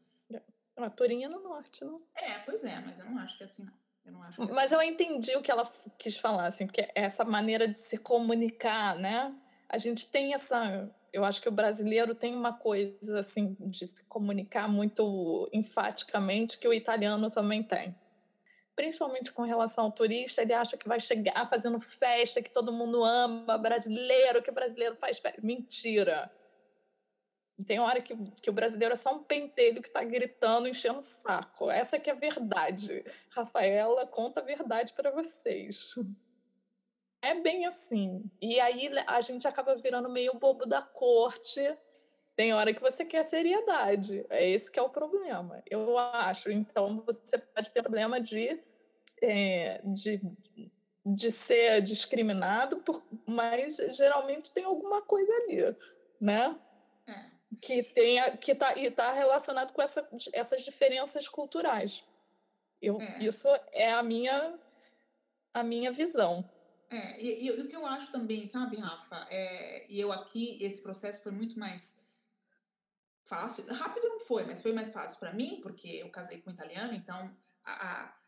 A 0.76 0.90
Turinha 0.90 1.28
no 1.28 1.40
norte, 1.40 1.84
não? 1.84 2.02
É, 2.16 2.38
pois 2.40 2.64
é, 2.64 2.80
mas 2.84 2.98
eu 2.98 3.04
não 3.04 3.16
acho 3.18 3.36
que 3.36 3.44
é 3.44 3.46
assim, 3.46 3.64
não. 3.64 3.72
Eu 4.04 4.12
não 4.12 4.22
acho 4.22 4.42
é 4.42 4.46
mas 4.46 4.72
assim. 4.72 4.74
eu 4.74 4.82
entendi 4.82 5.36
o 5.36 5.40
que 5.40 5.50
ela 5.50 5.70
quis 5.96 6.16
falar, 6.16 6.46
assim, 6.46 6.66
porque 6.66 6.90
essa 6.96 7.24
maneira 7.24 7.68
de 7.68 7.76
se 7.76 7.96
comunicar, 7.96 8.96
né? 8.96 9.32
A 9.68 9.78
gente 9.78 10.10
tem 10.10 10.34
essa. 10.34 10.90
Eu 11.12 11.24
acho 11.24 11.40
que 11.40 11.48
o 11.48 11.52
brasileiro 11.52 12.12
tem 12.12 12.34
uma 12.34 12.52
coisa, 12.52 13.20
assim, 13.20 13.56
de 13.60 13.86
se 13.86 14.04
comunicar 14.06 14.68
muito 14.68 15.48
enfaticamente 15.52 16.58
que 16.58 16.66
o 16.66 16.74
italiano 16.74 17.30
também 17.30 17.62
tem 17.62 17.94
principalmente 18.76 19.32
com 19.32 19.42
relação 19.42 19.84
ao 19.84 19.92
turista, 19.92 20.42
ele 20.42 20.52
acha 20.52 20.76
que 20.76 20.88
vai 20.88 21.00
chegar 21.00 21.48
fazendo 21.48 21.80
festa, 21.80 22.42
que 22.42 22.50
todo 22.50 22.72
mundo 22.72 23.02
ama 23.04 23.56
brasileiro, 23.56 24.42
que 24.42 24.50
brasileiro 24.50 24.96
faz 24.96 25.18
festa. 25.18 25.40
Mentira! 25.42 26.30
Tem 27.66 27.78
hora 27.78 28.00
que, 28.00 28.16
que 28.42 28.50
o 28.50 28.52
brasileiro 28.52 28.94
é 28.94 28.96
só 28.96 29.14
um 29.14 29.22
pentelho 29.22 29.80
que 29.80 29.86
está 29.86 30.02
gritando, 30.02 30.66
enchendo 30.66 30.98
o 30.98 31.02
saco. 31.02 31.70
Essa 31.70 32.00
que 32.00 32.10
é 32.10 32.12
a 32.12 32.16
verdade. 32.16 33.04
Rafaela 33.30 34.06
conta 34.06 34.40
a 34.40 34.44
verdade 34.44 34.92
para 34.92 35.12
vocês. 35.12 35.94
É 37.22 37.34
bem 37.36 37.64
assim. 37.64 38.28
E 38.42 38.58
aí 38.58 38.90
a 39.06 39.20
gente 39.20 39.46
acaba 39.46 39.76
virando 39.76 40.10
meio 40.10 40.34
bobo 40.34 40.66
da 40.66 40.82
corte. 40.82 41.60
Tem 42.36 42.52
hora 42.52 42.74
que 42.74 42.80
você 42.80 43.04
quer 43.04 43.22
seriedade. 43.22 44.26
É 44.28 44.48
esse 44.48 44.70
que 44.70 44.78
é 44.78 44.82
o 44.82 44.90
problema, 44.90 45.62
eu 45.70 45.96
acho. 45.98 46.50
Então 46.50 47.02
você 47.06 47.38
pode 47.38 47.70
ter 47.70 47.82
problema 47.82 48.20
de, 48.20 48.60
é, 49.22 49.80
de 49.84 50.20
de 51.04 51.30
ser 51.30 51.82
discriminado, 51.82 52.78
por, 52.78 53.04
mas 53.26 53.76
geralmente 53.92 54.52
tem 54.52 54.64
alguma 54.64 55.02
coisa 55.02 55.30
ali, 55.32 55.76
né? 56.18 56.58
É. 57.06 57.34
Que 57.60 57.82
tenha 57.82 58.36
que 58.36 58.54
tá 58.54 58.74
e 58.76 58.86
está 58.86 59.12
relacionado 59.12 59.72
com 59.72 59.82
essa, 59.82 60.08
essas 60.32 60.64
diferenças 60.64 61.28
culturais. 61.28 62.04
Eu, 62.80 62.98
É. 63.00 63.24
Isso 63.24 63.48
é 63.72 63.92
a 63.92 64.02
minha 64.02 64.58
a 65.52 65.62
minha 65.62 65.92
visão. 65.92 66.48
É, 66.90 67.20
e, 67.20 67.46
e 67.46 67.50
o 67.50 67.68
que 67.68 67.76
eu 67.76 67.86
acho 67.86 68.10
também, 68.10 68.46
sabe, 68.46 68.76
Rafa? 68.76 69.26
É, 69.30 69.86
e 69.88 70.00
eu 70.00 70.12
aqui, 70.12 70.58
esse 70.60 70.82
processo 70.82 71.22
foi 71.22 71.32
muito 71.32 71.58
mais 71.58 72.03
fácil. 73.24 73.64
Rápido 73.74 74.08
não 74.08 74.20
foi, 74.20 74.44
mas 74.44 74.62
foi 74.62 74.72
mais 74.72 74.92
fácil 74.92 75.18
para 75.18 75.32
mim, 75.32 75.60
porque 75.62 75.88
eu 75.88 76.10
casei 76.10 76.40
com 76.40 76.50
um 76.50 76.52
italiano, 76.52 76.94
então 76.94 77.36
a, 77.64 77.72
a- 77.72 78.18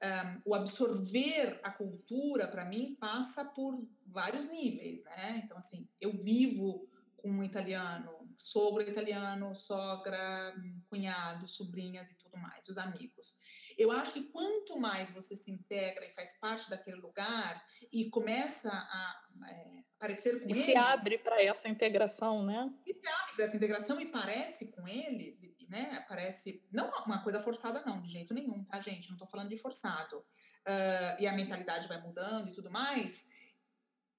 a- 0.00 0.40
o 0.44 0.54
absorver 0.54 1.60
a 1.64 1.70
cultura, 1.72 2.46
para 2.48 2.64
mim, 2.64 2.96
passa 3.00 3.44
por 3.44 3.84
vários 4.06 4.46
níveis, 4.46 5.04
né? 5.04 5.42
Então, 5.44 5.56
assim, 5.58 5.88
eu 6.00 6.12
vivo 6.16 6.86
com 7.16 7.30
um 7.30 7.42
italiano, 7.42 8.10
sogro 8.36 8.82
italiano, 8.82 9.54
sogra, 9.56 10.54
cunhado, 10.88 11.48
sobrinhas 11.48 12.08
e 12.10 12.14
tudo 12.14 12.36
mais, 12.38 12.68
os 12.68 12.78
amigos. 12.78 13.40
Eu 13.78 13.92
acho 13.92 14.12
que 14.12 14.24
quanto 14.24 14.78
mais 14.78 15.10
você 15.10 15.36
se 15.36 15.50
integra 15.50 16.04
e 16.04 16.12
faz 16.12 16.36
parte 16.40 16.68
daquele 16.68 16.96
lugar 16.96 17.64
e 17.92 18.10
começa 18.10 18.68
a 18.68 19.22
é, 19.48 19.84
aparecer 19.96 20.40
com 20.40 20.48
E 20.48 20.52
eles, 20.52 20.64
se 20.64 20.76
abre 20.76 21.18
para 21.18 21.42
essa 21.42 21.68
integração, 21.68 22.44
né? 22.44 22.74
e 22.84 22.92
se 22.92 23.06
abre 23.06 23.34
para 23.36 23.44
essa 23.44 23.56
integração 23.56 24.00
e 24.00 24.06
parece 24.06 24.72
com 24.72 24.86
eles, 24.86 25.40
né? 25.68 26.04
Parece 26.08 26.66
não 26.72 26.90
uma 27.06 27.22
coisa 27.22 27.38
forçada 27.38 27.82
não, 27.86 28.02
de 28.02 28.12
jeito 28.12 28.34
nenhum, 28.34 28.64
tá, 28.64 28.80
gente? 28.80 29.08
Não 29.08 29.14
estou 29.14 29.28
falando 29.28 29.48
de 29.48 29.56
forçado. 29.56 30.24
Ah, 30.68 31.16
e 31.18 31.26
a 31.26 31.32
mentalidade 31.32 31.88
vai 31.88 32.00
mudando 32.00 32.50
e 32.50 32.52
tudo 32.52 32.70
mais. 32.70 33.26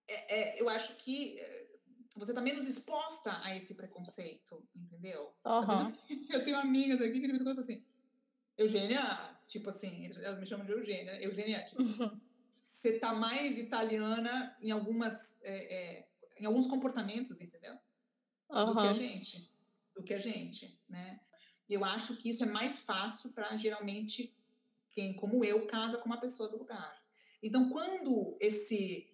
É, 0.08 0.40
é, 0.40 0.62
eu 0.62 0.68
acho 0.68 0.96
que 0.96 1.40
é, 1.40 1.68
você 2.16 2.32
está 2.32 2.42
menos 2.42 2.66
exposta 2.66 3.40
a 3.44 3.56
esse 3.56 3.76
preconceito, 3.76 4.68
entendeu? 4.76 5.32
Às 5.44 5.68
vezes 5.68 5.84
Aham. 5.84 5.98
eu, 6.10 6.40
eu 6.40 6.44
tenho 6.44 6.58
amigas 6.58 7.00
aqui 7.00 7.14
que 7.14 7.20
de 7.22 7.28
vez 7.28 7.42
em 7.42 7.44
quando 7.44 7.56
falam 7.56 7.60
assim, 7.60 7.86
Eugênia, 8.58 9.39
tipo 9.50 9.70
assim, 9.72 10.06
elas 10.22 10.40
me 10.40 10.46
chamam 10.46 10.66
de 10.66 10.72
Eugênia? 10.72 11.22
Eugênia, 11.22 11.66
tipo, 11.66 11.82
Uhum. 11.82 12.22
você 12.54 13.00
tá 13.00 13.14
mais 13.14 13.58
italiana 13.58 14.56
em 14.62 14.70
algumas 14.70 15.42
é, 15.42 15.74
é, 15.76 16.10
em 16.38 16.46
alguns 16.46 16.68
comportamentos, 16.68 17.42
entendeu? 17.42 17.74
Do 18.48 18.76
que 18.76 18.88
a 18.88 18.94
gente, 18.94 19.52
do 19.94 20.04
que 20.04 20.14
a 20.14 20.20
gente, 20.20 20.80
né? 20.88 21.20
Eu 21.68 21.84
acho 21.84 22.16
que 22.18 22.30
isso 22.30 22.44
é 22.44 22.48
mais 22.48 22.80
fácil 22.80 23.32
para 23.32 23.56
geralmente 23.58 24.34
quem, 24.92 25.14
como 25.16 25.44
eu, 25.44 25.66
casa 25.68 25.98
com 25.98 26.06
uma 26.06 26.20
pessoa 26.20 26.48
do 26.48 26.58
lugar. 26.58 27.04
Então, 27.42 27.70
quando 27.70 28.38
esse 28.40 29.12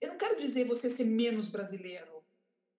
eu 0.00 0.08
não 0.08 0.18
quero 0.18 0.40
dizer 0.40 0.64
você 0.64 0.90
ser 0.90 1.04
menos 1.04 1.48
brasileiro, 1.48 2.15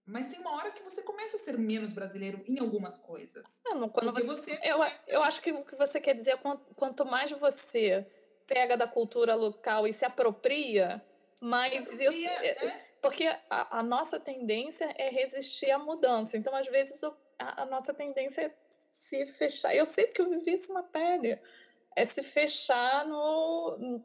mas 0.08 0.28
tem 0.28 0.39
uma 0.39 0.55
hora 0.55 0.72
que 0.72 0.82
você 0.82 1.01
começa 1.03 1.36
a 1.36 1.39
ser 1.39 1.58
menos 1.58 1.91
brasileiro 1.93 2.41
em 2.47 2.60
algumas 2.60 2.97
coisas. 2.97 3.62
É, 3.68 3.74
não, 3.76 3.89
quando 3.89 4.14
você- 4.14 4.55
você 4.55 4.60
eu, 4.64 4.80
eu 5.08 5.22
acho 5.22 5.41
que 5.41 5.51
o 5.51 5.66
que 5.66 5.76
você 5.76 5.99
quer 5.99 6.16
dizer 6.16 6.32
é 6.32 6.38
quanto, 6.38 6.64
quanto 6.76 7.05
mais 7.05 7.30
você 7.32 8.05
pega 8.47 8.78
da 8.78 8.88
cultura 8.88 9.36
local 9.36 9.86
e 9.86 9.91
se 9.93 10.05
apropria, 10.05 11.03
mais 11.41 11.74
isso. 11.74 11.93
apropria, 12.01 12.32
é- 12.47 12.66
né? 12.66 12.84
Porque 13.01 13.26
a, 13.49 13.80
a 13.80 13.84
nossa 13.84 14.20
tendência 14.20 14.91
é 14.97 15.10
resistir 15.10 15.70
à 15.70 15.78
mudança. 15.78 16.36
Então, 16.38 16.55
às 16.55 16.66
vezes, 16.68 17.03
a, 17.03 17.62
a 17.62 17.66
nossa 17.66 17.93
tendência 17.93 18.41
é 18.41 18.53
se 18.91 19.26
fechar. 19.26 19.76
Eu 19.76 19.86
sei 19.86 20.08
porque 20.08 20.22
eu 20.22 20.30
vivi 20.30 20.53
isso 20.53 20.74
na 20.74 20.82
pele. 20.82 21.39
É 21.95 22.05
se 22.05 22.24
fechar 22.24 23.05
no, 23.05 24.01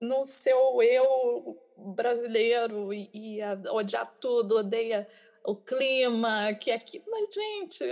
no 0.00 0.24
seu 0.24 0.80
eu 0.82 1.58
brasileiro 1.76 2.92
e, 2.92 3.10
e 3.12 3.42
a- 3.42 3.58
odiar 3.70 4.06
tudo, 4.20 4.56
odeia 4.58 5.06
o 5.44 5.56
clima, 5.56 6.52
que 6.54 6.70
aqui. 6.70 7.02
Mas, 7.08 7.34
gente, 7.34 7.84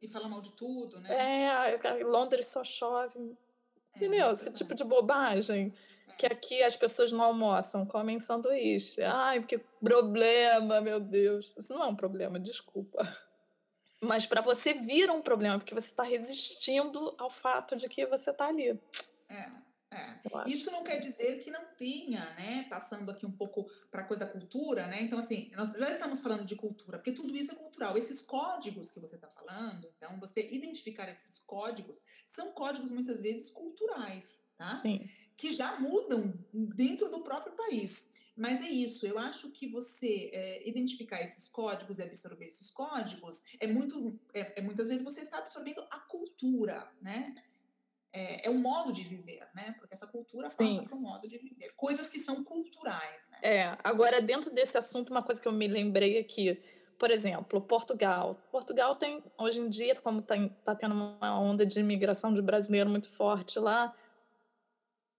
E 0.00 0.08
fala 0.08 0.28
mal 0.28 0.40
de 0.40 0.52
tudo, 0.52 1.00
né? 1.00 1.78
é, 1.84 2.04
Londres 2.04 2.46
só 2.46 2.64
chove. 2.64 3.36
É, 3.94 3.96
Entendeu? 3.96 4.28
é 4.28 4.32
Esse 4.32 4.50
tipo 4.52 4.74
de 4.74 4.84
bobagem. 4.84 5.72
Que 6.18 6.26
aqui 6.26 6.62
as 6.62 6.76
pessoas 6.76 7.10
não 7.10 7.22
almoçam, 7.22 7.86
comem 7.86 8.20
sanduíche. 8.20 9.02
Ai, 9.02 9.42
que 9.42 9.58
problema, 9.82 10.80
meu 10.80 11.00
Deus. 11.00 11.52
Isso 11.56 11.72
não 11.74 11.84
é 11.84 11.86
um 11.86 11.96
problema, 11.96 12.38
desculpa. 12.38 12.98
Mas 14.00 14.26
para 14.26 14.42
você 14.42 14.74
vira 14.74 15.12
um 15.12 15.22
problema, 15.22 15.58
porque 15.58 15.74
você 15.74 15.86
está 15.88 16.02
resistindo 16.02 17.14
ao 17.18 17.30
fato 17.30 17.76
de 17.76 17.88
que 17.88 18.04
você 18.04 18.30
está 18.30 18.48
ali. 18.48 18.78
É, 19.30 19.50
é. 19.92 20.50
Isso 20.50 20.70
não 20.70 20.82
quer 20.82 20.98
dizer 20.98 21.38
que 21.42 21.50
não 21.50 21.64
tenha, 21.76 22.24
né? 22.34 22.66
Passando 22.70 23.10
aqui 23.10 23.26
um 23.26 23.30
pouco 23.30 23.70
para 23.90 24.02
a 24.02 24.04
coisa 24.04 24.24
da 24.24 24.30
cultura, 24.30 24.86
né? 24.86 25.02
Então, 25.02 25.18
assim, 25.18 25.50
nós 25.54 25.72
já 25.74 25.90
estamos 25.90 26.20
falando 26.20 26.44
de 26.44 26.56
cultura, 26.56 26.98
porque 26.98 27.12
tudo 27.12 27.36
isso 27.36 27.52
é 27.52 27.54
cultural. 27.54 27.96
Esses 27.96 28.22
códigos 28.22 28.90
que 28.90 29.00
você 29.00 29.16
está 29.16 29.28
falando, 29.28 29.88
então, 29.96 30.18
você 30.18 30.48
identificar 30.50 31.08
esses 31.10 31.40
códigos, 31.40 32.00
são 32.26 32.52
códigos 32.52 32.90
muitas 32.90 33.20
vezes 33.20 33.50
culturais, 33.50 34.42
tá? 34.56 34.80
Sim. 34.80 34.98
que 35.36 35.52
já 35.52 35.78
mudam 35.80 36.32
dentro 36.52 37.10
do 37.10 37.20
próprio 37.20 37.52
país. 37.54 38.10
Mas 38.36 38.62
é 38.62 38.68
isso, 38.68 39.06
eu 39.06 39.18
acho 39.18 39.50
que 39.50 39.68
você 39.68 40.30
é, 40.32 40.68
identificar 40.68 41.20
esses 41.20 41.48
códigos 41.48 41.98
e 41.98 42.02
absorver 42.02 42.46
esses 42.46 42.70
códigos 42.70 43.44
é 43.60 43.66
muito, 43.66 44.18
é, 44.32 44.60
é 44.60 44.62
muitas 44.62 44.88
vezes 44.88 45.04
você 45.04 45.20
está 45.20 45.38
absorvendo 45.38 45.84
a 45.90 45.98
cultura, 45.98 46.90
né? 47.00 47.42
É, 48.12 48.46
é 48.46 48.50
um 48.50 48.58
modo 48.58 48.92
de 48.92 49.02
viver, 49.02 49.48
né? 49.54 49.74
Porque 49.78 49.94
essa 49.94 50.06
cultura 50.06 50.48
Sim. 50.48 50.76
passa 50.76 50.88
para 50.88 50.96
um 50.96 51.00
modo 51.00 51.26
de 51.26 51.38
viver. 51.38 51.72
Coisas 51.76 52.08
que 52.08 52.18
são 52.18 52.44
culturais, 52.44 53.28
né? 53.30 53.38
É, 53.42 53.78
agora 53.82 54.20
dentro 54.20 54.54
desse 54.54 54.76
assunto, 54.76 55.10
uma 55.10 55.22
coisa 55.22 55.40
que 55.40 55.48
eu 55.48 55.52
me 55.52 55.66
lembrei 55.66 56.18
aqui, 56.18 56.62
por 56.98 57.10
exemplo, 57.10 57.60
Portugal. 57.60 58.34
Portugal 58.50 58.94
tem, 58.94 59.24
hoje 59.38 59.60
em 59.60 59.68
dia, 59.70 59.94
como 59.96 60.20
está 60.20 60.74
tendo 60.74 60.94
uma 60.94 61.40
onda 61.40 61.64
de 61.64 61.80
imigração 61.80 62.34
de 62.34 62.42
brasileiro 62.42 62.90
muito 62.90 63.10
forte 63.10 63.58
lá, 63.58 63.94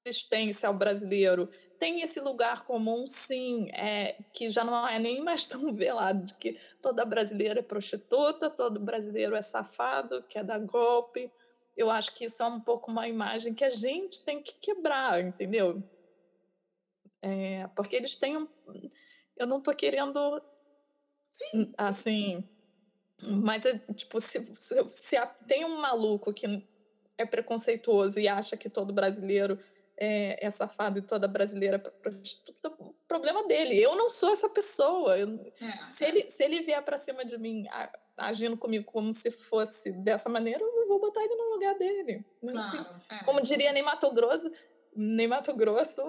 resistência 0.06 0.68
ao 0.70 0.76
brasileiro. 0.76 1.50
Tem 1.80 2.02
esse 2.02 2.20
lugar 2.20 2.64
comum, 2.64 3.08
sim, 3.08 3.70
é, 3.72 4.18
que 4.32 4.50
já 4.50 4.64
não 4.64 4.88
é 4.88 5.00
nem 5.00 5.24
mais 5.24 5.48
tão 5.48 5.74
velado, 5.74 6.26
de 6.26 6.34
que 6.36 6.60
toda 6.82 7.06
brasileira 7.06 7.60
é 7.60 7.64
prostituta, 7.64 8.50
todo 8.50 8.80
brasileiro 8.80 9.36
é 9.36 9.42
safado, 9.42 10.24
quer 10.30 10.44
dar 10.44 10.60
golpe. 10.60 11.32
Eu 11.76 11.90
acho 11.90 12.14
que 12.14 12.26
isso 12.26 12.42
é 12.44 12.46
um 12.46 12.60
pouco 12.60 12.92
uma 12.92 13.08
imagem 13.08 13.54
que 13.54 13.64
a 13.64 13.70
gente 13.70 14.24
tem 14.24 14.42
que 14.42 14.54
quebrar, 14.54 15.22
entendeu? 15.22 15.82
É, 17.22 17.68
porque 17.76 17.96
eles 17.96 18.16
têm 18.16 18.38
um. 18.38 18.48
Eu 19.36 19.48
não 19.48 19.58
estou 19.58 19.74
querendo. 19.74 20.42
Sim, 21.30 21.74
Assim. 21.78 22.48
Mas, 23.22 23.66
é, 23.66 23.78
tipo, 23.96 24.20
se, 24.20 24.46
se, 24.56 24.90
se 24.90 25.18
tem 25.48 25.64
um 25.66 25.80
maluco 25.80 26.34
que 26.34 26.68
é 27.18 27.26
preconceituoso 27.26 28.20
e 28.20 28.28
acha 28.28 28.58
que 28.58 28.70
todo 28.70 28.94
brasileiro 28.94 29.58
é, 29.98 30.46
é 30.46 30.50
safado 30.50 31.00
e 31.00 31.02
toda 31.02 31.28
brasileira 31.28 31.78
é 31.78 31.80
prostituta, 31.80 32.70
o 32.80 32.94
problema 33.08 33.48
dele. 33.48 33.82
Eu 33.82 33.96
não 33.96 34.10
sou 34.10 34.34
essa 34.34 34.50
pessoa. 34.50 35.18
Eu- 35.18 35.40
é, 35.62 35.94
se, 35.94 36.04
ele, 36.06 36.30
se 36.30 36.44
ele 36.44 36.62
vier 36.62 36.84
para 36.84 36.98
cima 36.98 37.24
de 37.24 37.38
mim 37.38 37.66
agindo 38.18 38.58
comigo 38.58 38.86
como 38.86 39.12
se 39.12 39.32
fosse 39.32 39.92
dessa 39.92 40.30
maneira, 40.30 40.64
eu 40.64 40.88
vou 40.88 41.00
botar 41.00 41.24
ele 41.24 41.36
no 41.36 41.54
lugar 41.54 41.78
dele. 41.78 42.26
Assim, 42.44 42.78
claro. 42.78 43.02
é. 43.10 43.24
como 43.24 43.42
diria 43.42 43.72
Ney 43.72 43.82
Mato 43.82 44.12
Grosso, 44.14 44.52
Ney 44.96 45.28
Mato 45.28 45.54
Grosso, 45.56 46.02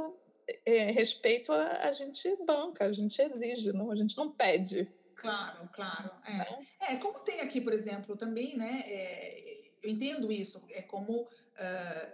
é, 0.66 0.90
respeito 0.90 1.52
a, 1.52 1.88
a 1.88 1.92
gente 1.92 2.36
banca, 2.44 2.84
a 2.84 2.92
gente 2.92 3.20
exige, 3.20 3.72
não, 3.72 3.90
a 3.90 3.96
gente 3.96 4.16
não 4.16 4.30
pede. 4.30 4.90
Claro, 5.16 5.68
claro. 5.72 6.10
É. 6.26 6.36
Né? 6.36 6.58
É, 6.88 6.96
como 6.96 7.20
tem 7.20 7.40
aqui, 7.40 7.60
por 7.60 7.72
exemplo, 7.72 8.16
também, 8.16 8.56
né? 8.56 8.82
é, 8.86 9.64
eu 9.82 9.90
entendo 9.90 10.32
isso. 10.32 10.66
É 10.70 10.82
como 10.82 11.28
ah, 11.56 12.08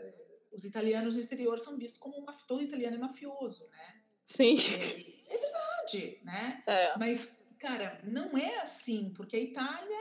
os 0.52 0.64
italianos 0.64 1.14
no 1.14 1.20
exterior 1.20 1.58
são 1.58 1.78
vistos 1.78 1.98
como 1.98 2.16
uma, 2.18 2.32
todo 2.46 2.62
italiano 2.62 2.96
é 2.96 2.98
mafioso, 2.98 3.68
né? 3.70 3.94
Sim. 4.24 4.56
É, 4.58 5.34
é 5.34 5.38
verdade, 5.38 6.20
né? 6.24 6.62
É. 6.66 6.98
Mas, 6.98 7.39
cara, 7.60 8.00
não 8.02 8.36
é 8.38 8.60
assim, 8.62 9.12
porque 9.14 9.36
a 9.36 9.40
Itália 9.40 9.98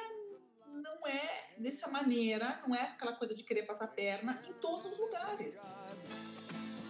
não 0.72 1.06
é 1.06 1.56
dessa 1.58 1.90
maneira, 1.90 2.62
não 2.66 2.74
é 2.74 2.84
aquela 2.84 3.14
coisa 3.14 3.36
de 3.36 3.44
querer 3.44 3.64
passar 3.64 3.88
perna 3.88 4.42
em 4.48 4.54
todos 4.54 4.86
os 4.86 4.98
lugares. 4.98 5.60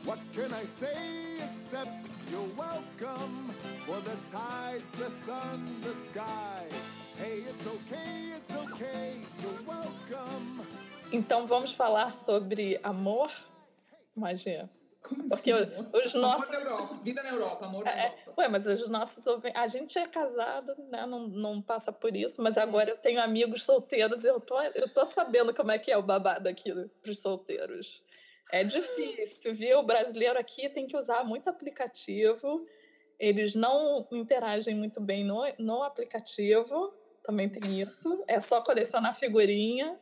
What 0.06 0.22
can 0.34 0.46
I 0.46 0.66
say 0.80 1.40
except 1.44 2.10
you're 2.32 2.54
welcome 2.56 3.52
for 3.86 4.00
the 4.02 4.16
tides, 4.32 4.86
the 4.98 5.10
sun, 5.26 5.66
the 5.82 5.94
sky? 6.08 6.70
Hey, 7.18 7.44
it's 7.50 7.66
okay, 7.66 8.36
it's 8.38 8.56
okay, 8.56 9.26
you're 9.42 9.64
welcome. 9.68 10.66
Então 11.12 11.48
vamos 11.48 11.74
falar 11.74 12.14
sobre 12.14 12.80
amor, 12.84 13.32
magia. 14.16 14.70
Como 15.02 15.28
Porque 15.30 15.52
assim? 15.52 15.72
os 15.94 16.14
nossos. 16.14 16.50
Amor 16.50 16.50
na 16.50 16.60
Europa, 16.60 16.94
vida 17.02 17.24
na 17.24 17.30
Europa, 17.30 17.66
amor 17.66 17.86
na 17.86 17.92
É, 17.92 18.06
Europa. 18.08 18.34
ué, 18.38 18.48
mas 18.50 18.68
os 18.68 18.90
nossos. 18.90 19.26
A 19.56 19.68
gente 19.68 19.98
é 19.98 20.06
casado, 20.06 20.76
né? 20.90 21.06
Não, 21.06 21.28
não 21.28 21.62
passa 21.62 21.92
por 21.92 22.16
isso, 22.16 22.42
mas 22.42 22.58
agora 22.58 22.90
eu 22.90 22.98
tenho 22.98 23.22
amigos 23.22 23.64
solteiros 23.64 24.24
e 24.26 24.28
eu 24.28 24.40
tô, 24.42 24.62
eu 24.62 24.90
tô 24.90 25.06
sabendo 25.06 25.54
como 25.54 25.72
é 25.72 25.80
que 25.80 25.92
é 25.92 25.98
o 25.98 26.04
babado 26.04 26.50
aqui 26.50 26.74
pros 27.02 27.20
solteiros. 27.20 28.04
É 28.52 28.64
difícil, 28.64 29.54
viu? 29.56 29.80
O 29.80 29.84
brasileiro 29.84 30.38
aqui 30.38 30.68
tem 30.70 30.88
que 30.88 30.98
usar 30.98 31.24
muito 31.24 31.50
aplicativo. 31.50 32.66
Eles 33.18 33.54
não 33.56 34.08
interagem 34.12 34.76
muito 34.76 35.00
bem 35.00 35.24
no, 35.24 35.44
no 35.60 35.84
aplicativo. 35.84 36.94
Também 37.24 37.48
tem 37.48 37.80
isso. 37.80 38.24
É 38.28 38.40
só 38.40 38.62
colecionar 38.62 39.16
figurinha, 39.16 40.00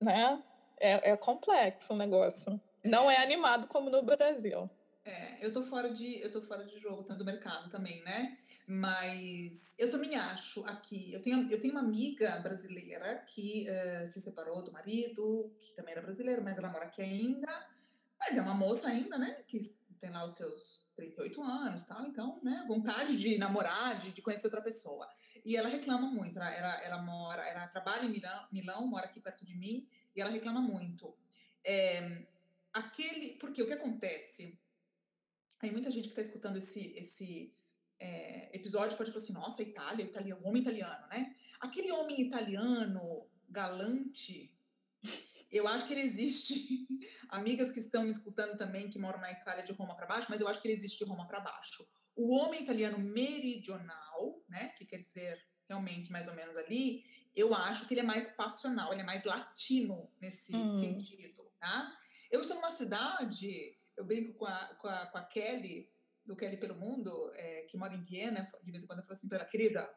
né? 0.00 0.42
É, 0.78 1.12
é 1.12 1.16
complexo 1.16 1.92
o 1.92 1.96
negócio. 1.96 2.60
Não 2.84 3.10
é 3.10 3.18
animado 3.18 3.66
como 3.68 3.90
no 3.90 4.02
Brasil. 4.02 4.70
É, 5.04 5.46
eu 5.46 5.52
tô 5.52 5.64
fora 5.64 5.88
de 5.88 6.20
eu 6.20 6.30
tô 6.30 6.42
fora 6.42 6.64
de 6.64 6.78
jogo 6.78 7.02
tá, 7.02 7.14
do 7.14 7.24
mercado 7.24 7.70
também, 7.70 8.02
né? 8.02 8.36
Mas 8.66 9.74
eu 9.78 9.90
também 9.90 10.14
acho 10.14 10.64
aqui, 10.66 11.12
eu 11.12 11.22
tenho, 11.22 11.50
eu 11.50 11.60
tenho 11.60 11.72
uma 11.72 11.80
amiga 11.80 12.38
brasileira 12.40 13.16
que 13.26 13.66
uh, 13.68 14.06
se 14.06 14.20
separou 14.20 14.62
do 14.62 14.70
marido, 14.70 15.50
que 15.60 15.72
também 15.72 15.92
era 15.92 16.02
brasileiro, 16.02 16.44
mas 16.44 16.58
ela 16.58 16.70
mora 16.70 16.84
aqui 16.84 17.00
ainda. 17.00 17.48
Mas 18.18 18.36
é 18.36 18.42
uma 18.42 18.54
moça 18.54 18.88
ainda, 18.88 19.16
né? 19.16 19.42
Que 19.48 19.58
tem 19.98 20.10
lá 20.10 20.24
os 20.24 20.34
seus 20.34 20.90
38 20.96 21.42
anos 21.42 21.84
tal, 21.84 22.06
então, 22.06 22.38
né? 22.42 22.64
Vontade 22.68 23.16
de 23.16 23.38
namorar, 23.38 24.00
de, 24.00 24.12
de 24.12 24.20
conhecer 24.22 24.46
outra 24.46 24.62
pessoa. 24.62 25.08
E 25.44 25.56
ela 25.56 25.68
reclama 25.68 26.08
muito, 26.08 26.38
ela, 26.38 26.50
ela, 26.50 26.82
ela 26.82 27.02
mora, 27.02 27.42
ela 27.48 27.66
trabalha 27.68 28.04
em 28.04 28.10
Milão, 28.10 28.48
Milão, 28.52 28.86
mora 28.86 29.06
aqui 29.06 29.18
perto 29.18 29.44
de 29.44 29.56
mim, 29.56 29.88
e 30.14 30.20
ela 30.20 30.30
reclama 30.30 30.60
muito. 30.60 31.14
É, 31.64 32.24
aquele, 32.72 33.34
porque 33.34 33.62
o 33.62 33.66
que 33.66 33.72
acontece? 33.72 34.58
Tem 35.60 35.70
muita 35.70 35.90
gente 35.90 36.04
que 36.04 36.10
está 36.10 36.22
escutando 36.22 36.56
esse, 36.56 36.94
esse 36.96 37.54
é, 37.98 38.50
episódio 38.56 38.96
pode 38.96 39.10
falar 39.10 39.22
assim, 39.22 39.32
nossa, 39.32 39.62
Itália, 39.62 40.04
italiano, 40.04 40.40
homem 40.44 40.62
italiano, 40.62 41.06
né? 41.08 41.34
Aquele 41.60 41.92
homem 41.92 42.20
italiano 42.22 43.28
galante, 43.48 44.50
eu 45.50 45.68
acho 45.68 45.86
que 45.86 45.92
ele 45.92 46.00
existe. 46.00 46.86
Amigas 47.28 47.70
que 47.72 47.80
estão 47.80 48.02
me 48.04 48.10
escutando 48.10 48.56
também, 48.56 48.88
que 48.88 48.98
moram 48.98 49.20
na 49.20 49.30
Itália 49.30 49.62
de 49.62 49.72
Roma 49.72 49.94
para 49.94 50.06
baixo, 50.06 50.28
mas 50.30 50.40
eu 50.40 50.48
acho 50.48 50.60
que 50.60 50.68
ele 50.68 50.76
existe 50.76 50.98
de 50.98 51.04
Roma 51.04 51.26
para 51.26 51.40
baixo. 51.40 51.86
O 52.16 52.34
homem 52.36 52.62
italiano 52.62 52.98
meridional, 52.98 54.42
né, 54.48 54.70
que 54.70 54.84
quer 54.84 54.98
dizer 54.98 55.40
realmente 55.68 56.10
mais 56.10 56.26
ou 56.26 56.34
menos 56.34 56.56
ali, 56.56 57.04
eu 57.34 57.54
acho 57.54 57.86
que 57.86 57.94
ele 57.94 58.00
é 58.00 58.04
mais 58.04 58.28
passional, 58.28 58.92
ele 58.92 59.02
é 59.02 59.04
mais 59.04 59.24
latino 59.24 60.10
nesse 60.20 60.54
hum. 60.54 60.72
sentido, 60.72 61.50
tá? 61.60 61.96
Eu 62.30 62.40
estou 62.40 62.56
numa 62.56 62.70
cidade, 62.70 63.76
eu 63.96 64.04
brinco 64.04 64.34
com 64.34 64.46
a, 64.46 64.74
com 64.76 64.88
a, 64.88 65.06
com 65.06 65.18
a 65.18 65.22
Kelly, 65.22 65.90
do 66.24 66.36
Kelly 66.36 66.56
pelo 66.56 66.76
Mundo, 66.76 67.32
é, 67.34 67.62
que 67.62 67.76
mora 67.76 67.94
em 67.94 68.02
Viena, 68.02 68.48
de 68.62 68.70
vez 68.70 68.84
em 68.84 68.86
quando 68.86 69.00
eu 69.00 69.04
falo 69.04 69.14
assim 69.14 69.28
para 69.28 69.44
querida, 69.44 69.88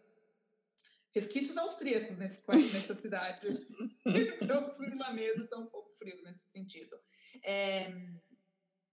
resquícios 1.13 1.57
austríacos 1.57 2.17
nesse 2.17 2.45
país, 2.45 2.73
nessa 2.73 2.95
cidade. 2.95 3.45
então, 4.05 4.67
os 4.67 4.79
milaneses 4.79 5.47
são 5.47 5.63
um 5.63 5.67
pouco 5.67 5.91
frios 5.95 6.23
nesse 6.23 6.49
sentido. 6.49 6.97
É, 7.43 7.93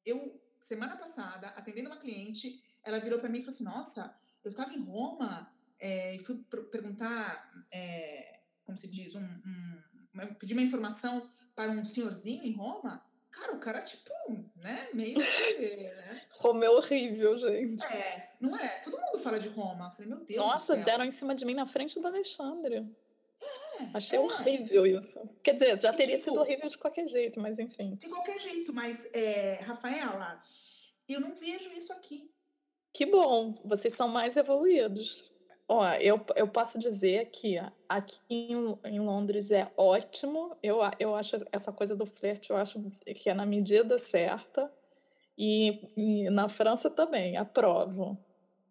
eu, 0.05 0.41
semana 0.61 0.97
passada, 0.97 1.49
atendendo 1.49 1.89
uma 1.89 1.99
cliente, 1.99 2.63
ela 2.85 3.01
virou 3.01 3.19
para 3.19 3.29
mim 3.29 3.39
e 3.39 3.43
falou 3.43 3.55
assim, 3.55 3.65
nossa, 3.65 4.15
eu 4.45 4.51
estava 4.51 4.73
em 4.75 4.83
Roma 4.83 5.51
é, 5.79 6.17
e 6.17 6.19
fui 6.19 6.45
perguntar, 6.71 7.51
é, 7.73 8.41
como 8.65 8.77
se 8.77 8.87
diz, 8.89 9.15
um, 9.15 9.25
um, 9.25 10.35
pedir 10.39 10.53
uma 10.53 10.63
informação 10.63 11.31
para 11.55 11.71
um 11.71 11.85
senhorzinho 11.85 12.45
em 12.45 12.53
Roma, 12.53 13.05
Cara, 13.31 13.53
o 13.55 13.61
cara, 13.61 13.81
tipo, 13.83 14.11
né, 14.57 14.89
meio 14.93 15.17
que, 15.17 15.59
né? 15.59 16.23
Roma 16.39 16.65
é 16.65 16.71
horrível, 16.71 17.37
gente. 17.39 17.85
É, 17.85 18.35
não 18.41 18.57
é? 18.57 18.69
Todo 18.81 18.99
mundo 18.99 19.19
fala 19.19 19.39
de 19.39 19.49
Roma. 19.49 19.87
Eu 19.87 19.91
falei, 19.91 20.09
meu 20.09 20.21
Deus 20.25 20.39
Nossa, 20.39 20.77
deram 20.77 21.05
em 21.05 21.11
cima 21.11 21.35
de 21.35 21.45
mim 21.45 21.55
na 21.55 21.67
frente 21.67 22.01
do 22.01 22.07
Alexandre. 22.07 22.87
É, 23.41 23.85
Achei 23.95 24.19
é. 24.19 24.21
horrível 24.21 24.87
isso. 24.87 25.21
Quer 25.43 25.55
dizer, 25.55 25.79
já 25.79 25.93
teria 25.93 26.17
tipo, 26.17 26.31
sido 26.31 26.41
horrível 26.41 26.69
de 26.69 26.79
qualquer 26.79 27.07
jeito, 27.09 27.41
mas 27.41 27.59
enfim. 27.59 27.95
De 27.95 28.09
qualquer 28.09 28.39
jeito, 28.39 28.73
mas, 28.73 29.11
é, 29.15 29.61
Rafaela, 29.63 30.43
eu 31.09 31.21
não 31.21 31.35
vejo 31.35 31.71
isso 31.73 31.93
aqui. 31.93 32.31
Que 32.93 33.07
bom, 33.07 33.55
vocês 33.65 33.95
são 33.95 34.09
mais 34.09 34.37
evoluídos. 34.37 35.31
Ó, 35.73 35.87
eu, 36.01 36.21
eu 36.35 36.49
posso 36.49 36.81
dizer 36.81 37.27
que 37.27 37.57
aqui 37.89 38.21
em, 38.29 38.77
em, 38.87 38.99
Londres 38.99 39.53
é 39.53 39.73
ótimo. 39.77 40.59
Eu, 40.61 40.81
eu 40.99 41.15
acho 41.15 41.37
essa 41.53 41.71
coisa 41.71 41.95
do 41.95 42.05
flerte, 42.05 42.51
eu 42.51 42.57
acho 42.57 42.91
que 43.15 43.31
é 43.31 43.35
na 43.35 43.47
medida 43.47 43.97
certa. 43.97 44.69
E, 45.39 45.89
e 45.97 46.29
na 46.29 46.49
França 46.49 46.91
também, 46.91 47.37
aprovo. 47.37 48.19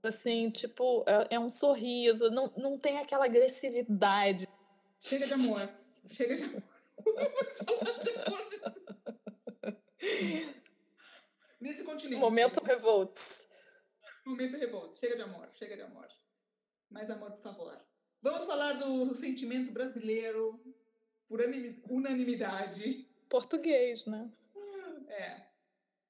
Assim, 0.03 0.51
tipo, 0.51 1.05
é, 1.07 1.35
é, 1.35 1.39
um 1.39 1.49
sorriso, 1.49 2.29
não, 2.31 2.51
não 2.57 2.77
tem 2.77 2.97
aquela 2.97 3.23
agressividade. 3.23 4.45
Chega 4.99 5.25
de 5.25 5.35
amor. 5.35 5.69
Chega 6.05 6.35
de 6.35 6.43
amor. 6.43 6.61
Nesse 11.61 11.85
continente. 11.85 12.19
Momento 12.19 12.61
revolts. 12.61 13.47
Momento 14.25 14.57
revolts. 14.57 14.99
Chega 14.99 15.15
de 15.15 15.21
amor, 15.21 15.47
chega 15.53 15.77
de 15.77 15.83
amor. 15.83 16.09
Mais 16.89 17.09
amor, 17.09 17.31
por 17.31 17.41
favor. 17.41 17.81
Vamos 18.21 18.45
falar 18.45 18.73
do 18.73 19.13
sentimento 19.13 19.71
brasileiro 19.71 20.59
por 21.27 21.39
unanimidade. 21.89 23.07
Português, 23.29 24.05
né? 24.05 24.29
É, 25.07 25.45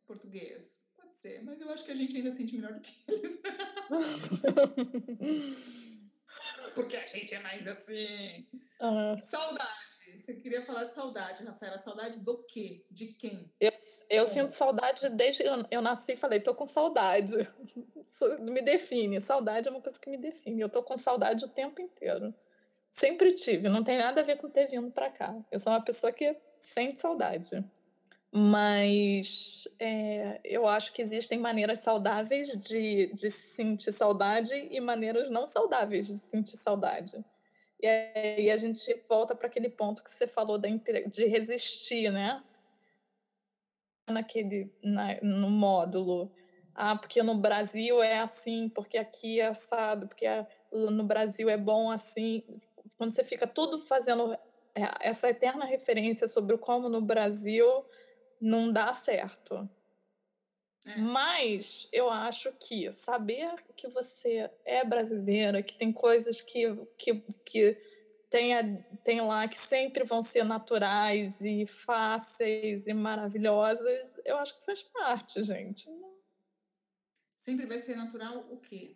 português. 0.06 0.82
Pode 0.96 1.16
ser, 1.16 1.44
mas 1.44 1.62
eu 1.62 1.70
acho 1.70 1.86
que 1.86 1.92
a 1.92 1.96
gente 1.96 2.16
ainda 2.16 2.32
sente 2.32 2.56
melhor 2.56 2.74
do 2.74 2.80
que 2.80 2.94
eles. 3.08 3.40
Porque 6.74 6.96
a 6.96 7.08
gente 7.08 7.34
é 7.34 7.42
mais 7.42 7.68
assim. 7.68 8.48
Uhum. 8.80 9.22
Saudade. 9.22 9.90
Você 10.18 10.36
queria 10.36 10.66
falar 10.66 10.86
de 10.86 10.94
saudade, 10.94 11.44
Rafaela. 11.44 11.80
Saudade 11.80 12.22
do 12.22 12.44
quê? 12.44 12.86
De 12.90 13.08
quem? 13.14 13.52
Eu, 13.60 13.72
eu 14.10 14.26
sinto 14.26 14.52
saudade 14.52 15.10
desde 15.10 15.44
que 15.44 15.50
eu, 15.70 15.82
nasci 15.82 16.16
falei, 16.16 16.40
tô 16.40 16.56
com 16.56 16.66
saudade. 16.66 17.34
me 18.40 18.62
define. 18.62 19.22
Saudade 19.22 19.68
é 19.68 19.72
uma 19.72 19.82
coisa 19.82 20.00
que 20.00 20.10
me 20.10 20.18
define. 20.18 20.62
Eu 20.62 20.70
tô 20.70 20.82
com 20.82 20.98
saudade 20.98 21.46
o 21.46 21.48
tempo 21.48 21.80
inteiro. 21.82 22.34
Sempre 22.90 23.32
tive. 23.34 23.70
Não 23.70 23.84
tem 23.84 23.98
nada 23.98 24.22
a 24.22 24.24
ver 24.24 24.38
com 24.38 24.50
ter 24.50 24.68
vindo 24.68 24.90
para 24.90 25.10
cá. 25.10 25.36
Eu 25.52 25.60
sou 25.60 25.72
uma 25.72 25.82
pessoa 25.82 26.12
que 26.12 26.36
sente 26.60 27.00
saudade. 27.00 27.64
Mas 28.32 29.68
é, 29.80 30.40
eu 30.44 30.68
acho 30.68 30.92
que 30.94 31.02
existem 31.02 31.40
maneiras 31.40 31.80
saudáveis 31.80 32.48
de, 32.48 33.08
de 33.14 33.32
sentir 33.32 33.92
saudade 33.92 34.54
e 34.72 34.80
maneiras 34.80 35.32
não 35.32 35.46
saudáveis 35.46 36.08
de 36.08 36.14
sentir 36.16 36.58
saudade. 36.58 37.24
E 37.82 37.88
aí 37.88 38.52
a 38.52 38.58
gente 38.58 38.94
volta 39.08 39.36
para 39.36 39.48
aquele 39.48 39.70
ponto 39.70 40.04
que 40.04 40.12
você 40.12 40.28
falou 40.28 40.58
de 40.60 41.26
resistir, 41.26 42.12
né? 42.12 42.44
Naquele, 44.10 44.72
na, 44.84 45.20
no 45.22 45.50
módulo. 45.50 46.32
Ah, 46.74 46.96
porque 46.96 47.22
no 47.22 47.36
Brasil 47.36 48.02
é 48.02 48.20
assim, 48.20 48.70
porque 48.70 48.98
aqui 48.98 49.40
é 49.40 49.48
assado, 49.48 50.08
porque 50.08 50.26
é, 50.26 50.48
no 50.72 51.04
Brasil 51.04 51.50
é 51.50 51.58
bom 51.58 51.92
assim. 51.92 52.44
Quando 52.98 53.14
você 53.14 53.24
fica 53.24 53.46
tudo 53.46 53.80
fazendo 53.80 54.34
é, 54.76 54.90
essa 55.02 55.30
eterna 55.30 55.66
referência 55.66 56.28
sobre 56.28 56.58
como 56.58 56.88
no 56.90 57.02
Brasil 57.02 57.86
não 58.40 58.72
dá 58.72 58.94
certo. 58.94 59.70
É. 60.86 60.98
Mas 60.98 61.90
eu 61.92 62.10
acho 62.10 62.52
que 62.54 62.92
saber 62.94 63.54
que 63.76 63.88
você 63.88 64.50
é 64.64 64.84
brasileira, 64.86 65.62
que 65.62 65.78
tem 65.78 65.92
coisas 65.92 66.42
que, 66.42 66.76
que, 66.98 67.16
que 67.46 67.78
tem, 68.30 68.86
tem 69.04 69.22
lá 69.22 69.48
que 69.48 69.58
sempre 69.58 70.04
vão 70.04 70.22
ser 70.22 70.44
naturais 70.44 71.42
e 71.42 71.66
fáceis 71.66 72.86
e 72.86 72.94
maravilhosas, 72.94 74.16
eu 74.24 74.38
acho 74.38 74.58
que 74.58 74.66
faz 74.66 74.84
parte, 74.84 75.44
gente. 75.44 75.90
Sempre 77.36 77.66
vai 77.66 77.80
ser 77.80 77.96
natural 77.96 78.46
o 78.52 78.58
quê? 78.58 78.96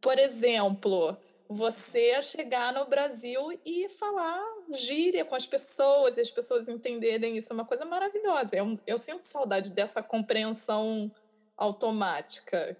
Por 0.00 0.18
exemplo, 0.18 1.16
você 1.48 2.20
chegar 2.22 2.72
no 2.72 2.86
Brasil 2.86 3.60
e 3.64 3.88
falar 3.90 4.42
gíria 4.72 5.24
com 5.24 5.34
as 5.34 5.46
pessoas 5.46 6.16
e 6.16 6.20
as 6.20 6.30
pessoas 6.30 6.68
entenderem 6.68 7.36
isso 7.36 7.52
é 7.52 7.54
uma 7.54 7.64
coisa 7.64 7.84
maravilhosa. 7.84 8.56
Eu, 8.56 8.78
eu 8.86 8.98
sinto 8.98 9.22
saudade 9.22 9.72
dessa 9.72 10.02
compreensão 10.02 11.12
automática. 11.56 12.76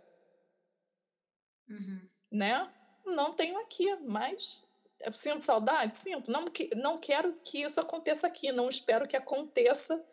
Uhum. 1.68 2.08
Né? 2.30 2.72
Não 3.06 3.32
tenho 3.32 3.58
aqui, 3.58 3.94
mas 3.96 4.66
eu 5.00 5.12
sinto 5.12 5.42
saudade? 5.42 5.96
Sinto. 5.96 6.30
Não, 6.30 6.46
não 6.74 6.98
quero 6.98 7.34
que 7.44 7.62
isso 7.62 7.80
aconteça 7.80 8.26
aqui, 8.26 8.50
não 8.50 8.68
espero 8.68 9.06
que 9.06 9.16
aconteça 9.16 10.04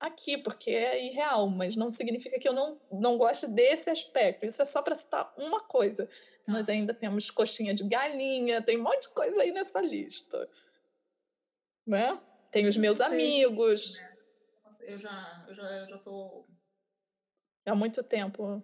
aqui, 0.00 0.38
porque 0.38 0.70
é 0.70 1.04
irreal, 1.06 1.48
mas 1.48 1.76
não 1.76 1.90
significa 1.90 2.38
que 2.38 2.48
eu 2.48 2.52
não, 2.52 2.80
não 2.90 3.18
goste 3.18 3.46
desse 3.46 3.90
aspecto. 3.90 4.46
Isso 4.46 4.60
é 4.62 4.64
só 4.64 4.82
para 4.82 4.94
citar 4.94 5.32
uma 5.36 5.60
coisa. 5.60 6.06
Tá. 6.44 6.52
Nós 6.52 6.68
ainda 6.68 6.94
temos 6.94 7.30
coxinha 7.30 7.74
de 7.74 7.84
galinha, 7.84 8.62
tem 8.62 8.78
um 8.78 8.82
monte 8.82 9.02
de 9.02 9.08
coisa 9.10 9.42
aí 9.42 9.52
nessa 9.52 9.80
lista. 9.80 10.48
Né? 11.86 12.18
Tem 12.50 12.66
os 12.66 12.76
meus 12.76 13.00
amigos. 13.00 13.96
Né? 13.96 14.16
Eu 14.82 14.98
já, 14.98 15.44
eu 15.48 15.54
já, 15.54 15.62
eu 15.62 15.86
já 15.86 15.98
tô. 15.98 16.44
Há 17.66 17.74
muito 17.74 18.02
tempo. 18.02 18.62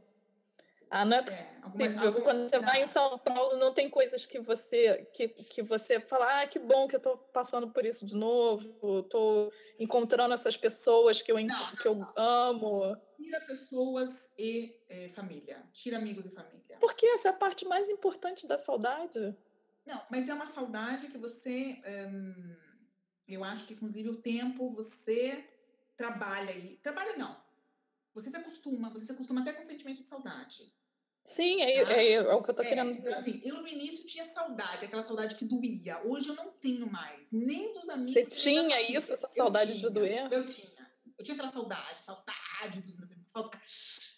Ah, 0.97 1.05
não 1.05 1.17
é 1.17 1.21
É, 1.21 1.23
possível. 1.23 1.49
algumas- 1.65 2.21
Quando 2.21 2.49
você 2.49 2.59
vai 2.61 2.79
em 2.79 2.83
não. 2.83 2.89
São 2.89 3.19
Paulo, 3.19 3.57
não 3.59 3.75
tem 3.75 3.91
coisas 3.91 4.25
que 4.25 4.39
você 4.39 5.05
que, 5.13 5.27
que 5.29 5.61
você 5.63 5.99
fala, 5.99 6.43
ah, 6.43 6.47
que 6.47 6.59
bom 6.61 6.87
que 6.87 6.95
eu 6.95 7.01
tô 7.01 7.17
passando 7.17 7.69
por 7.69 7.85
isso 7.85 8.07
de 8.07 8.15
novo, 8.15 9.03
tô 9.05 9.53
encontrando 9.79 10.33
essas 10.35 10.57
pessoas 10.57 11.21
que 11.21 11.33
eu, 11.33 11.37
Não, 11.41 11.47
não, 11.47 11.77
que 11.77 11.89
eu 11.89 11.97
não. 11.97 12.13
amo. 12.17 12.97
Tira 13.17 13.41
pessoas 13.41 14.33
e 14.39 14.73
eh, 14.89 15.09
família. 15.09 15.65
Tira 15.73 15.99
amigos 15.99 16.27
e 16.27 16.31
família. 16.31 16.79
Porque 16.79 17.07
essa 17.07 17.29
é 17.29 17.31
a 17.33 17.35
parte 17.35 17.65
mais 17.67 17.89
importante 17.89 18.47
da 18.47 18.57
saudade. 18.57 19.37
Não, 19.85 20.01
mas 20.11 20.29
é 20.29 20.35
uma 20.35 20.47
saudade 20.47 21.09
que 21.09 21.19
você. 21.19 21.81
hum, 22.09 22.57
eu 23.27 23.43
acho 23.43 23.67
que, 23.67 23.75
inclusive, 23.75 24.11
o 24.11 24.17
tempo 24.23 24.71
você 24.71 25.45
trabalha 25.97 26.51
aí. 26.51 26.77
Trabalha 26.83 27.17
não. 27.17 27.35
Você 28.15 28.31
se 28.31 28.37
acostuma, 28.37 28.91
você 28.91 29.07
se 29.07 29.13
acostuma 29.13 29.41
até 29.41 29.53
com 29.53 29.61
o 29.61 29.65
sentimento 29.65 30.01
de 30.01 30.07
saudade. 30.07 30.73
Sim, 31.25 31.63
é, 31.63 31.85
Tá? 31.85 31.93
é, 31.95 32.13
é 32.13 32.35
o 32.35 32.43
que 32.43 32.51
eu 32.51 32.55
tô 32.55 32.63
É, 32.63 32.69
querendo 32.69 32.95
dizer. 32.95 33.15
assim, 33.15 33.41
eu 33.45 33.61
no 33.63 33.67
início 33.69 34.07
tinha 34.07 34.25
saudade, 34.27 34.85
aquela 34.85 35.03
saudade 35.03 35.35
que 35.35 35.45
doía. 35.45 36.01
Hoje 36.05 36.29
eu 36.29 36.35
não 36.35 36.51
tenho 36.53 36.91
mais, 36.91 37.31
nem 37.33 37.73
dos 37.73 37.89
amigos. 37.89 38.13
Você 38.13 38.25
tinha 38.27 38.81
isso, 38.83 39.13
essa 39.13 39.27
Eu 39.35 39.45
saudade 39.45 39.73
de 39.73 39.79
tinha, 39.79 39.91
doer? 39.91 40.29
Eu 40.31 40.47
tinha. 40.47 40.75
Eu 41.17 41.25
tinha 41.25 41.35
aquela 41.37 41.53
saudade, 41.53 42.03
saudade 42.03 42.81
dos 42.83 42.97
meus 42.97 43.11
amigos, 43.13 43.31
saudade, 43.31 43.63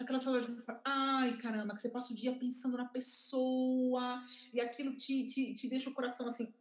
aquela 0.01 0.19
saudade 0.19 0.47
de 0.57 0.63
ai 0.85 1.37
caramba, 1.37 1.75
que 1.75 1.81
você 1.83 1.91
passa 1.91 2.11
o 2.13 2.17
dia 2.17 2.35
pensando 2.39 2.77
na 2.77 2.87
pessoa 2.87 4.23
e 4.53 4.61
aquilo 4.61 4.97
te, 4.97 5.25
te, 5.27 5.55
te 5.55 5.69
deixa 5.69 5.91
o 5.91 5.95
coração 5.95 6.27
assim, 6.27 6.53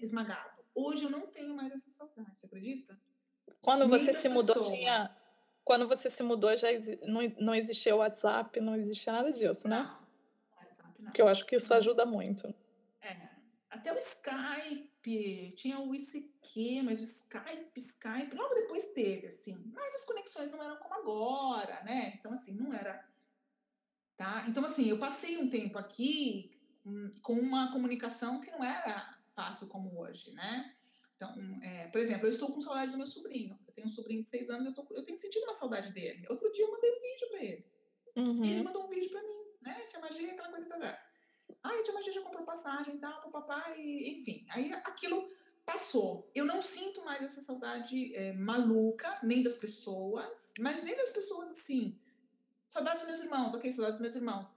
esmagado. 0.00 0.60
Hoje 0.74 1.02
eu 1.04 1.10
não 1.10 1.26
tenho 1.26 1.54
mais 1.56 1.72
essa 1.72 1.90
saudade, 1.90 2.38
você 2.38 2.46
acredita? 2.46 2.96
Quando 3.60 3.86
Nem 3.88 3.98
você 3.98 4.14
se 4.14 4.28
mudou, 4.28 4.54
pessoas. 4.54 4.70
tinha. 4.78 5.10
Quando 5.64 5.86
você 5.86 6.10
se 6.10 6.22
mudou, 6.22 6.56
já 6.56 6.68
não, 7.06 7.20
não 7.38 7.54
existia 7.54 7.94
o 7.94 7.98
WhatsApp, 7.98 8.60
não 8.60 8.74
existia 8.74 9.12
nada 9.12 9.32
disso, 9.32 9.68
né? 9.68 9.78
Não, 9.78 10.62
WhatsApp 10.62 10.94
não. 10.98 11.04
Porque 11.04 11.22
eu 11.22 11.28
acho 11.28 11.46
que 11.46 11.56
isso 11.56 11.72
ajuda 11.72 12.04
muito. 12.04 12.52
É, 13.02 13.16
até 13.70 13.92
o 13.92 13.96
Skype, 13.96 15.54
tinha 15.56 15.78
o 15.78 15.94
ICQ, 15.94 16.82
mas 16.82 16.98
o 16.98 17.04
Skype, 17.04 17.70
Skype, 17.76 18.34
logo 18.34 18.54
depois 18.54 18.86
teve, 18.92 19.28
assim. 19.28 19.56
Mas 19.72 19.94
as 19.94 20.04
conexões 20.04 20.50
não 20.50 20.62
eram 20.62 20.76
como 20.76 20.94
agora, 20.94 21.82
né? 21.84 22.14
Então, 22.18 22.32
assim, 22.32 22.52
não 22.54 22.74
era. 22.74 23.08
Tá? 24.16 24.44
Então, 24.48 24.64
assim, 24.64 24.88
eu 24.88 24.98
passei 24.98 25.38
um 25.38 25.48
tempo 25.48 25.78
aqui 25.78 26.50
hum, 26.84 27.10
com 27.22 27.34
uma 27.34 27.70
comunicação 27.70 28.40
que 28.40 28.50
não 28.50 28.62
era 28.62 29.18
fácil 29.28 29.68
como 29.68 29.98
hoje, 30.00 30.32
né? 30.32 30.74
Então, 31.14 31.34
é, 31.62 31.86
por 31.88 32.00
exemplo, 32.00 32.26
eu 32.26 32.30
estou 32.30 32.52
com 32.52 32.62
saudade 32.62 32.90
do 32.90 32.96
meu 32.96 33.06
sobrinho. 33.06 33.58
Eu 33.70 33.74
tenho 33.74 33.86
um 33.86 33.90
sobrinho 33.90 34.22
de 34.22 34.28
seis 34.28 34.50
anos, 34.50 34.66
eu, 34.66 34.74
tô, 34.74 34.94
eu 34.94 35.02
tenho 35.02 35.16
sentido 35.16 35.44
uma 35.44 35.54
saudade 35.54 35.92
dele. 35.92 36.26
Outro 36.28 36.50
dia 36.50 36.64
eu 36.64 36.72
mandei 36.72 36.90
um 36.90 37.00
vídeo 37.00 37.28
para 37.28 37.44
ele. 37.44 37.66
Uhum. 38.16 38.44
E 38.44 38.50
ele 38.50 38.62
mandou 38.62 38.84
um 38.84 38.88
vídeo 38.88 39.10
pra 39.10 39.22
mim, 39.22 39.46
né? 39.62 39.74
Tia 39.88 40.00
Magia, 40.00 40.32
aquela 40.32 40.50
coisa. 40.50 40.66
Tá, 40.66 40.78
tá. 40.78 41.06
Ai, 41.62 41.82
tia 41.84 41.94
Magia 41.94 42.12
já 42.12 42.22
comprou 42.22 42.44
passagem 42.44 42.96
e 42.96 42.98
tal, 42.98 43.20
pro 43.20 43.30
papai, 43.30 43.80
enfim. 43.80 44.44
Aí 44.50 44.72
aquilo 44.72 45.24
passou. 45.64 46.28
Eu 46.34 46.44
não 46.44 46.60
sinto 46.60 47.04
mais 47.04 47.22
essa 47.22 47.40
saudade 47.40 48.14
eh, 48.16 48.32
maluca, 48.32 49.20
nem 49.22 49.42
das 49.42 49.54
pessoas, 49.54 50.54
mas 50.58 50.82
nem 50.82 50.96
das 50.96 51.10
pessoas 51.10 51.50
assim. 51.50 51.96
Saudade 52.68 52.98
dos 52.98 53.06
meus 53.06 53.20
irmãos, 53.20 53.54
ok, 53.54 53.70
saudade 53.70 53.92
dos 53.92 54.02
meus 54.02 54.16
irmãos. 54.16 54.54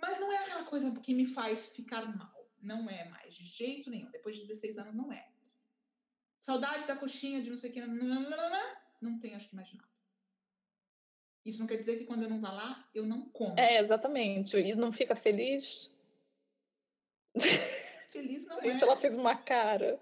Mas 0.00 0.20
não 0.20 0.30
é 0.30 0.36
aquela 0.38 0.64
coisa 0.64 0.90
que 1.00 1.12
me 1.12 1.26
faz 1.26 1.70
ficar 1.70 2.06
mal. 2.16 2.36
Não 2.62 2.88
é 2.88 3.08
mais, 3.08 3.34
de 3.34 3.44
jeito 3.44 3.90
nenhum. 3.90 4.10
Depois 4.10 4.36
de 4.36 4.42
16 4.42 4.78
anos, 4.78 4.94
não 4.94 5.12
é. 5.12 5.28
Saudade 6.46 6.86
da 6.86 6.94
coxinha 6.94 7.42
de 7.42 7.50
não 7.50 7.56
sei 7.56 7.70
o 7.70 7.72
que, 7.72 7.80
não 7.80 9.18
tem, 9.18 9.34
acho 9.34 9.48
que 9.48 9.56
mais 9.56 9.72
nada. 9.74 9.90
Isso 11.44 11.58
não 11.58 11.66
quer 11.66 11.74
dizer 11.74 11.98
que 11.98 12.04
quando 12.04 12.22
eu 12.22 12.30
não 12.30 12.40
vá 12.40 12.52
lá, 12.52 12.88
eu 12.94 13.04
não 13.04 13.28
como. 13.30 13.58
É, 13.58 13.80
exatamente. 13.80 14.56
E 14.56 14.72
não 14.76 14.92
fica 14.92 15.16
feliz? 15.16 15.92
Feliz 18.06 18.46
não 18.46 18.58
Gente, 18.62 18.80
é. 18.80 18.86
ela 18.86 18.96
fez 18.96 19.16
uma 19.16 19.34
cara. 19.34 19.98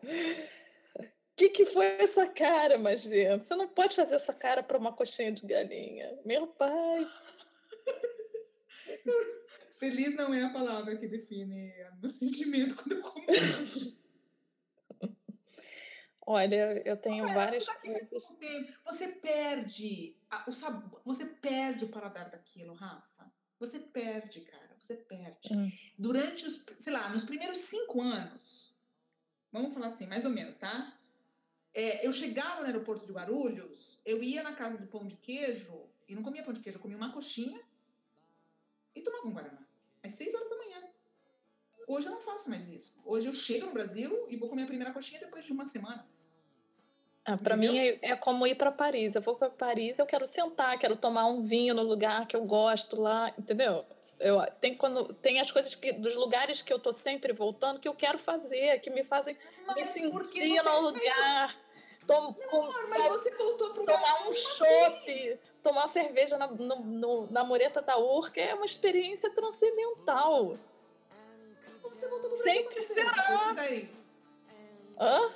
O 0.95 1.07
que, 1.34 1.49
que 1.49 1.64
foi 1.64 1.86
essa 1.99 2.28
cara, 2.28 2.76
Magia? 2.76 3.38
Você 3.38 3.57
não 3.57 3.66
pode 3.66 3.97
fazer 3.97 4.16
essa 4.16 4.34
cara 4.34 4.62
para 4.62 4.76
uma 4.76 4.92
coxinha 4.92 5.32
de 5.32 5.47
galinha. 5.47 6.20
Meu 6.26 6.47
pai. 6.47 7.11
Feliz 9.80 10.14
não 10.14 10.34
é 10.34 10.42
a 10.42 10.51
palavra 10.51 10.95
que 10.95 11.09
define 11.09 11.72
o 11.95 12.03
meu 12.03 12.11
sentimento 12.11 12.76
quando 12.76 12.97
eu 12.97 13.01
como. 13.01 13.24
Olha, 16.27 16.83
eu 16.87 16.97
tenho 16.97 17.22
Rafaela, 17.27 17.45
várias 17.45 17.64
você 17.64 17.72
tá 17.72 17.81
coisas. 17.81 18.75
Você 18.87 19.09
perde 19.09 20.16
a- 20.31 20.45
o 20.49 20.53
sabor, 20.53 21.01
você 21.05 21.27
perde 21.27 21.85
o 21.85 21.89
paladar 21.89 22.31
daquilo, 22.31 22.75
Rafa. 22.75 23.31
Você 23.61 23.79
perde, 23.79 24.41
cara. 24.43 24.77
Você 24.81 24.95
perde. 24.97 25.55
Hum. 25.55 25.70
Durante 25.99 26.45
os, 26.47 26.64
sei 26.77 26.93
lá, 26.93 27.09
nos 27.09 27.25
primeiros 27.25 27.59
cinco 27.59 28.01
anos, 28.03 28.75
vamos 29.53 29.72
falar 29.72 29.87
assim, 29.87 30.07
mais 30.07 30.25
ou 30.25 30.31
menos, 30.31 30.57
tá? 30.59 30.99
É, 31.72 32.07
eu 32.07 32.12
chegava 32.12 32.61
no 32.61 32.66
aeroporto 32.66 33.05
de 33.07 33.12
Guarulhos, 33.12 34.01
eu 34.05 34.22
ia 34.22 34.43
na 34.43 34.55
casa 34.55 34.79
do 34.79 34.87
pão 34.87 35.07
de 35.07 35.16
queijo 35.16 35.89
e 36.09 36.14
não 36.14 36.22
comia 36.22 36.43
pão 36.43 36.53
de 36.53 36.61
queijo, 36.61 36.79
eu 36.79 36.83
comia 36.83 36.97
uma 36.97 37.12
coxinha 37.12 37.61
e 38.95 39.03
tomava 39.03 39.27
um 39.27 39.33
guaraná. 39.33 39.66
Às 40.03 40.12
seis 40.12 40.33
horas 40.35 40.49
da 40.51 40.57
manhã. 40.57 40.83
Hoje 41.87 42.07
eu 42.07 42.12
não 42.12 42.20
faço 42.20 42.49
mais 42.49 42.68
isso. 42.68 42.97
Hoje 43.05 43.27
eu 43.27 43.33
chego 43.33 43.66
no 43.66 43.72
Brasil 43.72 44.27
e 44.29 44.37
vou 44.37 44.49
comer 44.49 44.62
a 44.62 44.66
primeira 44.66 44.93
coxinha 44.93 45.20
depois 45.20 45.45
de 45.45 45.53
uma 45.53 45.64
semana. 45.64 46.07
Ah, 47.27 47.39
para 47.39 47.57
mim 47.57 47.79
é, 47.79 47.99
é 48.03 48.16
como 48.16 48.47
ir 48.47 48.55
para 48.55 48.70
Paris. 48.70 49.14
Eu 49.14 49.22
vou 49.22 49.35
para 49.37 49.49
Paris, 49.49 49.99
eu 49.99 50.05
quero 50.07 50.27
sentar, 50.27 50.79
quero 50.79 50.95
tomar 50.97 51.25
um 51.27 51.41
vinho 51.41 51.75
no 51.75 51.83
lugar 51.83 52.27
que 52.27 52.37
eu 52.37 52.45
gosto 52.45 53.01
lá, 53.01 53.33
entendeu? 53.39 53.85
Eu, 54.20 54.41
tem, 54.61 54.77
quando, 54.77 55.12
tem 55.14 55.41
as 55.41 55.51
coisas 55.51 55.75
que, 55.75 55.93
dos 55.93 56.14
lugares 56.14 56.62
que 56.62 56.72
eu 56.72 56.79
tô 56.79 56.93
sempre 56.93 57.33
voltando 57.33 57.81
que 57.81 57.89
eu 57.89 57.95
quero 57.95 58.18
fazer, 58.18 58.79
que 58.81 58.91
me 58.91 59.03
fazem 59.03 59.35
me 59.35 59.41
Mas 59.66 60.01
porque 60.11 60.41
sentir 60.41 60.62
no 60.62 60.81
lugar. 60.81 61.57
Tom, 62.07 62.35
com- 62.35 62.57
Amor, 62.62 62.89
mas 62.91 63.05
você 63.07 63.31
voltou 63.31 63.70
pro 63.72 63.87
tomar 63.87 64.20
um 64.22 64.27
uma 64.27 64.35
chopp, 64.37 65.07
vez. 65.07 65.41
tomar 65.62 65.89
cerveja 65.89 66.37
na, 66.37 66.47
no, 66.49 66.77
no- 66.85 67.27
na 67.31 67.43
mureta 67.43 67.81
da 67.81 67.97
Urca 67.97 68.41
é 68.41 68.55
uma 68.55 68.66
experiência 68.66 69.31
transcendental. 69.31 70.55
Você 71.83 72.09
voltou 72.09 72.29
pro 72.31 72.39
Brasil 72.43 72.53
Sempre 72.68 72.81
uma 72.81 72.95
será. 72.95 73.55
Hã? 75.01 75.33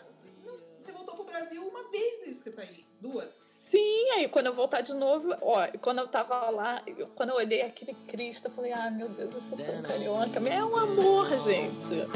Brasil 1.39 1.63
uma 1.69 1.89
vez 1.91 2.21
desde 2.25 2.43
que 2.45 2.51
tá 2.51 2.63
aí. 2.63 2.85
Duas. 3.01 3.59
Sim, 3.71 4.11
aí 4.17 4.29
quando 4.29 4.47
eu 4.47 4.55
voltar 4.55 4.81
de 4.81 4.93
novo, 4.95 5.29
ó, 5.43 5.67
quando 5.81 5.99
eu 5.99 6.09
tava 6.09 6.51
lá, 6.51 6.83
eu- 6.87 7.07
quando 7.09 7.31
eu 7.31 7.37
olhei 7.37 7.63
aquele 7.63 7.95
Cristo, 8.09 8.47
eu 8.49 8.51
falei, 8.51 8.73
ah, 8.73 8.91
meu 8.91 9.09
Deus, 9.09 9.35
eu 9.35 9.41
sou 9.43 9.57
tão 9.57 9.83
carioca. 9.83 10.41
É 10.49 10.65
um 10.65 10.77
amor, 10.77 11.29
gente. 11.39 12.09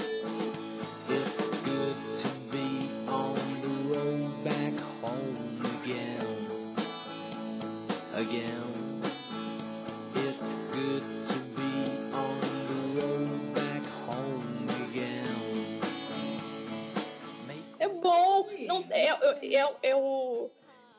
It's 8.35 8.82
É 17.83 17.89
bom. 17.89 18.49
Não, 18.69 18.81
eu, 18.91 19.17
eu, 19.17 19.41
eu, 19.43 19.77
eu, 19.83 20.51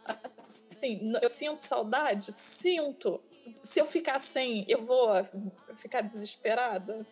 assim, 0.05 1.13
eu 1.21 1.29
sinto 1.29 1.61
saudade? 1.61 2.29
Sinto. 2.33 3.21
Se 3.61 3.79
eu 3.79 3.85
ficar 3.85 4.19
sem, 4.19 4.65
eu 4.67 4.83
vou 4.83 5.09
ficar 5.77 6.01
desesperada? 6.01 7.07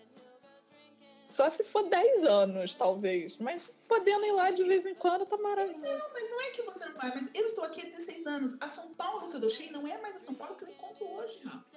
Só 1.26 1.50
se 1.50 1.64
for 1.64 1.84
10 1.84 2.24
anos, 2.24 2.76
talvez. 2.76 3.38
Mas 3.38 3.86
podendo 3.88 4.26
ir 4.26 4.34
lá 4.34 4.52
de 4.52 4.64
vez 4.64 4.86
em 4.86 4.94
quando, 4.94 5.26
tá 5.26 5.38
maravilhoso. 5.38 5.82
Não, 5.82 6.10
mas 6.12 6.30
não 6.30 6.42
é 6.42 6.50
que 6.52 6.62
você 6.64 6.86
não 6.88 6.96
vai, 6.96 7.10
mas 7.12 7.30
eu 7.34 7.46
estou 7.46 7.64
aqui 7.64 7.80
há 7.80 7.86
16 7.86 8.28
anos. 8.28 8.58
A 8.62 8.68
São 8.68 8.94
Paulo 8.94 9.30
que 9.30 9.38
eu 9.38 9.40
deixei 9.40 9.72
não 9.72 9.88
é 9.88 10.02
mais 10.02 10.18
a 10.18 10.20
São 10.20 10.36
Paulo 10.36 10.56
que 10.56 10.66
eu 10.66 10.70
encontro 10.70 11.08
hoje, 11.08 11.40
Rafa. 11.46 11.71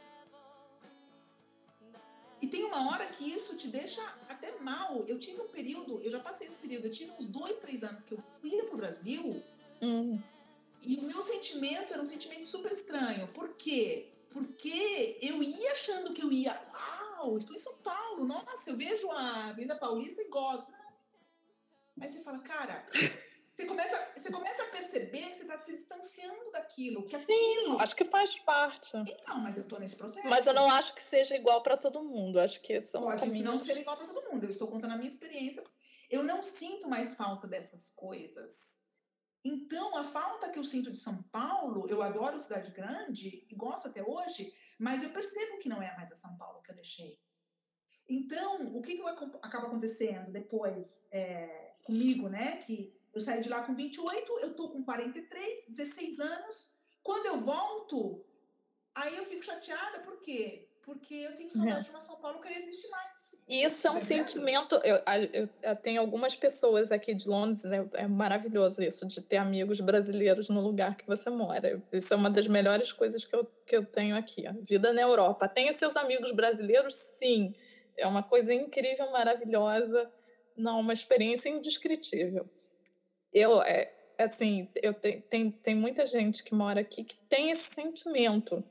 E 2.45 2.47
tem 2.47 2.63
uma 2.63 2.91
hora 2.91 3.07
que 3.07 3.25
isso 3.25 3.57
te 3.57 3.69
deixa 3.69 4.03
até 4.29 4.55
mal. 4.59 5.03
Eu 5.09 5.19
tive 5.19 5.41
um 5.41 5.49
período, 5.49 6.03
eu 6.03 6.11
já 6.11 6.21
passei 6.21 6.47
esse 6.47 6.59
período, 6.59 6.85
eu 6.85 6.91
tive 6.91 7.11
uns 7.19 7.25
dois, 7.25 7.57
três 7.57 7.83
anos 7.83 8.05
que 8.05 8.13
eu 8.13 8.23
fui 8.39 8.51
pro 8.65 8.77
Brasil 8.77 9.43
Hum. 9.81 10.21
e 10.83 10.99
o 10.99 11.03
meu 11.05 11.23
sentimento 11.23 11.95
era 11.95 12.03
um 12.03 12.05
sentimento 12.05 12.47
super 12.47 12.71
estranho. 12.71 13.27
Por 13.29 13.55
quê? 13.55 14.13
Porque 14.29 15.17
eu 15.23 15.43
ia 15.43 15.73
achando 15.73 16.13
que 16.13 16.23
eu 16.23 16.31
ia, 16.31 16.53
uau, 16.71 17.39
estou 17.39 17.57
em 17.57 17.59
São 17.59 17.79
Paulo, 17.79 18.27
nossa, 18.27 18.69
eu 18.71 18.77
vejo 18.77 19.11
a 19.11 19.47
Avenida 19.49 19.77
Paulista 19.77 20.21
e 20.21 20.29
gosto. 20.29 20.71
Aí 21.99 22.11
você 22.11 22.23
fala, 22.23 22.41
cara, 22.41 22.85
você 23.55 23.67
começa, 23.67 24.13
você 24.17 24.33
começa 24.33 24.63
a 24.65 24.67
perceber 24.67 25.31
que 25.31 25.37
você 25.37 25.43
está 25.43 25.63
se 25.63 25.73
distanciando 25.73 26.51
daquilo, 26.51 27.05
que 27.05 27.15
aquilo. 27.15 27.79
Acho 27.79 27.95
que 27.95 28.05
faz 28.05 28.37
parte. 28.41 28.97
Então, 28.97 29.39
mas 29.39 29.57
eu 29.57 29.69
tô 29.69 29.79
nesse 29.79 29.95
processo. 29.97 30.27
Mas 30.29 30.47
eu 30.47 30.55
não 30.55 30.69
acho 30.73 30.93
que 30.93 31.03
seja 31.03 31.37
igual 31.37 31.63
para 31.63 31.77
todo 31.77 32.03
mundo. 32.03 32.41
Acho 32.41 32.61
que 32.61 32.81
são 32.81 33.03
Pode 33.03 33.21
caminhos. 33.21 33.45
não 33.45 33.65
ser 33.65 33.79
igual 33.79 33.97
para 33.97 34.09
todo 34.09 34.29
mundo. 34.33 34.45
Eu 34.45 34.51
estou 34.51 34.67
contando 34.67 34.93
a 34.93 34.97
minha 34.97 35.09
experiência. 35.09 35.63
Eu 36.11 36.25
não 36.25 36.43
sinto 36.43 36.89
mais 36.89 37.15
falta 37.15 37.47
dessas 37.47 37.91
coisas 37.91 38.83
Então, 39.45 39.97
a 39.99 40.05
falta 40.05 40.49
que 40.51 40.59
eu 40.59 40.65
sinto 40.65 40.91
de 40.91 40.97
São 40.97 41.23
Paulo, 41.25 41.87
eu 41.89 42.03
adoro 42.03 42.41
cidade 42.41 42.71
grande 42.71 43.47
e 43.49 43.55
gosto 43.55 43.89
até 43.89 44.03
hoje, 44.03 44.53
mas 44.79 45.03
eu 45.03 45.11
percebo 45.11 45.59
que 45.59 45.69
não 45.69 45.83
é 45.83 45.95
mais 45.97 46.11
a 46.11 46.17
São 46.17 46.35
Paulo 46.37 46.63
que 46.63 46.71
eu 46.71 46.75
deixei. 46.75 47.21
Então, 48.09 48.75
o 48.75 48.83
que, 48.83 48.97
que 48.97 49.03
acaba 49.43 49.67
acontecendo 49.67 50.33
depois 50.33 51.07
é, 51.13 51.75
comigo, 51.83 52.29
né? 52.29 52.57
Que 52.59 52.99
eu 53.15 53.21
saí 53.21 53.41
de 53.41 53.49
lá 53.49 53.63
com 53.63 53.75
28, 53.75 54.41
eu 54.41 54.55
tô 54.55 54.69
com 54.71 54.83
43, 54.83 55.65
16 55.69 56.21
anos. 56.21 56.75
Quando 57.03 57.27
eu 57.27 57.39
volto, 57.39 58.25
aí 58.95 59.17
eu 59.17 59.25
fico 59.25 59.45
chateada, 59.45 60.01
por 60.01 60.21
quê? 60.21 60.69
Porque 60.83 61.15
eu 61.15 61.35
tenho 61.35 61.51
saudade 61.51 61.85
de 61.85 61.91
uma 61.91 62.01
São 62.01 62.17
Paulo 62.17 62.41
que 62.41 62.51
não 62.51 62.57
existe 62.57 62.89
mais. 62.89 63.43
Isso 63.49 63.87
é 63.87 63.91
um 63.91 63.95
Tá 63.95 64.01
sentimento. 64.01 64.75
Eu, 64.85 64.97
eu, 65.33 65.49
eu 65.63 65.77
tenho 65.77 66.01
algumas 66.01 66.37
pessoas 66.37 66.91
aqui 66.91 67.15
de 67.15 67.27
Londres, 67.27 67.65
né? 67.65 67.89
é 67.95 68.07
maravilhoso 68.07 68.83
isso, 68.83 69.07
de 69.07 69.23
ter 69.23 69.39
amigos 69.39 69.81
brasileiros 69.81 70.51
no 70.51 70.61
lugar 70.61 70.95
que 70.97 71.07
você 71.07 71.31
mora. 71.31 71.83
Isso 71.91 72.13
é 72.13 72.17
uma 72.17 72.29
das 72.29 72.47
melhores 72.47 72.93
coisas 72.93 73.25
que 73.25 73.35
eu, 73.35 73.47
que 73.67 73.77
eu 73.77 73.87
tenho 73.87 74.15
aqui. 74.15 74.47
A 74.47 74.53
vida 74.53 74.93
na 74.93 75.01
Europa. 75.01 75.49
Tenha 75.49 75.73
seus 75.73 75.97
amigos 75.97 76.33
brasileiros, 76.33 76.95
sim. 76.95 77.55
É 77.97 78.07
uma 78.07 78.23
coisa 78.23 78.53
incrível, 78.53 79.11
maravilhosa. 79.11 80.11
Não, 80.55 80.81
uma 80.81 80.93
experiência 80.93 81.49
indescritível. 81.49 82.47
Eu, 83.35 83.61
é, 83.63 83.93
assim, 84.19 84.69
eu 84.81 84.95
te, 84.95 85.21
tem, 85.29 85.51
tem 85.51 85.75
muita 85.75 86.07
gente 86.07 86.45
que 86.45 86.55
mora 86.55 86.81
aqui 86.81 87.03
que 87.03 87.17
tem 87.29 87.51
esse 87.51 87.75
sentimento. 87.75 88.63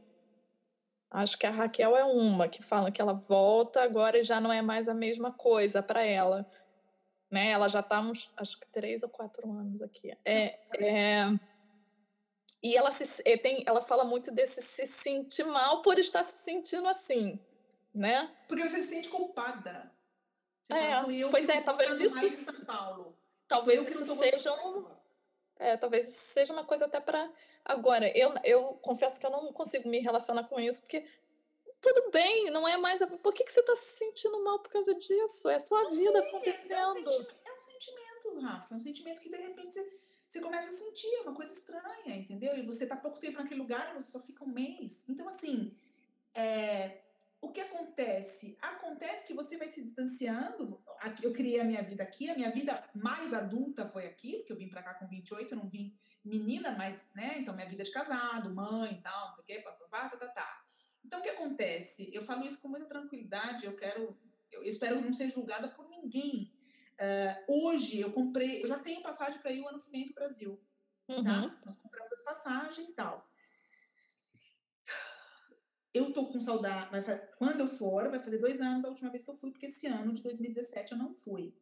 Acho 1.12 1.38
que 1.38 1.46
a 1.46 1.52
Raquel 1.52 1.96
é 1.96 2.04
uma 2.06 2.48
que 2.48 2.64
fala 2.64 2.92
que 2.92 3.02
ela 3.02 3.14
volta 3.14 3.84
agora 3.84 4.18
e 4.18 4.24
já 4.24 4.40
não 4.40 4.52
é 4.52 4.62
mais 4.62 4.88
a 4.88 4.94
mesma 4.94 5.32
coisa 5.32 5.84
para 5.84 6.02
ela. 6.02 6.50
Né? 7.30 7.50
Ela 7.52 7.68
já 7.68 7.82
está 7.82 8.00
uns, 8.00 8.32
acho 8.38 8.60
que 8.60 8.68
três 8.68 9.04
ou 9.04 9.10
quatro 9.10 9.52
anos 9.52 9.82
aqui. 9.82 10.16
É, 10.26 10.60
é, 10.80 11.26
e 12.64 12.78
ela, 12.78 12.90
se, 12.92 13.22
eh, 13.26 13.38
tem, 13.38 13.64
ela 13.68 13.82
fala 13.82 14.06
muito 14.06 14.32
desse 14.32 14.62
se 14.62 14.88
sentir 14.88 15.44
mal 15.46 15.82
por 15.82 16.00
estar 16.00 16.24
se 16.24 16.44
sentindo 16.44 16.88
assim, 16.88 17.38
né? 17.94 18.34
Porque 18.48 18.64
você 18.68 18.82
se 18.82 18.88
sente 18.90 19.10
culpada. 19.10 19.92
Você 20.72 20.78
É, 20.80 20.92
fala, 20.94 21.08
pois 21.32 21.50
é, 21.50 21.62
talvez 21.62 21.90
isso- 22.02 22.16
mais 22.16 22.32
de 22.32 22.38
São 22.38 22.62
Paulo. 22.62 23.18
Talvez 23.48 23.86
que 23.86 23.94
não 23.96 24.04
isso 24.04 24.16
seja 24.18 24.54
um, 24.66 24.86
É, 25.58 25.78
talvez 25.78 26.10
seja 26.16 26.54
uma 26.54 26.64
coisa 26.66 26.86
até 26.86 27.00
para 27.00 27.32
agora. 27.64 28.08
Eu, 28.18 28.34
eu 28.44 28.74
confesso 28.82 29.20
que 29.20 29.26
eu 29.26 29.30
não 29.30 29.52
consigo 29.54 29.88
me 29.90 30.00
relacionar 30.00 30.44
com 30.46 30.60
isso, 30.60 30.82
porque 30.82 31.06
tudo 31.82 32.10
bem, 32.12 32.50
não 32.52 32.68
é 32.68 32.78
mais. 32.78 33.00
Por 33.22 33.34
que, 33.34 33.44
que 33.44 33.52
você 33.52 33.60
está 33.60 33.76
se 33.76 33.98
sentindo 33.98 34.42
mal 34.44 34.60
por 34.60 34.72
causa 34.72 34.94
disso? 34.96 35.50
É 35.50 35.60
só 35.60 35.76
a 35.76 35.90
vida 35.90 36.18
É 36.18 36.22
um, 36.22 36.26
acontecendo. 36.28 37.12
sentimento, 37.12 37.36
é 37.46 37.54
um 37.54 37.60
sentimento, 37.60 38.40
Rafa. 38.42 38.74
É 38.74 38.78
um 38.78 38.80
sentimento 38.80 39.22
que 39.22 39.30
de 39.30 39.38
repente 39.38 39.74
você, 39.74 40.00
você 40.30 40.42
começa 40.42 40.70
a 40.70 40.72
sentir, 40.72 41.14
é 41.16 41.22
uma 41.22 41.36
coisa 41.36 41.54
estranha, 41.54 42.16
entendeu? 42.16 42.58
E 42.58 42.66
você 42.66 42.88
tá 42.88 42.96
pouco 42.98 43.20
tempo 43.20 43.38
naquele 43.38 43.60
lugar, 43.62 43.94
você 43.94 44.12
só 44.12 44.20
fica 44.22 44.44
um 44.44 44.48
mês. 44.48 45.08
Então, 45.10 45.28
assim, 45.28 45.78
é, 46.34 46.98
o 47.44 47.52
que 47.52 47.62
acontece? 47.62 48.58
Acontece 48.62 49.28
que 49.28 49.34
você 49.34 49.58
vai 49.58 49.68
se 49.68 49.84
distanciando. 49.84 50.82
Eu 51.22 51.34
criei 51.34 51.60
a 51.60 51.64
minha 51.64 51.84
vida 51.84 52.04
aqui, 52.04 52.30
a 52.30 52.36
minha 52.36 52.52
vida 52.52 52.90
mais 52.96 53.34
adulta 53.34 53.90
foi 53.90 54.06
aqui, 54.06 54.38
porque 54.38 54.54
eu 54.54 54.58
vim 54.58 54.70
pra 54.70 54.82
cá 54.82 54.96
com 54.96 55.08
28, 55.08 55.54
eu 55.54 55.58
não 55.58 55.70
vim 55.70 55.94
menina, 56.24 56.76
mas, 56.78 57.12
né? 57.16 57.40
Então, 57.40 57.54
minha 57.54 57.68
vida 57.68 57.84
de 57.84 57.92
casado, 57.92 58.54
mãe 58.54 58.94
e 58.94 59.02
tal, 59.02 59.28
não 59.28 59.36
sei 59.36 59.44
o 59.44 59.48
quê, 59.48 59.60
papapá, 59.60 60.10
tá, 60.10 60.18
tá, 60.18 60.28
tá. 60.30 60.66
Então, 61.06 61.20
o 61.20 61.24
que 61.24 61.30
acontece? 61.30 62.10
Eu 62.14 62.24
falo 62.24 62.46
isso 62.46 62.62
com 62.62 62.70
muita 62.70 62.86
tranquilidade, 62.86 63.66
eu 63.66 63.76
quero, 63.76 64.18
eu 64.52 64.64
espero 64.64 65.02
não 65.02 65.14
ser 65.14 65.30
julgada 65.30 65.68
por 65.68 65.88
ninguém. 65.90 66.52
Ah, 66.98 67.44
hoje, 67.50 68.00
eu 68.00 68.14
comprei, 68.14 68.64
eu 68.64 68.68
já 68.68 68.80
tenho 68.80 69.02
passagem 69.02 69.40
para 69.40 69.52
ir 69.52 69.62
o 69.62 69.68
ano 69.68 69.82
que 69.82 69.92
vem 69.92 70.06
para 70.06 70.12
o 70.12 70.26
Brasil 70.26 70.60
Uhum. 71.08 71.24
tá? 71.24 71.60
Nós 71.66 71.76
compramos 71.76 72.12
as 72.14 72.24
passagens 72.24 72.90
e 72.90 72.96
tal. 72.96 73.30
Eu 75.94 76.12
tô 76.12 76.28
com 76.28 76.40
saudade. 76.40 76.90
quando 77.38 77.60
eu 77.60 77.68
for, 77.68 78.10
vai 78.10 78.20
fazer 78.20 78.40
dois 78.40 78.60
anos 78.60 78.84
a 78.84 78.90
última 78.90 79.12
vez 79.12 79.24
que 79.24 79.30
eu 79.30 79.36
fui, 79.36 79.52
porque 79.52 79.68
esse 79.68 79.86
ano 79.88 80.12
de 80.12 80.24
2017 80.24 80.92
eu 80.92 80.98
não 80.98 81.14
fui. 81.14 81.54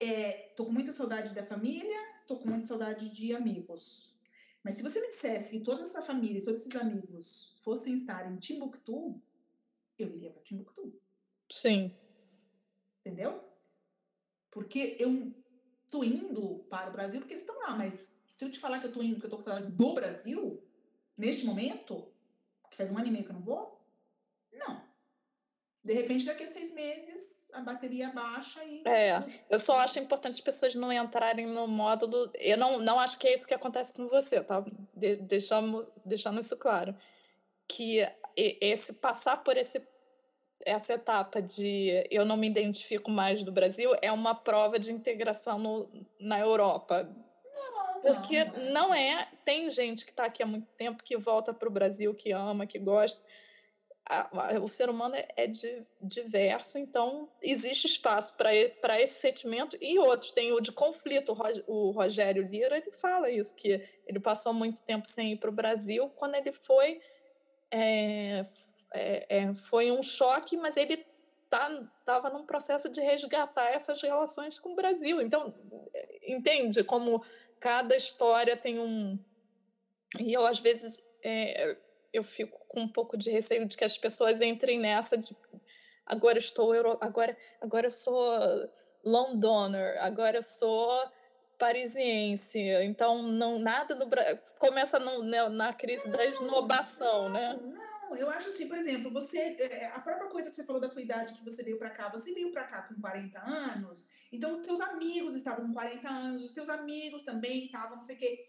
É, 0.00 0.54
tô 0.56 0.66
com 0.66 0.72
muita 0.72 0.92
saudade 0.92 1.34
da 1.34 1.44
família, 1.44 1.98
tô 2.26 2.38
com 2.38 2.48
muita 2.48 2.66
saudade 2.66 3.08
de 3.10 3.34
amigos. 3.34 4.14
Mas 4.62 4.74
se 4.74 4.82
você 4.82 5.00
me 5.00 5.08
dissesse 5.08 5.50
que 5.50 5.64
toda 5.64 5.82
essa 5.82 6.02
família, 6.02 6.42
todos 6.42 6.60
esses 6.60 6.76
amigos 6.76 7.58
fossem 7.64 7.94
estar 7.94 8.30
em 8.30 8.36
Timbuktu, 8.38 9.20
eu 9.98 10.08
iria 10.08 10.30
para 10.30 10.42
Timbuktu 10.42 10.98
Sim. 11.50 11.94
entendeu? 13.04 13.44
Porque 14.50 14.96
eu 14.98 15.34
tô 15.90 16.04
indo 16.04 16.60
para 16.70 16.90
o 16.90 16.92
Brasil 16.92 17.20
porque 17.20 17.34
eles 17.34 17.42
estão 17.42 17.58
lá, 17.58 17.76
mas 17.76 18.16
se 18.28 18.44
eu 18.44 18.50
te 18.50 18.58
falar 18.58 18.80
que 18.80 18.86
eu 18.86 18.92
tô 18.92 19.02
indo 19.02 19.14
porque 19.14 19.26
eu 19.26 19.30
tô 19.30 19.36
com 19.36 19.42
saudade 19.42 19.70
do 19.70 19.94
Brasil, 19.94 20.62
neste 21.16 21.44
momento, 21.44 22.09
faz 22.80 22.90
um 22.90 22.96
ano 22.96 23.08
e 23.08 23.10
meio 23.10 23.24
que 23.24 23.30
eu 23.30 23.34
não 23.34 23.42
vou, 23.42 23.78
não. 24.52 24.82
De 25.84 25.94
repente, 25.94 26.24
daqui 26.24 26.44
a 26.44 26.48
seis 26.48 26.74
meses, 26.74 27.50
a 27.52 27.60
bateria 27.60 28.10
baixa 28.10 28.62
e. 28.64 28.82
É, 28.86 29.22
Eu 29.48 29.58
só 29.58 29.78
acho 29.80 29.98
importante 29.98 30.34
as 30.34 30.40
pessoas 30.40 30.74
não 30.74 30.92
entrarem 30.92 31.46
no 31.46 31.66
módulo. 31.66 32.30
Eu 32.34 32.56
não, 32.56 32.78
não 32.78 32.98
acho 32.98 33.18
que 33.18 33.26
é 33.26 33.34
isso 33.34 33.46
que 33.46 33.54
acontece 33.54 33.92
com 33.92 34.06
você, 34.08 34.42
tá? 34.42 34.64
De, 34.94 35.16
deixamos, 35.16 35.86
deixando 36.04 36.40
isso 36.40 36.56
claro. 36.56 36.94
Que 37.66 38.06
esse 38.36 38.94
passar 38.94 39.38
por 39.38 39.56
esse, 39.56 39.82
essa 40.66 40.94
etapa 40.94 41.40
de 41.40 42.06
eu 42.10 42.24
não 42.24 42.36
me 42.36 42.46
identifico 42.46 43.10
mais 43.10 43.42
do 43.42 43.52
Brasil 43.52 43.90
é 44.02 44.12
uma 44.12 44.34
prova 44.34 44.78
de 44.78 44.92
integração 44.92 45.58
no, 45.58 45.90
na 46.18 46.38
Europa. 46.38 47.08
Porque 48.02 48.44
não, 48.44 48.88
não 48.88 48.94
é. 48.94 49.28
Tem 49.44 49.68
gente 49.70 50.04
que 50.04 50.10
está 50.10 50.24
aqui 50.24 50.42
há 50.42 50.46
muito 50.46 50.66
tempo 50.76 51.02
que 51.02 51.16
volta 51.16 51.52
para 51.52 51.68
o 51.68 51.72
Brasil, 51.72 52.14
que 52.14 52.32
ama, 52.32 52.66
que 52.66 52.78
gosta. 52.78 53.22
O 54.60 54.66
ser 54.66 54.90
humano 54.90 55.14
é, 55.14 55.28
é 55.36 55.46
di- 55.46 55.86
diverso, 56.00 56.78
então 56.78 57.28
existe 57.40 57.86
espaço 57.86 58.36
para 58.36 59.00
esse 59.00 59.20
sentimento 59.20 59.76
e 59.80 59.98
outros. 60.00 60.32
Tem 60.32 60.52
o 60.52 60.60
de 60.60 60.72
conflito. 60.72 61.30
O 61.30 61.34
Rog- 61.34 61.64
O 61.68 61.90
Rogério 61.92 62.42
Lira 62.42 62.76
ele 62.76 62.90
fala 62.90 63.30
isso, 63.30 63.54
que 63.54 63.80
ele 64.06 64.18
passou 64.18 64.52
muito 64.52 64.84
tempo 64.84 65.06
sem 65.06 65.32
ir 65.32 65.36
para 65.36 65.50
o 65.50 65.52
Brasil. 65.52 66.10
Quando 66.16 66.34
ele 66.34 66.50
foi, 66.50 67.00
é, 67.70 68.44
é, 68.92 69.26
é, 69.28 69.54
foi 69.54 69.92
um 69.92 70.02
choque, 70.02 70.56
mas 70.56 70.76
ele 70.76 71.06
estava 71.44 72.30
num 72.30 72.44
processo 72.44 72.88
de 72.88 73.00
resgatar 73.00 73.70
essas 73.70 74.02
relações 74.02 74.58
com 74.58 74.72
o 74.72 74.76
Brasil. 74.76 75.20
Então, 75.20 75.54
é, 75.94 76.32
entende 76.32 76.82
como 76.82 77.24
cada 77.60 77.94
história 77.94 78.56
tem 78.56 78.80
um. 78.80 79.18
E 80.18 80.32
eu, 80.32 80.44
às 80.46 80.58
vezes, 80.58 80.98
é, 81.22 81.76
eu 82.12 82.24
fico 82.24 82.64
com 82.66 82.80
um 82.80 82.88
pouco 82.88 83.16
de 83.16 83.30
receio 83.30 83.66
de 83.66 83.76
que 83.76 83.84
as 83.84 83.96
pessoas 83.96 84.40
entrem 84.40 84.80
nessa 84.80 85.16
de 85.16 85.36
agora 86.04 86.38
eu 86.38 86.42
estou 86.42 86.74
euro, 86.74 86.98
agora 87.00 87.36
agora 87.60 87.86
eu 87.86 87.90
sou 87.90 88.32
londoner, 89.04 90.02
agora 90.02 90.38
eu 90.38 90.42
sou 90.42 90.90
parisiense, 91.56 92.58
então 92.82 93.22
não 93.22 93.58
nada 93.58 93.94
do 93.94 94.08
começa 94.58 94.98
no, 94.98 95.22
na, 95.22 95.48
na 95.50 95.72
crise 95.74 96.08
da 96.08 96.24
esnobação, 96.24 97.28
né? 97.28 97.58
Não, 98.10 98.16
eu 98.16 98.28
acho 98.30 98.48
assim, 98.48 98.66
por 98.66 98.76
exemplo, 98.76 99.12
você, 99.12 99.38
é, 99.38 99.86
a 99.94 100.00
própria 100.00 100.28
coisa 100.28 100.50
que 100.50 100.56
você 100.56 100.64
falou 100.64 100.80
da 100.80 100.88
tua 100.88 101.00
idade 101.00 101.32
que 101.32 101.44
você 101.44 101.62
veio 101.62 101.78
pra 101.78 101.90
cá, 101.90 102.08
você 102.08 102.34
veio 102.34 102.50
pra 102.50 102.64
cá 102.64 102.82
com 102.82 103.00
40 103.00 103.40
anos, 103.40 104.08
então 104.32 104.58
os 104.58 104.66
teus 104.66 104.80
amigos 104.80 105.34
estavam 105.34 105.66
com 105.66 105.72
40 105.72 106.08
anos, 106.08 106.44
os 106.44 106.52
teus 106.52 106.68
amigos 106.68 107.22
também 107.22 107.66
estavam, 107.66 107.96
não 107.96 108.02
sei 108.02 108.16
o 108.16 108.18
quê. 108.18 108.48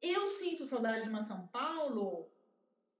Eu 0.00 0.26
sinto 0.26 0.64
saudade 0.64 1.02
de 1.02 1.10
uma 1.10 1.20
São 1.20 1.46
Paulo 1.48 2.30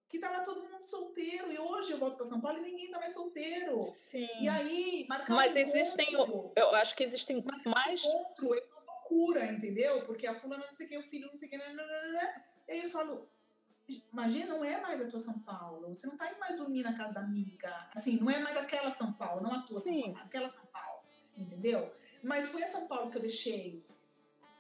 que 0.07 0.19
tava 0.19 0.45
todo 0.45 0.69
mundo 0.69 0.83
solteiro, 0.83 1.51
e 1.51 1.59
hoje 1.59 1.93
eu 1.93 1.99
volto 1.99 2.19
pra 2.19 2.27
São 2.27 2.43
Paulo 2.43 2.59
e 2.59 2.71
ninguém 2.71 2.91
tá 2.91 2.99
mais 3.01 3.15
solteiro. 3.15 3.83
Sim. 3.83 4.29
E 4.43 4.49
aí, 4.51 5.07
marcar 5.09 5.35
Mas 5.35 5.55
um 5.55 5.59
existem, 5.59 6.13
encontro, 6.13 6.53
eu 6.55 6.69
acho 6.75 6.95
que 6.95 7.03
existem 7.03 7.43
marcar 7.43 7.71
um 7.71 7.73
mais 7.73 8.05
encontro 8.05 8.55
é 8.55 8.63
uma 8.67 8.93
loucura, 8.93 9.47
entendeu? 9.47 10.03
Porque 10.03 10.27
a 10.27 10.39
fulana 10.39 10.67
não 10.67 10.75
sei 10.75 10.85
o 10.85 10.89
que, 10.91 10.99
o 10.99 11.03
filho 11.03 11.29
não 11.29 11.39
sei 11.39 11.49
o 11.49 11.51
que, 11.51 11.57
nananana. 11.57 12.45
e 12.69 12.85
eu 12.85 12.91
falo, 12.91 13.32
imagina, 14.13 14.55
não 14.55 14.65
é 14.65 14.81
mais 14.81 15.01
a 15.05 15.09
tua 15.09 15.19
São 15.21 15.39
Paulo, 15.41 15.89
você 15.89 16.07
não 16.07 16.17
tá 16.17 16.31
indo 16.31 16.39
mais 16.39 16.57
dormir 16.57 16.83
na 16.83 16.93
casa 16.97 17.13
da 17.13 17.21
amiga, 17.21 17.89
assim, 17.95 18.19
não 18.21 18.31
é 18.31 18.39
mais 18.39 18.57
aquela 18.57 18.91
São 18.91 19.13
Paulo, 19.13 19.43
não 19.43 19.53
a 19.53 19.63
tua 19.63 19.81
Sim. 19.81 20.03
São 20.03 20.13
Paulo, 20.13 20.27
aquela 20.27 20.51
São 20.51 20.65
Paulo, 20.73 21.01
entendeu? 21.39 21.93
Mas 22.23 22.49
foi 22.49 22.63
a 22.63 22.69
São 22.69 22.87
Paulo 22.87 23.11
que 23.11 23.19
eu 23.19 23.23
deixei. 23.23 23.85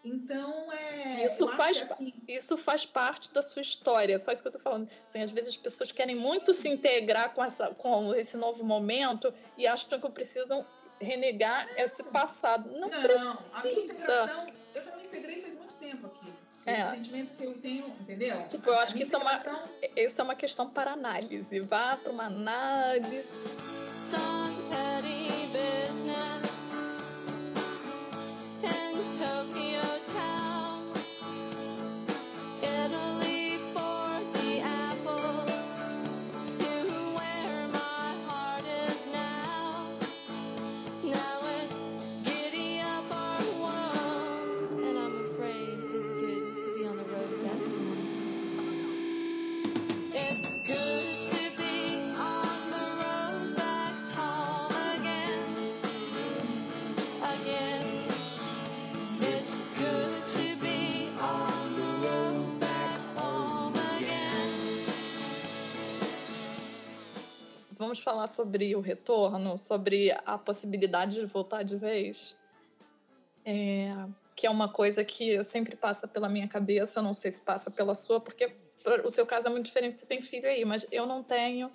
Então, 0.04 0.72
é. 0.72 1.26
Isso 1.26 1.46
faz 1.48 1.78
pa- 1.78 1.84
assim, 1.94 2.12
Isso 2.26 2.56
faz 2.56 2.84
parte 2.84 3.32
da 3.32 3.40
sua 3.40 3.62
história, 3.62 4.18
só 4.18 4.32
isso 4.32 4.42
que 4.42 4.48
eu 4.48 4.52
tô 4.52 4.58
falando. 4.58 4.90
Assim, 5.08 5.20
às 5.20 5.30
vezes 5.30 5.50
as 5.50 5.56
pessoas 5.56 5.92
querem 5.92 6.16
muito 6.16 6.52
se 6.52 6.68
integrar 6.68 7.32
com, 7.32 7.44
essa, 7.44 7.68
com 7.74 8.12
esse 8.14 8.36
novo 8.36 8.64
momento 8.64 9.32
e 9.56 9.64
acham 9.64 10.00
que 10.00 10.10
precisam 10.10 10.66
renegar 11.00 11.68
esse 11.78 12.02
passado. 12.02 12.68
Não, 12.72 12.88
Não, 12.88 13.38
a 13.52 13.62
minha 13.62 13.78
integração, 13.84 14.46
eu 14.74 14.84
já 14.84 14.96
me 14.96 15.04
integrei 15.04 15.40
faz 15.40 15.54
muito 15.54 15.74
tempo 15.76 16.06
aqui. 16.06 16.21
É. 16.64 16.72
Esse 16.80 16.90
sentimento 16.90 17.34
que 17.36 17.44
eu 17.44 17.54
tenho, 17.54 17.86
entendeu? 18.00 18.46
Tipo, 18.48 18.70
eu 18.70 18.74
A 18.78 18.82
acho 18.82 18.94
que 18.94 19.02
isso 19.02 19.14
é 19.16 19.18
uma- 19.18 19.42
Isso 19.96 20.20
é 20.20 20.24
uma 20.24 20.34
questão 20.34 20.68
para 20.70 20.92
análise. 20.92 21.58
Vá 21.60 21.96
para 21.96 22.12
uma 22.12 22.26
análise. 22.26 23.24
Some 24.10 24.51
vamos 67.92 67.98
falar 67.98 68.26
sobre 68.26 68.74
o 68.74 68.80
retorno, 68.80 69.58
sobre 69.58 70.10
a 70.24 70.38
possibilidade 70.38 71.20
de 71.20 71.26
voltar 71.26 71.62
de 71.62 71.76
vez. 71.76 72.34
É, 73.44 73.92
que 74.34 74.46
é 74.46 74.50
uma 74.50 74.66
coisa 74.66 75.04
que 75.04 75.42
sempre 75.44 75.76
passa 75.76 76.08
pela 76.08 76.26
minha 76.26 76.48
cabeça, 76.48 77.02
não 77.02 77.12
sei 77.12 77.30
se 77.30 77.42
passa 77.42 77.70
pela 77.70 77.94
sua, 77.94 78.18
porque 78.18 78.50
o 79.04 79.10
seu 79.10 79.26
caso 79.26 79.48
é 79.48 79.50
muito 79.50 79.66
diferente, 79.66 80.00
você 80.00 80.06
tem 80.06 80.22
filho 80.22 80.48
aí, 80.48 80.64
mas 80.64 80.86
eu 80.90 81.04
não 81.04 81.22
tenho. 81.22 81.70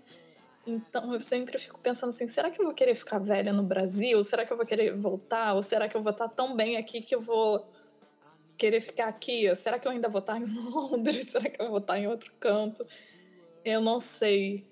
Então 0.65 1.13
eu 1.13 1.21
sempre 1.21 1.59
fico 1.59 1.79
pensando 1.79 2.09
assim: 2.09 2.27
será 2.27 2.49
que 2.49 2.59
eu 2.59 2.65
vou 2.65 2.73
querer 2.73 2.95
ficar 2.95 3.19
velha 3.19 3.53
no 3.53 3.61
Brasil? 3.61 4.23
Será 4.23 4.43
que 4.43 4.51
eu 4.51 4.57
vou 4.57 4.65
querer 4.65 4.95
voltar? 4.95 5.53
Ou 5.53 5.61
será 5.61 5.87
que 5.87 5.95
eu 5.95 6.01
vou 6.01 6.11
estar 6.11 6.29
tão 6.29 6.55
bem 6.55 6.77
aqui 6.77 6.99
que 6.99 7.13
eu 7.13 7.21
vou 7.21 7.63
querer 8.57 8.81
ficar 8.81 9.07
aqui? 9.07 9.55
Será 9.55 9.77
que 9.77 9.87
eu 9.87 9.91
ainda 9.91 10.09
vou 10.09 10.19
estar 10.19 10.41
em 10.41 10.45
Londres? 10.65 11.27
Será 11.29 11.47
que 11.47 11.61
eu 11.61 11.69
vou 11.69 11.77
estar 11.77 11.99
em 11.99 12.07
outro 12.07 12.33
canto? 12.39 12.87
Eu 13.63 13.81
não 13.81 13.99
sei. 13.99 14.65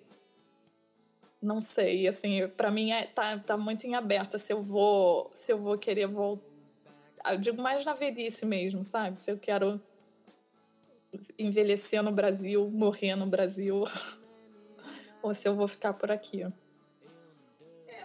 Não 1.45 1.61
sei, 1.61 2.07
assim, 2.07 2.47
para 2.47 2.71
mim 2.71 2.91
é, 2.91 3.05
tá, 3.05 3.37
tá 3.37 3.55
muito 3.55 3.85
em 3.85 3.93
aberto 3.93 4.39
se 4.39 4.51
eu 4.51 4.63
vou, 4.63 5.29
se 5.35 5.53
eu 5.53 5.59
vou 5.59 5.77
querer 5.77 6.07
voltar. 6.07 6.43
Eu 7.27 7.37
digo 7.37 7.61
mais 7.61 7.85
na 7.85 7.93
velhice 7.93 8.47
mesmo, 8.47 8.83
sabe? 8.83 9.21
Se 9.21 9.31
eu 9.31 9.37
quero 9.37 9.79
envelhecer 11.37 12.01
no 12.01 12.11
Brasil, 12.11 12.67
morrer 12.71 13.15
no 13.15 13.27
Brasil, 13.27 13.83
ou 15.21 15.35
se 15.35 15.47
eu 15.47 15.55
vou 15.55 15.67
ficar 15.67 15.93
por 15.93 16.09
aqui. 16.09 16.41
É, 16.41 16.51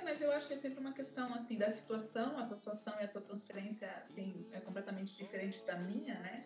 mas 0.04 0.20
eu 0.20 0.30
acho 0.32 0.46
que 0.46 0.52
é 0.52 0.56
sempre 0.56 0.78
uma 0.78 0.92
questão 0.92 1.32
assim 1.32 1.56
da 1.56 1.70
situação, 1.70 2.36
a 2.36 2.44
tua 2.44 2.56
situação 2.56 2.92
e 3.00 3.04
a 3.04 3.08
tua 3.08 3.22
transferência 3.22 3.88
tem, 4.14 4.46
é 4.52 4.60
completamente 4.60 5.16
diferente 5.16 5.64
da 5.64 5.76
minha, 5.76 6.18
né? 6.20 6.44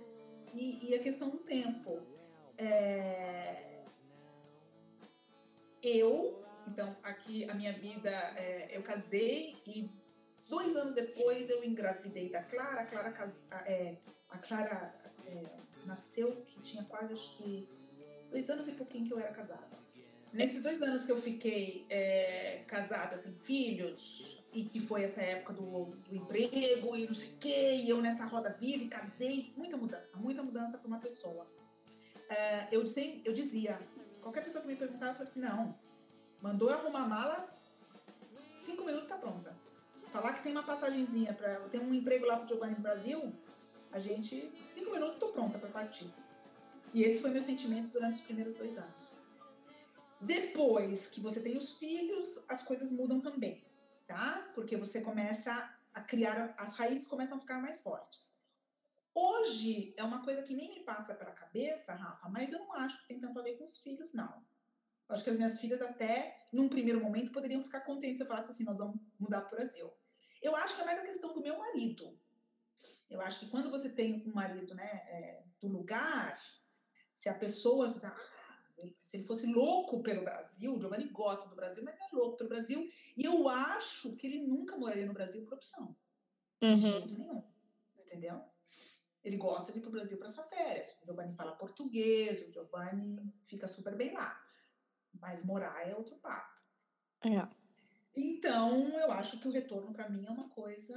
E, 0.54 0.90
e 0.90 0.94
a 0.94 1.02
questão 1.02 1.28
do 1.28 1.38
tempo. 1.38 2.00
É... 2.56 3.82
Eu, 5.82 6.43
então, 6.70 6.96
aqui 7.02 7.48
a 7.48 7.54
minha 7.54 7.72
vida, 7.72 8.10
é, 8.36 8.76
eu 8.76 8.82
casei 8.82 9.56
e 9.66 9.90
dois 10.48 10.76
anos 10.76 10.94
depois 10.94 11.48
eu 11.50 11.64
engravidei 11.64 12.30
da 12.30 12.42
Clara. 12.42 12.82
A 12.82 12.86
Clara, 12.86 13.14
é, 13.66 13.96
a 14.30 14.38
Clara 14.38 14.94
é, 15.26 15.44
nasceu 15.86 16.42
que 16.42 16.60
tinha 16.62 16.84
quase 16.84 17.14
acho 17.14 17.36
que 17.36 17.68
dois 18.30 18.48
anos 18.50 18.68
e 18.68 18.72
pouquinho 18.72 19.06
que 19.06 19.12
eu 19.12 19.18
era 19.18 19.32
casada. 19.32 19.74
Nesses 20.32 20.62
dois 20.62 20.82
anos 20.82 21.06
que 21.06 21.12
eu 21.12 21.20
fiquei 21.20 21.86
é, 21.88 22.64
casada, 22.66 23.16
sem 23.16 23.38
filhos, 23.38 24.42
e 24.52 24.64
que 24.64 24.80
foi 24.80 25.02
essa 25.02 25.20
época 25.20 25.52
do, 25.52 25.86
do 25.86 26.16
emprego 26.16 26.96
e 26.96 27.06
não 27.06 27.14
sei 27.14 27.28
o 27.30 27.36
quê, 27.38 27.80
e 27.82 27.88
eu 27.88 28.00
nessa 28.00 28.24
roda 28.24 28.56
viva 28.60 28.84
e 28.84 28.88
casei, 28.88 29.52
muita 29.56 29.76
mudança, 29.76 30.16
muita 30.16 30.42
mudança 30.42 30.78
para 30.78 30.86
uma 30.86 31.00
pessoa. 31.00 31.46
É, 32.28 32.68
eu, 32.72 32.82
disse, 32.84 33.20
eu 33.24 33.32
dizia, 33.32 33.80
qualquer 34.20 34.44
pessoa 34.44 34.62
que 34.62 34.68
me 34.68 34.76
perguntava, 34.76 35.12
eu 35.12 35.14
falei 35.14 35.30
assim, 35.30 35.40
não, 35.40 35.78
mandou 36.44 36.68
eu 36.68 36.78
arrumar 36.78 37.04
a 37.04 37.08
mala, 37.08 37.50
cinco 38.54 38.84
minutos 38.84 39.08
tá 39.08 39.16
pronta. 39.16 39.56
Falar 40.12 40.34
que 40.34 40.42
tem 40.42 40.52
uma 40.52 40.62
passagenzinha 40.62 41.32
para 41.32 41.58
tem 41.70 41.80
um 41.80 41.94
emprego 41.94 42.26
lá 42.26 42.36
pro 42.36 42.46
Giovanni 42.46 42.74
no 42.74 42.82
Brasil, 42.82 43.32
a 43.90 43.98
gente, 43.98 44.52
cinco 44.74 44.92
minutos 44.92 45.18
tô 45.18 45.28
pronta 45.28 45.58
para 45.58 45.70
partir. 45.70 46.12
E 46.92 47.02
esse 47.02 47.20
foi 47.22 47.30
meu 47.30 47.40
sentimento 47.40 47.90
durante 47.90 48.16
os 48.16 48.20
primeiros 48.20 48.54
dois 48.54 48.76
anos. 48.76 49.18
Depois 50.20 51.08
que 51.08 51.18
você 51.18 51.40
tem 51.40 51.56
os 51.56 51.78
filhos, 51.78 52.44
as 52.46 52.60
coisas 52.62 52.90
mudam 52.90 53.22
também, 53.22 53.64
tá? 54.06 54.50
Porque 54.54 54.76
você 54.76 55.00
começa 55.00 55.50
a 55.94 56.02
criar, 56.02 56.54
as 56.58 56.76
raízes 56.76 57.08
começam 57.08 57.38
a 57.38 57.40
ficar 57.40 57.58
mais 57.58 57.80
fortes. 57.80 58.36
Hoje 59.14 59.94
é 59.96 60.04
uma 60.04 60.22
coisa 60.22 60.42
que 60.42 60.54
nem 60.54 60.68
me 60.68 60.80
passa 60.80 61.14
pela 61.14 61.32
cabeça, 61.32 61.94
Rafa, 61.94 62.28
mas 62.28 62.52
eu 62.52 62.58
não 62.58 62.72
acho 62.74 63.00
que 63.00 63.08
tem 63.08 63.18
tanto 63.18 63.38
a 63.40 63.42
ver 63.42 63.56
com 63.56 63.64
os 63.64 63.78
filhos, 63.78 64.12
não. 64.12 64.44
Acho 65.08 65.24
que 65.24 65.30
as 65.30 65.36
minhas 65.36 65.60
filhas 65.60 65.80
até, 65.82 66.48
num 66.52 66.68
primeiro 66.68 67.00
momento, 67.00 67.32
poderiam 67.32 67.62
ficar 67.62 67.82
contentes 67.82 68.16
se 68.18 68.22
eu 68.22 68.26
falasse 68.26 68.50
assim, 68.50 68.64
nós 68.64 68.78
vamos 68.78 69.00
mudar 69.18 69.42
para 69.42 69.48
o 69.48 69.56
Brasil. 69.56 69.92
Eu 70.42 70.56
acho 70.56 70.76
que 70.76 70.82
é 70.82 70.84
mais 70.84 70.98
a 70.98 71.06
questão 71.06 71.34
do 71.34 71.42
meu 71.42 71.58
marido. 71.58 72.18
Eu 73.10 73.20
acho 73.20 73.40
que 73.40 73.48
quando 73.48 73.70
você 73.70 73.90
tem 73.90 74.24
um 74.26 74.32
marido 74.32 74.74
né, 74.74 74.84
é, 74.84 75.44
do 75.60 75.68
lugar, 75.68 76.38
se 77.14 77.28
a 77.28 77.34
pessoa 77.34 77.94
se 79.00 79.16
ele 79.16 79.24
fosse 79.24 79.46
louco 79.46 80.02
pelo 80.02 80.24
Brasil, 80.24 80.72
o 80.72 80.80
Giovanni 80.80 81.08
gosta 81.08 81.48
do 81.48 81.54
Brasil, 81.54 81.82
mas 81.84 81.96
não 81.98 82.06
é 82.06 82.08
louco 82.12 82.36
pelo 82.36 82.48
Brasil, 82.48 82.86
e 83.16 83.24
eu 83.24 83.48
acho 83.48 84.16
que 84.16 84.26
ele 84.26 84.46
nunca 84.46 84.76
moraria 84.76 85.06
no 85.06 85.14
Brasil 85.14 85.44
por 85.44 85.54
opção. 85.54 85.96
De 86.60 86.68
Uhum. 86.68 86.76
jeito 86.76 87.14
nenhum. 87.14 87.44
Entendeu? 87.98 88.42
Ele 89.22 89.36
gosta 89.36 89.72
de 89.72 89.78
ir 89.78 89.82
pro 89.82 89.90
Brasil 89.90 90.18
para 90.18 90.26
passar 90.26 90.44
férias. 90.48 90.90
O 91.02 91.06
Giovanni 91.06 91.34
fala 91.34 91.56
português, 91.56 92.46
o 92.46 92.52
Giovanni 92.52 93.32
fica 93.44 93.66
super 93.66 93.96
bem 93.96 94.12
lá. 94.12 94.43
Mas 95.20 95.44
morar 95.44 95.88
é 95.88 95.94
outro 95.94 96.16
papo. 96.16 96.60
É. 97.24 97.48
Então, 98.16 98.88
eu 99.00 99.10
acho 99.12 99.38
que 99.38 99.48
o 99.48 99.50
retorno 99.50 99.92
para 99.92 100.08
mim 100.08 100.24
é 100.26 100.30
uma 100.30 100.48
coisa 100.48 100.94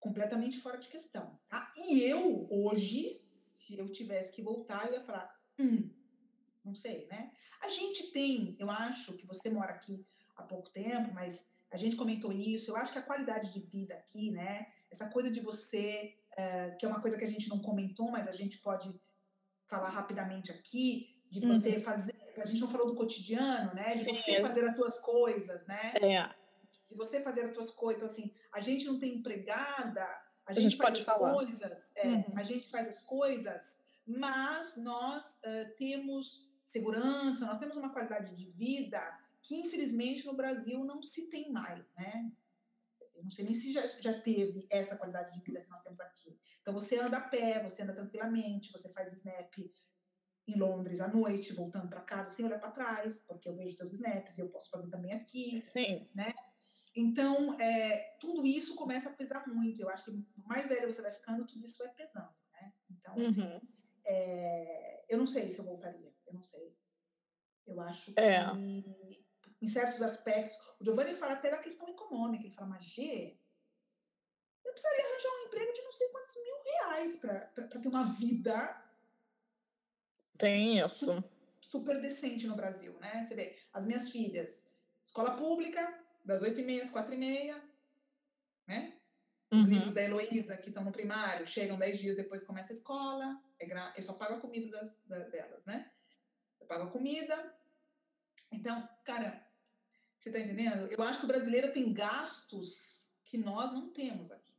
completamente 0.00 0.58
fora 0.58 0.78
de 0.78 0.88
questão. 0.88 1.38
Tá? 1.48 1.72
E 1.76 2.02
eu, 2.02 2.46
hoje, 2.50 3.10
se 3.10 3.78
eu 3.78 3.90
tivesse 3.90 4.32
que 4.32 4.42
voltar, 4.42 4.86
eu 4.86 4.94
ia 4.94 5.00
falar, 5.02 5.34
hum, 5.58 5.90
não 6.64 6.74
sei, 6.74 7.06
né? 7.06 7.32
A 7.62 7.68
gente 7.68 8.10
tem, 8.10 8.56
eu 8.58 8.70
acho 8.70 9.14
que 9.14 9.26
você 9.26 9.50
mora 9.50 9.72
aqui 9.72 10.06
há 10.36 10.42
pouco 10.42 10.68
tempo, 10.70 11.12
mas 11.14 11.50
a 11.70 11.76
gente 11.76 11.96
comentou 11.96 12.32
isso, 12.32 12.70
eu 12.70 12.76
acho 12.76 12.92
que 12.92 12.98
a 12.98 13.02
qualidade 13.02 13.50
de 13.50 13.60
vida 13.60 13.94
aqui, 13.94 14.30
né? 14.30 14.66
Essa 14.90 15.08
coisa 15.10 15.30
de 15.30 15.40
você, 15.40 16.16
eh, 16.36 16.70
que 16.72 16.84
é 16.84 16.88
uma 16.88 17.00
coisa 17.00 17.16
que 17.16 17.24
a 17.24 17.30
gente 17.30 17.48
não 17.48 17.58
comentou, 17.58 18.10
mas 18.10 18.28
a 18.28 18.32
gente 18.32 18.58
pode 18.58 18.94
falar 19.66 19.88
rapidamente 19.90 20.52
aqui, 20.52 21.13
de 21.40 21.46
você 21.46 21.80
fazer, 21.80 22.14
a 22.36 22.44
gente 22.44 22.60
não 22.60 22.70
falou 22.70 22.86
do 22.86 22.94
cotidiano, 22.94 23.74
né? 23.74 23.96
De 23.96 24.04
você 24.04 24.36
é. 24.36 24.40
fazer 24.40 24.64
as 24.64 24.74
tuas 24.74 24.98
coisas, 25.00 25.66
né? 25.66 25.92
É. 25.96 26.34
de 26.88 26.96
você 26.96 27.20
fazer 27.22 27.42
as 27.42 27.52
tuas 27.52 27.70
coisas. 27.72 27.96
Então, 28.02 28.12
assim, 28.12 28.32
a 28.52 28.60
gente 28.60 28.84
não 28.84 28.98
tem 28.98 29.16
empregada, 29.16 30.06
a, 30.46 30.52
gente 30.52 30.70
gente, 30.70 30.76
faz 30.76 30.94
as 30.94 31.04
falar. 31.04 31.34
coisas, 31.34 31.92
é, 31.96 32.08
Uhum. 32.08 32.24
a 32.36 32.44
gente 32.44 32.68
faz 32.70 32.88
as 32.88 33.00
coisas, 33.00 33.62
mas 34.06 34.76
nós 34.76 35.38
eh, 35.44 35.64
temos 35.78 36.48
segurança, 36.64 37.46
nós 37.46 37.58
temos 37.58 37.76
uma 37.76 37.92
qualidade 37.92 38.34
de 38.36 38.46
vida 38.50 39.00
que, 39.42 39.56
infelizmente, 39.56 40.24
no 40.26 40.34
Brasil 40.34 40.84
não 40.84 41.02
se 41.02 41.28
tem 41.30 41.50
mais, 41.50 41.84
né? 41.96 42.30
Eu 43.14 43.24
não 43.24 43.30
sei 43.30 43.44
nem 43.44 43.54
se 43.54 43.72
já, 43.72 43.86
já 43.86 44.20
teve 44.20 44.66
essa 44.70 44.96
qualidade 44.96 45.32
de 45.32 45.40
vida 45.40 45.60
que 45.60 45.70
nós 45.70 45.82
temos 45.82 46.00
aqui. 46.00 46.38
Então, 46.60 46.74
você 46.74 46.98
anda 46.98 47.16
a 47.16 47.28
pé, 47.28 47.62
você 47.62 47.82
anda 47.82 47.94
tranquilamente, 47.94 48.72
você 48.72 48.88
faz 48.90 49.12
snap 49.12 49.54
em 50.46 50.58
Londres 50.58 51.00
à 51.00 51.08
noite, 51.08 51.54
voltando 51.54 51.88
para 51.88 52.00
casa 52.02 52.30
sem 52.30 52.44
olhar 52.44 52.58
para 52.60 52.70
trás, 52.70 53.22
porque 53.26 53.48
eu 53.48 53.54
vejo 53.54 53.76
teus 53.76 53.92
snaps 53.92 54.36
e 54.38 54.42
eu 54.42 54.50
posso 54.50 54.70
fazer 54.70 54.90
também 54.90 55.12
aqui. 55.14 55.62
Sim. 55.72 56.08
Então, 56.96 57.58
é, 57.60 58.16
tudo 58.20 58.46
isso 58.46 58.76
começa 58.76 59.08
a 59.10 59.12
pesar 59.14 59.46
muito. 59.48 59.80
Eu 59.80 59.88
acho 59.88 60.04
que 60.04 60.26
mais 60.46 60.68
velha 60.68 60.90
você 60.90 61.02
vai 61.02 61.12
ficando, 61.12 61.46
tudo 61.46 61.64
isso 61.64 61.78
vai 61.78 61.92
pesando, 61.94 62.32
né? 62.52 62.72
Então, 62.90 63.18
assim, 63.20 63.42
Uhum. 63.42 63.60
é, 64.04 65.04
eu 65.08 65.18
não 65.18 65.26
sei 65.26 65.50
se 65.50 65.58
eu 65.58 65.64
voltaria. 65.64 66.14
Eu 66.26 66.34
não 66.34 66.42
sei. 66.42 66.76
Eu 67.66 67.80
acho 67.80 68.12
que, 68.12 68.20
É. 68.20 68.44
em 69.62 69.66
certos 69.68 70.02
aspectos, 70.02 70.56
o 70.78 70.84
Giovanni 70.84 71.14
fala 71.14 71.32
até 71.32 71.50
da 71.50 71.58
questão 71.58 71.88
econômica. 71.88 72.44
Ele 72.44 72.54
fala, 72.54 72.68
mas 72.68 72.84
Gê, 72.84 73.40
eu 74.64 74.72
precisaria 74.72 75.04
arranjar 75.04 75.28
um 75.30 75.46
emprego 75.46 75.72
de 75.72 75.82
não 75.82 75.92
sei 75.92 76.08
quantos 76.10 76.34
mil 76.36 76.62
reais 76.62 77.16
para 77.16 77.80
ter 77.80 77.88
uma 77.88 78.04
vida 78.14 78.83
Tem 80.38 80.78
isso. 80.78 81.22
super 81.70 82.00
decente 82.00 82.46
no 82.46 82.54
Brasil, 82.56 82.92
né? 83.00 83.22
Você 83.24 83.34
vê, 83.34 83.58
as 83.72 83.86
minhas 83.86 84.10
filhas, 84.10 84.68
escola 85.04 85.36
pública, 85.36 85.80
das 86.24 86.40
8h30 86.42 86.82
às 86.82 86.90
4h30, 86.90 87.60
né? 88.66 88.96
Os 89.50 89.64
Uhum. 89.64 89.70
livros 89.70 89.92
da 89.92 90.02
Heloísa, 90.02 90.56
que 90.56 90.68
estão 90.70 90.82
no 90.84 90.90
primário, 90.92 91.46
chegam 91.46 91.78
10 91.78 91.98
dias 91.98 92.16
depois 92.16 92.42
começa 92.42 92.72
a 92.72 92.76
escola, 92.76 93.40
é 93.60 93.66
gra... 93.66 93.92
eu 93.96 94.02
só 94.02 94.14
pago 94.14 94.34
a 94.34 94.40
comida 94.40 94.68
das, 94.76 95.02
da- 95.06 95.18
delas, 95.28 95.64
né? 95.66 95.90
Eu 96.60 96.66
pago 96.66 96.84
a 96.84 96.90
comida. 96.90 97.56
Então, 98.50 98.88
cara, 99.04 99.46
você 100.18 100.30
tá 100.32 100.40
entendendo? 100.40 100.86
Eu 100.90 101.02
acho 101.04 101.18
que 101.18 101.24
o 101.24 101.28
brasileiro 101.28 101.72
tem 101.72 101.92
gastos 101.92 103.12
que 103.24 103.36
nós 103.38 103.72
não 103.72 103.92
temos 103.92 104.30
aqui. 104.32 104.54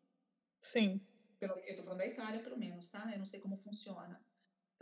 Sim. 0.62 1.02
Pelo, 1.40 1.58
eu 1.60 1.76
tô 1.78 1.84
falando 1.84 2.00
da 2.00 2.08
Itália, 2.08 2.40
pelo 2.42 2.58
menos, 2.58 2.88
tá? 2.90 3.10
Eu 3.12 3.20
não 3.20 3.26
sei 3.26 3.40
como 3.40 3.58
funciona. 3.58 4.24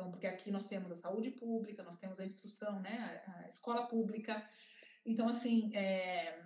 Então, 0.04 0.12
porque 0.12 0.28
aqui 0.28 0.52
nós 0.52 0.66
temos 0.66 0.92
a 0.92 0.96
saúde 0.98 1.32
pública, 1.32 1.82
nós 1.82 1.98
temos 1.98 2.20
a 2.20 2.26
instrução, 2.26 2.82
né? 2.82 3.24
A, 3.46 3.48
escola 3.48 3.88
pública. 3.88 4.46
Então, 5.06 5.28
assim, 5.28 5.74
é, 5.74 6.42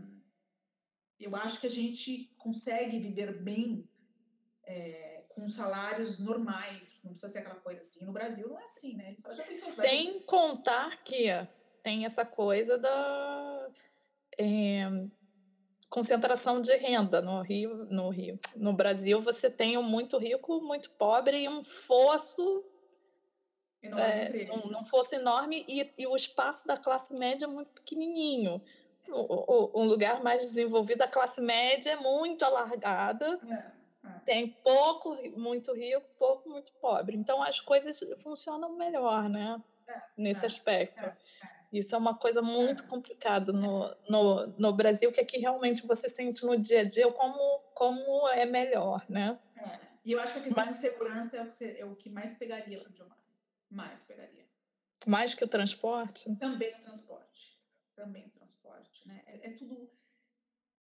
eu 1.19 1.35
acho 1.35 1.59
que 1.59 1.65
a 1.65 1.71
gente 1.71 2.31
consegue 2.37 2.99
viver 2.99 3.41
bem 3.41 3.89
é, 4.63 5.23
com 5.29 5.47
salários 5.49 6.19
normais, 6.19 7.01
não 7.03 7.11
precisa 7.13 7.31
ser 7.31 7.39
aquela 7.39 7.55
coisa 7.55 7.81
assim. 7.81 8.05
No 8.05 8.11
Brasil 8.11 8.47
não 8.47 8.59
é 8.59 8.65
assim, 8.65 8.95
né? 8.95 9.15
Fala, 9.21 9.35
Sem 9.35 10.19
contar 10.21 11.03
que 11.03 11.27
tem 11.81 12.05
essa 12.05 12.25
coisa 12.25 12.77
da 12.77 13.69
é, 14.37 14.85
concentração 15.89 16.61
de 16.61 16.75
renda 16.77 17.21
no 17.21 17.41
Rio, 17.41 17.85
no 17.85 18.09
Rio. 18.09 18.39
No 18.55 18.73
Brasil 18.73 19.19
você 19.19 19.49
tem 19.49 19.77
um 19.77 19.83
muito 19.83 20.17
rico, 20.19 20.61
muito 20.61 20.91
pobre 20.91 21.43
e 21.43 21.49
um 21.49 21.63
fosso 21.63 22.63
Enorme 23.87 24.03
é, 24.05 24.23
entre 24.25 24.45
não, 24.45 24.55
eles. 24.55 24.69
não 24.71 24.85
fosse 24.85 25.15
enorme 25.15 25.65
e, 25.67 25.91
e 25.97 26.07
o 26.07 26.15
espaço 26.15 26.67
da 26.67 26.77
classe 26.77 27.13
média 27.13 27.45
é 27.45 27.47
muito 27.47 27.69
pequenininho. 27.71 28.61
O, 29.09 29.71
o- 29.75 29.81
um 29.81 29.85
lugar 29.85 30.21
mais 30.21 30.41
desenvolvido, 30.41 31.01
a 31.01 31.07
classe 31.07 31.39
média 31.41 31.91
é 31.91 31.95
muito 31.95 32.43
alargada, 32.43 33.39
É, 33.49 34.07
é. 34.07 34.19
tem 34.25 34.49
pouco, 34.63 35.15
muito 35.37 35.73
rico, 35.73 36.05
pouco, 36.19 36.49
muito 36.49 36.71
pobre. 36.73 37.15
Então 37.15 37.41
as 37.41 37.59
coisas 37.59 37.99
funcionam 38.21 38.73
melhor, 38.75 39.29
né? 39.29 39.61
Nesse 40.17 40.43
é, 40.43 40.47
aspecto. 40.47 40.99
é, 41.01 41.15
Isso 41.71 41.95
é 41.95 41.97
uma 41.97 42.15
coisa 42.17 42.41
muito 42.41 42.83
É. 42.83 42.85
complicada 42.87 43.53
no, 43.53 43.95
no, 44.09 44.47
no 44.57 44.73
Brasil, 44.73 45.11
que 45.13 45.21
aqui 45.21 45.37
realmente 45.37 45.87
você 45.87 46.09
sente 46.09 46.45
no 46.45 46.57
dia 46.57 46.81
a 46.81 46.83
dia 46.83 47.09
como, 47.11 47.59
como 47.73 48.27
é 48.29 48.45
melhor, 48.45 49.05
né? 49.07 49.39
É. 49.57 49.87
E 50.05 50.11
eu 50.13 50.19
acho 50.21 50.33
que 50.33 50.39
a 50.39 50.43
questão 50.43 50.65
Mas- 50.65 50.75
de 50.75 50.81
segurança 50.81 51.37
é 51.37 51.43
o, 51.43 51.49
que, 51.49 51.63
é 51.81 51.85
o 51.85 51.95
que 51.95 52.09
mais 52.09 52.37
pegaria 52.37 52.77
Giovanni. 52.79 53.16
Mais 53.69 54.01
pegaria. 54.03 54.47
Mais 55.05 55.35
que 55.35 55.43
o 55.43 55.47
transporte. 55.47 56.33
Também 56.37 56.73
o 56.73 56.81
transporte. 56.81 57.57
Também 57.95 58.25
o 58.25 58.31
transporte, 58.31 59.07
né? 59.07 59.23
É, 59.25 59.49
é 59.49 59.53
tudo. 59.53 59.89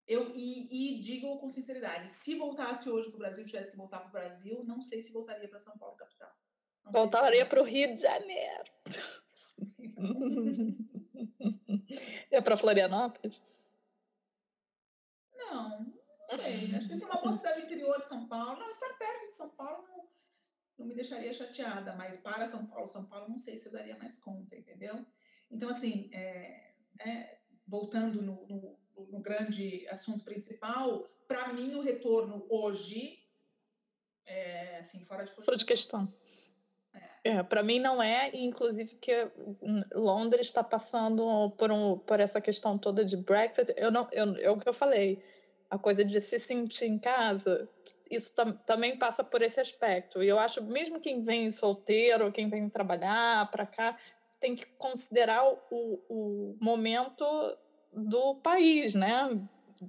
Eu, 0.07 0.31
e, 0.33 0.97
e 0.97 1.01
digo 1.01 1.37
com 1.37 1.49
sinceridade, 1.49 2.09
se 2.09 2.35
voltasse 2.35 2.89
hoje 2.89 3.09
para 3.09 3.17
o 3.17 3.19
Brasil, 3.19 3.45
tivesse 3.45 3.71
que 3.71 3.77
voltar 3.77 3.99
para 3.99 4.07
o 4.07 4.11
Brasil, 4.11 4.63
não 4.63 4.81
sei 4.81 5.01
se 5.01 5.11
voltaria 5.11 5.49
para 5.49 5.59
São 5.59 5.77
Paulo, 5.77 5.97
capital. 5.97 6.33
Não 6.85 6.93
Voltaria 6.93 7.45
para 7.45 7.61
o. 7.61 7.65
Rio 7.65 7.93
de 7.93 8.01
Janeiro. 8.01 8.71
é 12.31 12.39
para 12.39 12.55
Florianópolis? 12.55 13.41
Não, 15.35 15.79
não 15.79 15.93
sei. 16.29 16.75
Acho 16.75 16.87
que 16.87 16.93
assim, 16.93 17.05
uma 17.05 17.21
boa 17.21 17.33
cidade 17.33 17.63
interior 17.63 18.01
de 18.01 18.07
São 18.07 18.27
Paulo. 18.27 18.59
Não, 18.59 18.71
estar 18.71 18.93
perto 18.93 19.27
de 19.27 19.35
São 19.35 19.49
Paulo 19.49 19.85
não, 19.89 20.06
não 20.77 20.85
me 20.85 20.95
deixaria 20.95 21.33
chateada, 21.33 21.95
mas 21.95 22.17
para 22.17 22.47
São 22.47 22.65
Paulo, 22.65 22.87
São 22.87 23.05
Paulo, 23.05 23.29
não 23.29 23.37
sei 23.37 23.57
se 23.57 23.67
eu 23.67 23.71
daria 23.71 23.97
mais 23.97 24.19
conta, 24.19 24.55
entendeu? 24.55 25.05
Então, 25.49 25.69
assim, 25.69 26.09
é, 26.13 26.73
é, 26.99 27.37
voltando 27.67 28.21
no, 28.21 28.45
no, 28.47 28.79
no 29.09 29.19
grande 29.19 29.87
assunto 29.89 30.23
principal, 30.23 31.07
para 31.27 31.53
mim 31.53 31.75
o 31.75 31.81
retorno 31.81 32.45
hoje 32.49 33.23
é 34.25 34.79
assim, 34.79 35.03
fora 35.05 35.23
de 35.23 35.31
Fora 35.31 35.57
de 35.57 35.65
questão. 35.65 36.07
É, 37.23 37.43
para 37.43 37.61
mim 37.61 37.79
não 37.79 38.01
é, 38.01 38.31
inclusive 38.33 38.95
que 38.95 39.29
hum, 39.61 39.81
Londres 39.93 40.47
está 40.47 40.63
passando 40.63 41.51
por, 41.57 41.71
um, 41.71 41.97
por 41.97 42.19
essa 42.19 42.39
questão 42.39 42.77
toda 42.77 43.03
de 43.03 43.17
Brexit. 43.17 43.73
Eu 43.75 43.91
não, 43.91 44.07
eu, 44.11 44.35
é 44.37 44.49
o 44.49 44.57
que 44.57 44.67
eu 44.67 44.73
falei, 44.73 45.21
a 45.69 45.77
coisa 45.77 46.05
de 46.05 46.19
se 46.21 46.39
sentir 46.39 46.85
em 46.85 46.97
casa, 46.97 47.69
isso 48.09 48.33
tam, 48.35 48.51
também 48.51 48.97
passa 48.97 49.23
por 49.23 49.41
esse 49.41 49.59
aspecto. 49.59 50.23
E 50.23 50.27
eu 50.27 50.39
acho, 50.39 50.63
mesmo 50.63 50.99
quem 50.99 51.23
vem 51.23 51.51
solteiro, 51.51 52.31
quem 52.31 52.49
vem 52.49 52.69
trabalhar 52.69 53.49
para 53.51 53.65
cá, 53.65 53.97
tem 54.39 54.55
que 54.55 54.65
considerar 54.77 55.43
o, 55.71 56.01
o 56.09 56.57
momento 56.61 57.25
do 57.91 58.35
país, 58.35 58.93
né? 58.93 59.39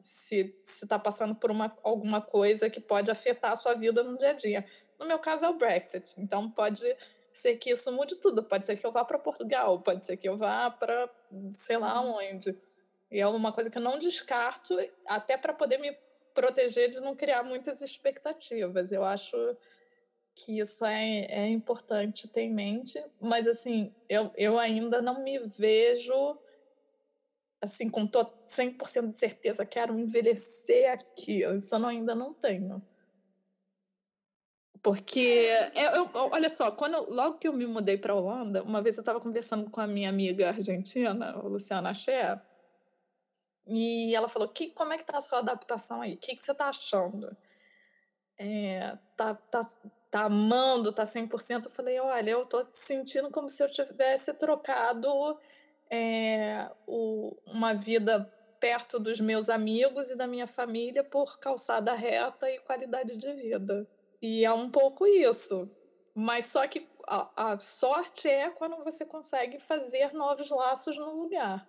Se 0.02 0.54
está 0.64 0.98
passando 0.98 1.34
por 1.34 1.50
uma, 1.50 1.76
alguma 1.82 2.20
coisa 2.20 2.68
que 2.68 2.80
pode 2.80 3.10
afetar 3.10 3.52
a 3.52 3.56
sua 3.56 3.74
vida 3.74 4.02
no 4.02 4.18
dia 4.18 4.30
a 4.30 4.34
dia. 4.34 4.66
No 4.98 5.06
meu 5.06 5.18
caso 5.18 5.44
é 5.44 5.48
o 5.48 5.54
Brexit, 5.54 6.14
então 6.18 6.50
pode 6.50 6.82
ser 7.32 7.56
que 7.56 7.70
isso 7.70 7.92
mude 7.92 8.16
tudo. 8.16 8.42
Pode 8.42 8.64
ser 8.64 8.76
que 8.76 8.86
eu 8.86 8.92
vá 8.92 9.04
para 9.04 9.18
Portugal, 9.18 9.80
pode 9.80 10.04
ser 10.04 10.16
que 10.16 10.28
eu 10.28 10.36
vá 10.36 10.70
para 10.70 11.08
sei 11.52 11.76
lá 11.76 12.00
onde. 12.00 12.56
E 13.10 13.20
é 13.20 13.26
uma 13.26 13.52
coisa 13.52 13.70
que 13.70 13.78
eu 13.78 13.82
não 13.82 13.98
descarto, 13.98 14.76
até 15.06 15.36
para 15.36 15.54
poder 15.54 15.78
me 15.78 15.96
proteger 16.38 16.88
de 16.90 17.00
não 17.00 17.16
criar 17.16 17.42
muitas 17.42 17.82
expectativas. 17.82 18.92
Eu 18.92 19.04
acho 19.04 19.36
que 20.36 20.60
isso 20.60 20.84
é, 20.84 21.24
é 21.26 21.48
importante 21.48 22.28
ter 22.28 22.42
em 22.42 22.54
mente, 22.54 23.02
mas 23.20 23.48
assim, 23.48 23.92
eu, 24.08 24.30
eu 24.36 24.56
ainda 24.56 25.02
não 25.02 25.24
me 25.24 25.38
vejo 25.40 26.38
assim, 27.60 27.88
com 27.88 28.06
to- 28.06 28.32
100% 28.46 29.10
de 29.10 29.18
certeza, 29.18 29.66
quero 29.66 29.98
envelhecer 29.98 30.92
aqui. 30.92 31.42
Isso 31.42 31.74
eu 31.74 31.86
ainda 31.86 32.14
não 32.14 32.32
tenho. 32.32 32.80
Porque, 34.80 35.48
eu, 35.74 36.04
eu- 36.04 36.10
olha 36.14 36.48
só, 36.48 36.70
quando, 36.70 37.12
logo 37.12 37.38
que 37.38 37.48
eu 37.48 37.52
me 37.52 37.66
mudei 37.66 37.98
para 37.98 38.14
Holanda, 38.14 38.62
uma 38.62 38.80
vez 38.80 38.96
eu 38.96 39.02
estava 39.02 39.20
conversando 39.20 39.68
com 39.68 39.80
a 39.80 39.88
minha 39.88 40.08
amiga 40.08 40.48
argentina, 40.50 41.32
a 41.32 41.42
Luciana 41.42 41.92
Cher, 41.92 42.40
e 43.68 44.14
ela 44.14 44.28
falou, 44.28 44.48
que, 44.48 44.70
como 44.70 44.92
é 44.92 44.98
que 44.98 45.04
tá 45.04 45.18
a 45.18 45.22
sua 45.22 45.40
adaptação 45.40 46.00
aí? 46.02 46.14
O 46.14 46.18
que, 46.18 46.36
que 46.36 46.44
você 46.44 46.54
tá 46.54 46.68
achando? 46.68 47.36
É, 48.38 48.96
tá, 49.16 49.34
tá, 49.34 49.60
tá 50.10 50.24
amando, 50.26 50.92
tá 50.92 51.04
100%? 51.04 51.66
Eu 51.68 51.72
falei, 51.74 51.98
olha, 51.98 52.30
eu 52.30 52.46
tô 52.46 52.62
sentindo 52.72 53.30
como 53.30 53.48
se 53.50 53.62
eu 53.62 53.70
tivesse 53.70 54.32
trocado 54.34 55.08
é, 55.90 56.70
o- 56.86 57.36
uma 57.46 57.74
vida 57.74 58.32
perto 58.60 58.98
dos 58.98 59.20
meus 59.20 59.48
amigos 59.48 60.10
e 60.10 60.16
da 60.16 60.26
minha 60.26 60.46
família 60.46 61.02
por 61.04 61.38
calçada 61.38 61.94
reta 61.94 62.50
e 62.50 62.58
qualidade 62.60 63.16
de 63.16 63.32
vida. 63.34 63.86
E 64.22 64.44
é 64.44 64.52
um 64.52 64.70
pouco 64.70 65.06
isso. 65.06 65.70
Mas 66.14 66.46
só 66.46 66.66
que 66.66 66.88
a, 67.06 67.52
a 67.52 67.58
sorte 67.58 68.28
é 68.28 68.50
quando 68.50 68.76
você 68.84 69.04
consegue 69.04 69.58
fazer 69.60 70.12
novos 70.12 70.50
laços 70.50 70.96
no 70.98 71.22
lugar. 71.22 71.68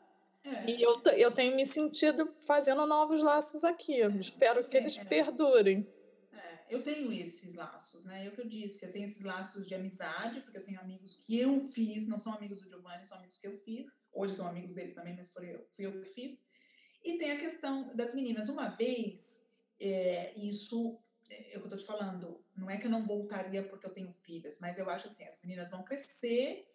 É, 0.56 0.70
E 0.72 0.82
eu, 0.82 1.02
eu 1.18 1.32
tenho 1.32 1.56
me 1.56 1.66
sentido 1.68 2.28
fazendo 2.46 2.86
novos 2.86 3.22
laços 3.22 3.64
aqui. 3.64 3.98
Eu 3.98 4.12
espero 4.20 4.68
que 4.68 4.78
eles 4.78 4.98
É. 4.98 5.04
perdurem. 5.06 5.88
é, 6.34 6.60
eu 6.70 6.84
tenho 6.84 7.12
esses 7.12 7.56
laços, 7.56 8.06
né? 8.06 8.26
É 8.26 8.30
o 8.30 8.36
que 8.36 8.42
eu 8.42 8.48
disse, 8.48 8.86
eu 8.86 8.92
tenho 8.92 9.06
esses 9.06 9.24
laços 9.24 9.66
de 9.66 9.74
amizade, 9.76 10.42
porque 10.42 10.58
eu 10.58 10.64
tenho 10.64 10.80
amigos 10.80 11.24
que 11.26 11.40
eu 11.40 11.60
fiz, 11.62 12.08
não 12.08 12.20
são 12.20 12.34
amigos 12.34 12.62
do 12.62 12.70
Giovanni, 12.70 13.06
são 13.06 13.18
amigos 13.18 13.40
que 13.40 13.48
eu 13.48 13.58
fiz. 13.58 14.00
Hoje 14.14 14.36
são 14.36 14.48
amigos 14.48 14.72
dele 14.72 14.94
também, 14.94 15.16
mas 15.16 15.32
foi 15.32 15.54
eu, 15.54 15.66
fui 15.72 15.86
eu 15.86 16.02
que 16.02 16.10
fiz. 16.10 16.44
E 17.04 17.18
tem 17.18 17.32
a 17.32 17.40
questão 17.40 17.96
das 17.96 18.14
meninas. 18.14 18.50
Uma 18.50 18.70
vez, 18.70 19.42
é, 19.80 20.34
isso 20.38 20.98
é, 21.30 21.54
é 21.54 21.56
eu 21.58 21.70
tô 21.70 21.78
te 21.78 21.86
falando, 21.86 22.40
não 22.56 22.70
é 22.70 22.78
que 22.78 22.88
eu 22.88 22.92
não 22.92 23.06
voltaria 23.06 23.64
porque 23.64 23.86
eu 23.86 23.94
tenho 23.94 24.12
filhos, 24.26 24.60
mas 24.60 24.78
eu 24.78 24.90
acho 24.90 25.08
assim, 25.08 25.24
as 25.26 25.42
meninas 25.42 25.72
vão 25.72 25.84
crescer, 25.84 26.66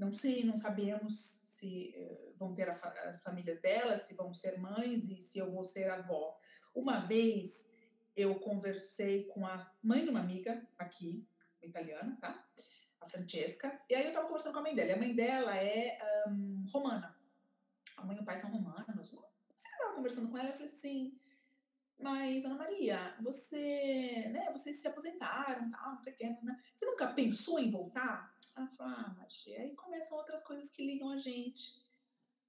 não 0.00 0.12
sei, 0.14 0.44
não 0.44 0.56
sabemos 0.56 1.14
se 1.46 1.92
eh, 1.94 2.32
vão 2.38 2.54
ter 2.54 2.68
as 2.68 3.22
famílias 3.22 3.60
delas, 3.60 4.02
se 4.02 4.14
vão 4.14 4.34
ser 4.34 4.58
mães 4.58 5.04
e 5.04 5.20
se 5.20 5.38
eu 5.38 5.50
vou 5.50 5.62
ser 5.62 5.90
avó. 5.90 6.34
Uma 6.74 7.00
vez 7.00 7.70
eu 8.16 8.34
conversei 8.40 9.24
com 9.24 9.46
a 9.46 9.70
mãe 9.82 10.02
de 10.02 10.10
uma 10.10 10.20
amiga 10.20 10.66
aqui, 10.78 11.22
italiana, 11.62 12.16
tá? 12.18 12.48
A 13.00 13.06
Francesca, 13.06 13.78
e 13.90 13.94
aí 13.94 14.06
eu 14.06 14.14
tava 14.14 14.26
conversando 14.26 14.54
com 14.54 14.60
a 14.60 14.62
mãe 14.62 14.74
dela, 14.74 14.90
e 14.90 14.94
a 14.94 14.98
mãe 14.98 15.14
dela 15.14 15.56
é 15.56 15.98
ahn, 16.26 16.64
romana. 16.72 17.16
A 17.98 18.04
mãe 18.04 18.16
e 18.16 18.20
o 18.20 18.24
pai 18.24 18.38
são 18.38 18.50
romanos. 18.50 19.10
Você 19.10 19.68
tava 19.78 19.94
conversando 19.96 20.30
com 20.30 20.38
ela, 20.38 20.48
eu 20.48 20.52
falei 20.52 20.66
assim, 20.66 21.18
mas, 21.98 22.46
Ana 22.46 22.54
Maria, 22.54 23.16
você, 23.20 24.30
né, 24.32 24.50
vocês 24.50 24.76
se 24.76 24.88
aposentaram, 24.88 25.68
tal, 25.68 25.96
não 25.96 26.02
sei 26.02 26.14
o 26.14 26.16
que, 26.16 26.24
né? 26.42 26.58
Você 26.74 26.86
nunca 26.86 27.12
pensou 27.12 27.58
em 27.58 27.70
voltar? 27.70 28.29
Ela 28.56 28.68
falou, 28.68 28.92
ah, 28.96 29.14
mas 29.18 29.42
aí 29.46 29.74
começam 29.74 30.18
outras 30.18 30.42
coisas 30.42 30.70
que 30.70 30.84
ligam 30.86 31.10
a 31.10 31.18
gente. 31.18 31.80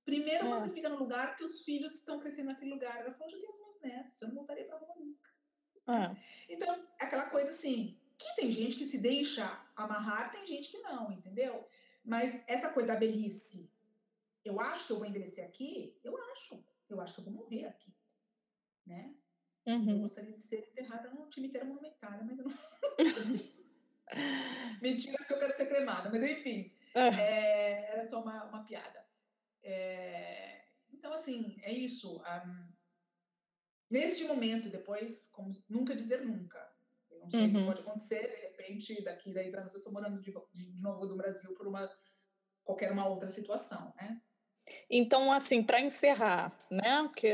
Primeiro 0.04 0.46
É. 0.48 0.50
você 0.50 0.70
fica 0.74 0.90
no 0.90 0.98
lugar 0.98 1.38
que 1.38 1.44
os 1.44 1.62
filhos 1.62 1.96
estão 1.96 2.20
crescendo 2.20 2.48
naquele 2.48 2.72
lugar. 2.72 3.00
Ela 3.00 3.12
falou, 3.12 3.28
eu 3.28 3.32
já 3.32 3.38
tenho 3.40 3.54
os 3.54 3.60
meus 3.60 3.82
netos, 3.82 4.22
eu 4.22 4.28
não 4.30 4.36
voltaria 4.36 4.66
pra 4.66 4.78
rua 4.78 4.96
nunca. 4.96 5.32
É. 5.88 6.16
Então, 6.54 6.88
aquela 7.00 7.30
coisa 7.30 7.50
assim, 7.52 8.00
que 8.18 8.36
tem 8.36 8.52
gente 8.52 8.76
que 8.76 8.86
se 8.86 9.00
deixa 9.00 9.44
amarrar, 9.76 10.32
tem 10.32 10.46
gente 10.48 10.70
que 10.70 10.80
não, 10.80 11.12
entendeu? 11.12 11.68
Mas 12.04 12.44
essa 12.48 12.70
coisa 12.74 12.90
da 12.94 13.00
velhice, 13.00 13.72
eu 14.44 14.60
acho 14.60 14.88
que 14.88 14.94
eu 14.94 14.98
vou 14.98 15.06
envelhecer 15.08 15.46
aqui, 15.48 15.96
eu 16.04 16.18
acho. 16.18 16.64
Eu 16.90 17.00
acho 17.00 17.14
que 17.14 17.20
eu 17.22 17.26
vou 17.26 17.34
morrer 17.34 17.66
aqui, 17.68 17.94
né? 18.86 19.16
E 19.66 19.70
eu 19.72 19.78
Uhum. 19.78 20.02
gostaria 20.02 20.34
de 20.34 20.42
ser 20.42 20.68
enterrada 20.72 21.12
no 21.12 21.32
cemitério 21.32 21.68
monumentário, 21.68 22.26
mas 22.26 22.40
eu 22.40 22.46
não. 22.46 22.58
Mentira, 24.82 25.18
porque 25.18 25.34
eu 25.34 25.40
quero 25.40 25.56
ser 25.56 25.68
cremada, 25.68 26.10
mas 26.10 26.22
enfim, 26.24 26.74
É. 26.94 27.08
é, 27.08 27.94
era 27.94 28.10
só 28.10 28.22
uma, 28.22 28.46
uma 28.46 28.66
piada. 28.66 29.06
É, 29.64 30.64
então, 30.92 31.14
assim, 31.14 31.60
é 31.64 31.72
isso. 31.72 32.22
ahm, 32.26 32.72
neste 33.90 34.24
momento, 34.26 34.70
depois, 34.70 35.30
como 35.32 35.52
nunca 35.70 35.96
dizer 35.96 36.22
nunca. 36.26 36.60
Eu 37.10 37.20
não 37.20 37.30
sei 37.30 37.48
o 37.48 37.52
que 37.52 37.58
Uhum. 37.58 37.66
pode 37.66 37.82
acontecer, 37.82 38.22
de 38.22 38.42
repente, 38.48 39.04
daqui 39.04 39.34
10 39.34 39.54
anos 39.54 39.74
eu 39.74 39.80
estou 39.80 39.94
morando 39.94 40.20
de, 40.20 40.34
de, 40.54 40.82
novo 40.82 41.06
no 41.06 41.18
Brasil 41.18 41.54
por 41.54 41.68
uma 41.68 41.90
qualquer 42.64 42.92
uma 42.92 43.08
outra 43.08 43.28
situação, 43.28 43.94
né? 43.98 44.22
Então, 44.90 45.32
assim, 45.32 45.62
para 45.64 45.82
encerrar, 45.82 46.58
né? 46.70 47.04
Porque 47.04 47.34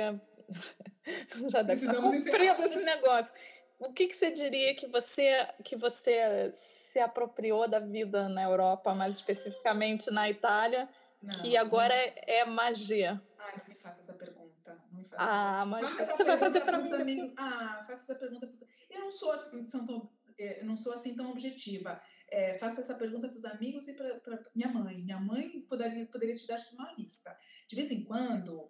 já 1.49 1.61
deve 1.61 1.86
estar 1.86 1.93
Precisamos 1.93 2.13
encerrar. 2.13 2.59
esse 2.59 2.84
negócio. 2.84 3.34
O 3.80 3.93
que, 3.93 4.07
que 4.07 4.15
você 4.15 4.32
diria 4.32 4.73
que 4.75 4.88
você 4.88 5.47
que 5.63 5.75
você 5.75 6.51
se 6.53 6.99
apropriou 6.99 7.67
da 7.67 7.80
vida 7.80 8.28
na 8.28 8.43
Europa, 8.43 8.93
mais 8.95 9.15
especificamente 9.15 10.09
na 10.09 10.30
Itália, 10.30 10.89
Não, 11.21 11.41
que 11.41 11.55
agora 11.55 11.93
não, 11.93 12.01
é, 12.01 12.13
é 12.39 12.45
magia? 12.45 13.21
Ai, 13.38 13.57
não 13.59 13.67
me 13.67 13.75
faça 13.75 14.01
essa 14.01 14.13
pergunta. 14.15 14.84
Não 14.91 14.99
me 14.99 15.05
faça 15.05 15.23
Ah, 15.23 15.65
mas 15.65 15.88
Faça 15.89 16.15
você 16.17 16.23
vai 16.23 16.38
fazer 16.38 16.61
para 16.61 16.78
mim 16.78 16.84
depois. 16.84 17.01
amigos. 17.01 17.34
Ah, 17.38 17.86
faça 17.88 17.93
essa 18.03 18.15
pergunta 18.15 18.47
pros... 18.47 18.63
Eu 18.89 18.99
não 18.99 19.11
sou 19.11 19.34
São 19.67 19.86
Tom- 19.86 20.09
é, 20.39 20.61
eu 20.61 20.65
não 20.65 20.78
sou 20.78 20.93
assim 20.93 21.15
tão 21.15 21.32
objetiva. 21.32 22.01
É, 22.30 22.55
faço 22.59 22.80
essa 22.82 22.95
pergunta 22.95 23.28
para 23.28 23.38
os 23.38 23.45
amigos 23.45 23.88
e 23.88 23.93
para 23.93 24.43
minha 24.55 24.69
mãe. 24.69 24.97
Minha 25.03 25.19
mãe 25.19 25.61
poderia, 25.61 26.05
poderia 26.07 26.36
te 26.36 26.45
dar 26.47 26.59
uma 26.73 26.93
lista. 26.97 27.36
De 27.67 27.75
vez 27.75 27.89
em 27.91 28.03
quando, 28.03 28.69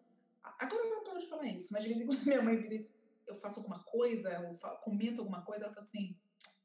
agora 0.60 0.82
eu 0.84 0.90
não 0.92 1.04
paro 1.04 1.20
de 1.20 1.28
falar 1.28 1.46
isso, 1.48 1.74
mas 1.74 1.84
de 1.84 1.90
vez 1.90 2.02
em 2.02 2.06
quando 2.06 2.20
minha 2.26 2.42
mãe 2.42 2.58
vira, 2.58 2.86
eu 3.28 3.36
faço 3.36 3.60
alguma 3.60 3.84
coisa, 3.84 4.32
eu 4.34 4.54
falo- 4.56 4.80
comento 4.80 5.22
alguma 5.22 5.44
coisa, 5.44 5.66
ela 5.66 5.74
fala 5.74 5.86
assim: 5.86 6.20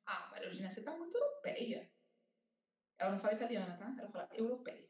Ah, 0.07 0.29
Maria 0.31 0.49
Eugênia, 0.49 0.71
você 0.71 0.83
tá 0.83 0.97
muito 0.97 1.17
europeia. 1.17 1.91
Ela 2.99 3.13
não 3.13 3.19
fala 3.19 3.35
italiana, 3.35 3.77
tá? 3.77 3.95
Ela 3.99 4.11
fala 4.11 4.29
europeia. 4.35 4.89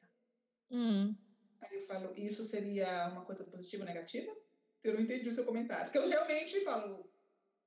Hum. 0.70 1.14
Aí 1.62 1.76
eu 1.80 1.86
falo: 1.86 2.12
Isso 2.16 2.44
seria 2.44 3.08
uma 3.08 3.24
coisa 3.24 3.44
positiva 3.44 3.82
ou 3.82 3.86
negativa? 3.88 4.34
Eu 4.82 4.94
não 4.94 5.00
entendi 5.00 5.28
o 5.28 5.34
seu 5.34 5.44
comentário. 5.44 5.84
Porque 5.86 5.98
eu 5.98 6.08
realmente 6.08 6.60
falo: 6.62 7.10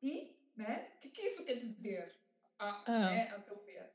E? 0.01 0.35
Né? 0.55 0.93
O 0.95 0.99
que, 0.99 1.09
que 1.09 1.21
isso 1.21 1.45
quer 1.45 1.55
dizer? 1.57 2.15
A, 2.57 2.83
Ah. 2.91 3.09
né, 3.11 3.29
ao 3.31 3.41
seu 3.41 3.61
ver? 3.65 3.93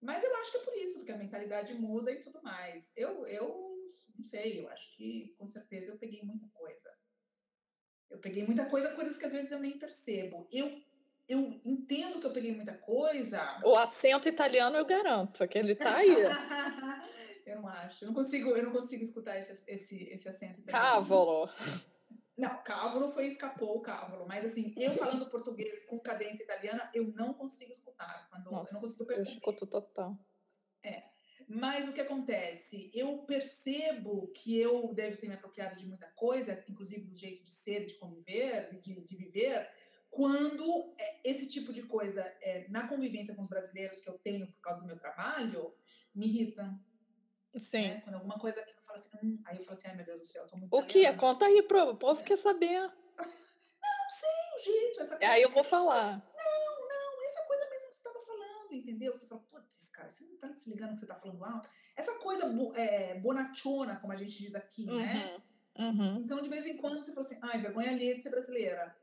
Mas 0.00 0.22
eu 0.22 0.36
acho 0.36 0.50
que 0.52 0.58
é 0.58 0.62
por 0.64 0.74
isso, 0.76 0.98
porque 0.98 1.12
a 1.12 1.16
mentalidade 1.18 1.72
muda 1.74 2.10
e 2.12 2.20
tudo 2.20 2.42
mais. 2.42 2.92
Eu, 2.96 3.26
eu 3.26 3.74
não 4.14 4.24
sei, 4.24 4.60
eu 4.60 4.68
acho 4.68 4.94
que 4.94 5.34
com 5.38 5.46
certeza 5.48 5.92
eu 5.92 5.98
peguei 5.98 6.22
muita 6.22 6.46
coisa. 6.50 6.94
Eu 8.10 8.18
peguei 8.18 8.44
muita 8.44 8.66
coisa, 8.66 8.94
coisas 8.94 9.18
que 9.18 9.26
às 9.26 9.32
vezes 9.32 9.50
eu 9.50 9.58
nem 9.58 9.78
percebo. 9.78 10.46
Eu, 10.52 10.66
eu 11.28 11.60
entendo 11.64 12.20
que 12.20 12.26
eu 12.26 12.32
peguei 12.32 12.54
muita 12.54 12.74
coisa. 12.74 13.58
O 13.64 13.74
acento 13.76 14.28
italiano 14.28 14.76
eu 14.76 14.84
garanto, 14.84 15.46
que 15.48 15.58
ele 15.58 15.74
tá 15.74 15.96
aí. 15.96 16.08
eu 17.46 17.56
não 17.56 17.68
acho. 17.68 18.04
Eu 18.04 18.08
não 18.08 18.14
consigo, 18.14 18.50
eu 18.50 18.64
não 18.64 18.72
consigo 18.72 19.02
escutar 19.02 19.38
esse, 19.38 19.64
esse, 19.66 20.04
esse 20.04 20.28
acento. 20.28 20.60
italiano. 20.60 20.94
Cávolo. 20.94 21.50
Não, 22.36 22.62
cávolo 22.64 23.08
foi 23.12 23.26
escapou 23.26 23.76
o 23.76 23.80
cávolo, 23.80 24.26
mas 24.26 24.44
assim, 24.44 24.74
eu 24.76 24.92
falando 24.92 25.30
português 25.30 25.86
com 25.86 26.00
cadência 26.00 26.42
italiana, 26.42 26.90
eu 26.92 27.06
não 27.14 27.32
consigo 27.32 27.70
escutar, 27.70 28.28
quando 28.28 28.46
eu 28.46 28.72
não 28.72 28.80
consigo 28.80 29.04
Eu 29.04 29.06
perceber. 29.06 29.30
escuto 29.30 29.66
total. 29.66 30.18
Mas 31.48 31.88
o 31.88 31.92
que 31.92 32.00
acontece? 32.00 32.90
Eu 32.94 33.18
percebo 33.18 34.28
que 34.28 34.58
eu 34.58 34.92
devo 34.94 35.16
ter 35.18 35.28
me 35.28 35.34
apropriado 35.34 35.76
de 35.76 35.86
muita 35.86 36.08
coisa, 36.12 36.64
inclusive 36.68 37.06
do 37.06 37.14
jeito 37.14 37.42
de 37.42 37.50
ser, 37.50 37.86
de 37.86 37.94
conviver, 37.94 38.78
de, 38.80 39.00
de 39.00 39.16
viver, 39.16 39.68
quando 40.14 40.94
é, 40.98 41.20
esse 41.30 41.48
tipo 41.48 41.72
de 41.72 41.82
coisa, 41.82 42.20
é, 42.40 42.68
na 42.68 42.88
convivência 42.88 43.34
com 43.34 43.42
os 43.42 43.48
brasileiros 43.48 44.00
que 44.00 44.10
eu 44.10 44.18
tenho 44.20 44.46
por 44.52 44.60
causa 44.60 44.80
do 44.80 44.86
meu 44.86 44.96
trabalho, 44.96 45.74
me 46.14 46.26
irritam. 46.26 46.78
Sim. 47.58 47.88
Né? 47.88 48.00
Quando 48.02 48.14
alguma 48.16 48.38
coisa 48.38 48.62
que 48.62 48.70
eu 48.70 48.82
falo 48.86 48.98
assim, 48.98 49.16
hum, 49.22 49.42
aí 49.44 49.56
eu 49.56 49.62
falo 49.62 49.76
assim, 49.76 49.88
ai 49.88 49.96
meu 49.96 50.06
Deus 50.06 50.20
do 50.20 50.26
céu, 50.26 50.42
eu 50.42 50.48
tô 50.48 50.56
muito 50.56 50.72
O 50.72 50.86
que? 50.86 51.12
Conta 51.14 51.46
aí, 51.46 51.62
pro 51.62 51.90
o 51.90 51.96
povo 51.96 52.22
quer 52.22 52.38
saber. 52.38 52.80
Não 53.20 54.10
sei 54.10 54.30
o 54.56 54.64
jeito, 54.64 55.00
essa 55.00 55.16
coisa. 55.16 55.32
Aí 55.32 55.42
eu 55.42 55.50
vou 55.50 55.64
falar. 55.64 56.12
Não, 56.12 56.88
não, 56.88 57.24
essa 57.24 57.42
coisa 57.46 57.70
mesmo 57.70 57.90
que 57.90 57.96
você 57.96 58.08
estava 58.08 58.20
falando, 58.24 58.72
entendeu? 58.72 59.12
Você 59.12 59.26
fala, 59.26 59.40
putz, 59.42 59.73
cara, 59.94 60.10
você 60.10 60.24
não 60.24 60.36
tá 60.36 60.54
se 60.56 60.70
ligando 60.70 60.94
que 60.94 61.00
você 61.00 61.06
tá 61.06 61.16
falando 61.16 61.44
alto? 61.44 61.68
Essa 61.96 62.18
coisa 62.18 62.48
bo- 62.48 62.74
é, 62.74 63.18
bonachona, 63.20 63.96
como 64.00 64.12
a 64.12 64.16
gente 64.16 64.38
diz 64.38 64.54
aqui, 64.54 64.86
né? 64.86 65.40
Uhum. 65.76 65.86
Uhum. 65.86 66.16
Então, 66.18 66.40
de 66.42 66.48
vez 66.48 66.66
em 66.66 66.76
quando, 66.76 67.04
você 67.04 67.12
fala 67.12 67.26
assim, 67.26 67.38
ai, 67.42 67.60
vergonha 67.60 67.90
alheia 67.90 68.14
de 68.16 68.22
ser 68.22 68.30
brasileira. 68.30 68.96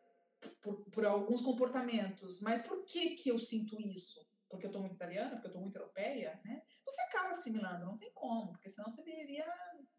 Por, 0.62 0.76
por 0.90 1.06
alguns 1.06 1.42
comportamentos. 1.42 2.40
Mas 2.42 2.64
por 2.64 2.84
que 2.86 3.12
que 3.16 3.30
eu 3.30 3.38
sinto 3.38 3.80
isso? 3.80 4.26
Porque 4.50 4.66
eu 4.66 4.72
tô 4.72 4.80
muito 4.80 4.96
italiana? 4.96 5.32
Porque 5.32 5.48
eu 5.48 5.52
tô 5.54 5.60
muito 5.60 5.76
europeia, 5.78 6.40
né? 6.44 6.64
Você 6.84 7.02
acaba 7.02 7.30
assimilando, 7.30 7.86
não 7.86 7.98
tem 7.98 8.12
como. 8.14 8.52
Porque 8.54 8.70
senão 8.70 8.90
você 8.90 9.04
viria 9.04 9.46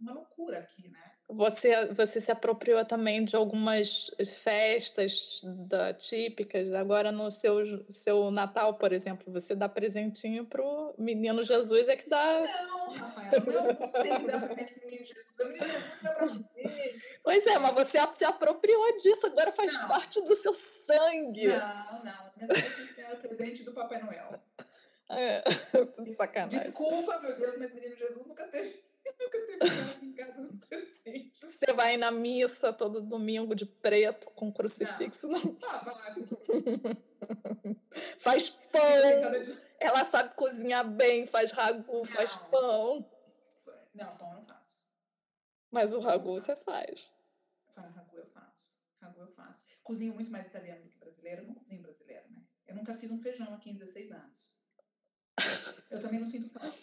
uma 0.01 0.13
loucura 0.13 0.59
aqui, 0.59 0.89
né? 0.89 1.12
Você, 1.35 1.87
você 1.87 2.21
se 2.21 2.31
apropriou 2.31 2.85
também 2.85 3.25
de 3.25 3.35
algumas 3.35 4.11
festas 4.43 5.41
da, 5.43 5.95
típicas. 5.95 6.73
Agora, 6.75 7.11
no 7.11 7.31
seu, 7.31 7.85
seu 7.91 8.31
Natal, 8.31 8.75
por 8.75 8.93
exemplo, 8.93 9.33
você 9.33 9.55
dá 9.55 9.69
presentinho 9.69 10.45
pro 10.45 10.95
menino 10.99 11.43
Jesus, 11.45 11.89
é 11.89 11.97
que 11.97 12.09
dá. 12.09 12.41
Não, 12.41 12.93
Rafael, 12.93 13.33
não, 13.33 13.75
que 13.77 14.27
dá 14.27 14.41
presente 14.41 14.75
pro 14.75 14.87
menino 14.87 15.05
Jesus. 15.05 15.27
O 15.41 15.45
menino 15.45 15.65
Jesus 15.65 16.03
dá 16.03 16.11
pra 16.13 16.27
você. 16.27 17.03
Pois 17.23 17.47
é, 17.47 17.59
mas 17.59 17.75
você 17.75 17.99
se 18.13 18.25
apropriou 18.25 18.97
disso, 18.99 19.27
agora 19.27 19.53
faz 19.53 19.73
Não. 19.73 19.89
parte 19.89 20.21
do 20.23 20.35
seu 20.35 20.53
sangue. 20.53 21.47
Não, 21.47 22.05
não. 22.05 22.13
As 22.41 22.49
minhas 22.49 22.75
sempre 22.75 22.95
ganharam 22.95 23.21
presente 23.21 23.63
do 23.63 23.73
Papai 23.73 24.03
Noel. 24.03 24.41
É, 25.09 25.43
sacanagem. 26.17 26.59
Desculpa, 26.59 27.21
meu 27.21 27.37
Deus, 27.37 27.57
mas 27.59 27.73
menino 27.75 27.97
Jesus 27.97 28.27
nunca 28.27 28.47
teve, 28.49 28.83
nunca 29.21 29.39
teve 29.47 30.07
em 30.07 30.13
casa 30.13 30.42
Você 30.73 31.73
vai 31.75 31.97
na 31.97 32.11
missa 32.11 32.73
todo 32.73 33.03
domingo 33.03 33.55
de 33.55 33.67
preto 33.67 34.31
com 34.31 34.53
crucifixo. 34.53 35.27
Não. 35.29 35.55
Tava 35.57 35.93
lá, 35.93 36.15
Faz 38.19 38.51
pão. 38.51 38.81
Ela 39.79 40.05
sabe 40.05 40.35
cozinhar 40.35 40.89
bem, 40.89 41.27
faz 41.27 41.51
ragu, 41.51 42.05
faz 42.07 42.35
Não. 42.37 42.45
pão. 42.51 43.11
Não, 43.95 44.17
pão 44.17 44.29
eu 44.31 44.35
não 44.37 44.43
faço. 44.43 44.87
Mas 45.71 45.93
o 45.93 46.01
ragu 46.01 46.33
você 46.41 46.55
faz. 46.55 47.11
Ah, 47.77 47.83
Ragu 47.83 48.17
eu 48.17 48.27
faço. 48.27 48.77
Ragu 49.01 49.21
eu 49.21 49.33
faço. 49.33 49.67
Cozinho 49.83 50.15
muito 50.15 50.31
mais 50.31 50.47
italiano 50.47 50.83
do 50.83 50.89
que 50.89 50.99
brasileiro. 50.99 51.43
Eu 51.43 51.49
não 51.49 51.55
cozinho 51.55 51.83
brasileiro, 51.83 52.31
né? 52.31 52.43
Eu 52.67 52.77
nunca 52.77 52.95
fiz 52.95 53.11
um 53.11 53.21
feijão 53.21 53.53
aqui 53.55 53.71
em 53.71 53.75
16 53.75 54.13
anos. 54.13 54.63
Eu 55.91 56.01
também 56.01 56.21
não 56.21 56.27
sinto 56.27 56.49
falta. 56.49 56.77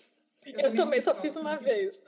Eu, 0.44 0.54
não 0.54 0.76
também 0.76 1.00
sinto 1.02 1.16
só 1.16 1.22
fiz 1.22 1.36
não 1.36 1.42
uma 1.42 1.54
vez. 1.56 2.04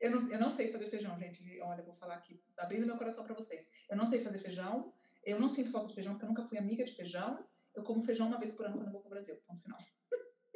Eu 0.00 0.10
não, 0.12 0.32
eu 0.32 0.38
não 0.38 0.50
sei 0.52 0.68
fazer 0.68 0.86
feijão, 0.86 1.18
gente. 1.18 1.60
Olha, 1.60 1.82
vou 1.82 1.94
falar 1.94 2.14
aqui, 2.14 2.40
abrindo 2.56 2.86
meu 2.86 2.96
coração 2.96 3.24
pra 3.24 3.34
vocês. 3.34 3.70
Eu 3.90 3.96
não 3.96 4.06
sei 4.06 4.20
fazer 4.20 4.38
feijão. 4.38 4.92
Eu 5.24 5.40
não 5.40 5.50
sinto 5.50 5.70
falta 5.72 5.88
de 5.88 5.94
feijão, 5.94 6.12
porque 6.14 6.24
eu 6.24 6.28
nunca 6.28 6.42
fui 6.44 6.56
amiga 6.58 6.84
de 6.84 6.92
feijão. 6.92 7.44
Eu 7.74 7.82
como 7.82 8.00
feijão 8.00 8.26
uma 8.28 8.38
vez 8.38 8.52
por 8.52 8.66
ano 8.66 8.76
quando 8.76 8.86
eu 8.86 8.92
vou 8.92 9.00
pro 9.00 9.10
Brasil. 9.10 9.36
Ponto 9.46 9.60
final. 9.62 9.78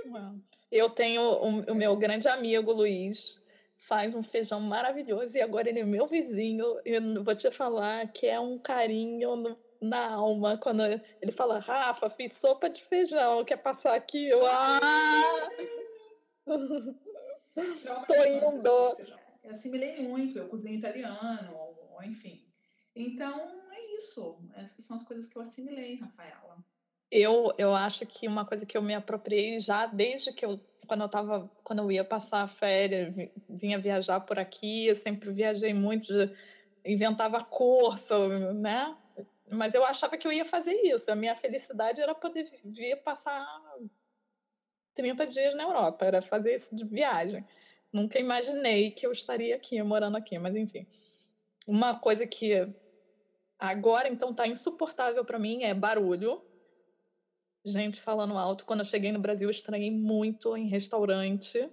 Uau. 0.07 0.35
Eu 0.71 0.89
tenho 0.91 1.21
o, 1.23 1.61
o 1.73 1.75
meu 1.75 1.95
grande 1.97 2.27
amigo 2.29 2.73
Luiz, 2.73 3.43
faz 3.77 4.15
um 4.15 4.23
feijão 4.23 4.61
maravilhoso 4.61 5.37
e 5.37 5.41
agora 5.43 5.69
ele 5.69 5.81
é 5.81 5.85
meu 5.85 6.07
vizinho. 6.07 6.81
E 6.85 6.95
eu 6.95 7.23
vou 7.23 7.35
te 7.35 7.51
falar 7.51 8.07
que 8.13 8.27
é 8.27 8.39
um 8.41 8.59
carinho 8.59 9.37
no- 9.37 9.59
na 9.81 10.13
alma 10.15 10.57
quando 10.57 10.83
ele 10.85 11.33
fala: 11.33 11.59
Rafa, 11.59 12.09
fiz 12.09 12.37
sopa 12.37 12.71
de 12.71 12.83
feijão, 12.83 13.45
quer 13.45 13.57
passar 13.59 13.95
aqui? 13.95 14.29
Eu, 14.29 14.41
ah! 14.47 15.49
Tô 18.07 18.25
indo. 18.25 18.97
Eu 19.43 19.51
assimilei 19.51 20.07
muito, 20.09 20.39
eu 20.39 20.49
cozinho 20.49 20.79
italiano, 20.79 21.53
ou, 21.55 21.91
ou 21.95 22.03
enfim. 22.05 22.45
Então, 22.95 23.35
é 23.73 23.97
isso. 23.97 24.39
Essas 24.55 24.85
são 24.85 24.97
as 24.97 25.03
coisas 25.03 25.29
que 25.29 25.37
eu 25.37 25.43
assimilei, 25.43 25.97
Rafaela. 25.97 26.59
Eu, 27.11 27.53
eu 27.59 27.75
acho 27.75 28.07
que 28.07 28.27
uma 28.29 28.45
coisa 28.45 28.65
que 28.65 28.77
eu 28.77 28.83
me 28.83 28.95
apropriei 28.95 29.59
já 29.61 29.87
desde 29.87 30.33
que 30.33 30.45
eu 30.45 30.59
quando 30.87 31.03
eu 31.03 31.09
tava 31.09 31.51
quando 31.63 31.79
eu 31.81 31.93
ia 31.93 32.05
passar 32.05 32.49
férias 32.49 33.15
vi- 33.15 33.31
vinha 33.49 33.79
viajar 33.79 34.21
por 34.21 34.39
aqui 34.39 34.89
eu 34.89 34.97
sempre 34.97 35.31
viajei 35.31 35.73
muito 35.73 36.07
inventava 36.85 37.43
curso 37.45 38.29
né 38.55 38.97
mas 39.51 39.75
eu 39.75 39.85
achava 39.85 40.17
que 40.19 40.27
eu 40.27 40.33
ia 40.33 40.45
fazer 40.45 40.75
isso 40.83 41.11
a 41.11 41.15
minha 41.15 41.37
felicidade 41.37 42.01
era 42.01 42.15
poder 42.15 42.51
vir 42.65 42.97
passar 42.97 43.47
30 44.95 45.27
dias 45.27 45.55
na 45.55 45.63
Europa 45.63 46.05
era 46.05 46.21
fazer 46.21 46.55
isso 46.55 46.75
de 46.75 46.85
viagem 46.85 47.47
nunca 47.93 48.19
imaginei 48.19 48.91
que 48.91 49.07
eu 49.07 49.13
estaria 49.13 49.57
aqui 49.57 49.83
morando 49.83 50.17
aqui 50.17 50.39
mas 50.39 50.57
enfim 50.57 50.87
uma 51.67 51.95
coisa 51.99 52.27
que 52.27 52.69
agora 53.59 54.09
então 54.09 54.35
tá 54.35 54.47
insuportável 54.47 55.25
para 55.25 55.39
mim 55.39 55.63
é 55.63 55.75
barulho 55.75 56.43
gente 57.65 58.01
falando 58.01 58.37
alto. 58.37 58.65
Quando 58.65 58.81
eu 58.81 58.85
cheguei 58.85 59.13
no 59.13 59.21
Brasil, 59.21 59.47
eu 59.47 59.51
estranhei 59.53 59.89
muito 59.89 60.57
em 60.57 60.67
restaurante. 60.67 61.71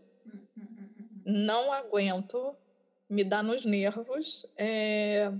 Não 1.25 1.73
aguento, 1.73 2.55
me 3.09 3.23
dá 3.23 3.41
nos 3.41 3.65
nervos. 3.65 4.45
É, 4.55 5.33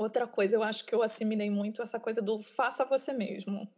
Outra 0.00 0.26
coisa, 0.26 0.56
eu 0.56 0.62
acho 0.62 0.86
que 0.86 0.94
eu 0.94 1.02
assimilei 1.02 1.50
muito 1.50 1.82
essa 1.82 2.00
coisa 2.00 2.22
do 2.22 2.40
faça 2.40 2.86
você 2.86 3.12
mesmo. 3.12 3.68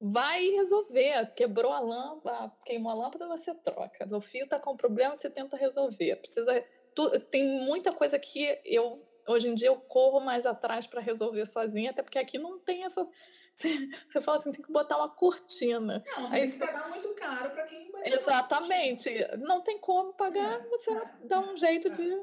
Vai 0.00 0.48
resolver. 0.50 1.32
Quebrou 1.34 1.72
a 1.72 1.80
lâmpada, 1.80 2.52
queimou 2.64 2.92
a 2.92 2.94
lâmpada, 2.94 3.26
você 3.26 3.54
troca. 3.54 4.06
O 4.14 4.20
fio 4.20 4.46
tá 4.48 4.58
com 4.60 4.76
problema, 4.76 5.14
você 5.14 5.28
tenta 5.30 5.56
resolver. 5.56 6.16
Precisa. 6.16 6.64
tu- 6.94 7.20
Tem 7.26 7.44
muita 7.64 7.92
coisa 7.92 8.18
que 8.18 8.60
eu 8.64 9.04
hoje 9.26 9.48
em 9.48 9.54
dia 9.54 9.68
eu 9.68 9.76
corro 9.76 10.20
mais 10.20 10.46
atrás 10.46 10.86
para 10.86 11.02
resolver 11.02 11.44
sozinha, 11.46 11.90
até 11.90 12.02
porque 12.02 12.18
aqui 12.18 12.38
não 12.38 12.58
tem 12.58 12.84
essa. 12.84 13.06
Você, 13.58 14.20
fala 14.20 14.38
assim, 14.38 14.52
tem 14.52 14.62
que 14.62 14.70
botar 14.70 14.96
uma 14.98 15.08
cortina. 15.08 16.02
Não, 16.16 16.32
Aí 16.32 16.46
você 16.48 16.52
que 16.52 16.64
pagar 16.64 16.88
muito 16.90 17.12
caro 17.14 17.50
para 17.50 17.64
quem 17.66 17.90
vai 17.90 18.08
Exatamente. 18.08 19.10
Não 19.38 19.60
tem 19.60 19.76
como 19.78 20.12
pagar, 20.12 20.60
É, 20.60 20.68
você 20.68 20.92
é, 20.92 21.12
dá 21.24 21.40
um 21.40 21.56
jeito 21.56 21.88
é. 21.88 21.90
de. 21.90 22.22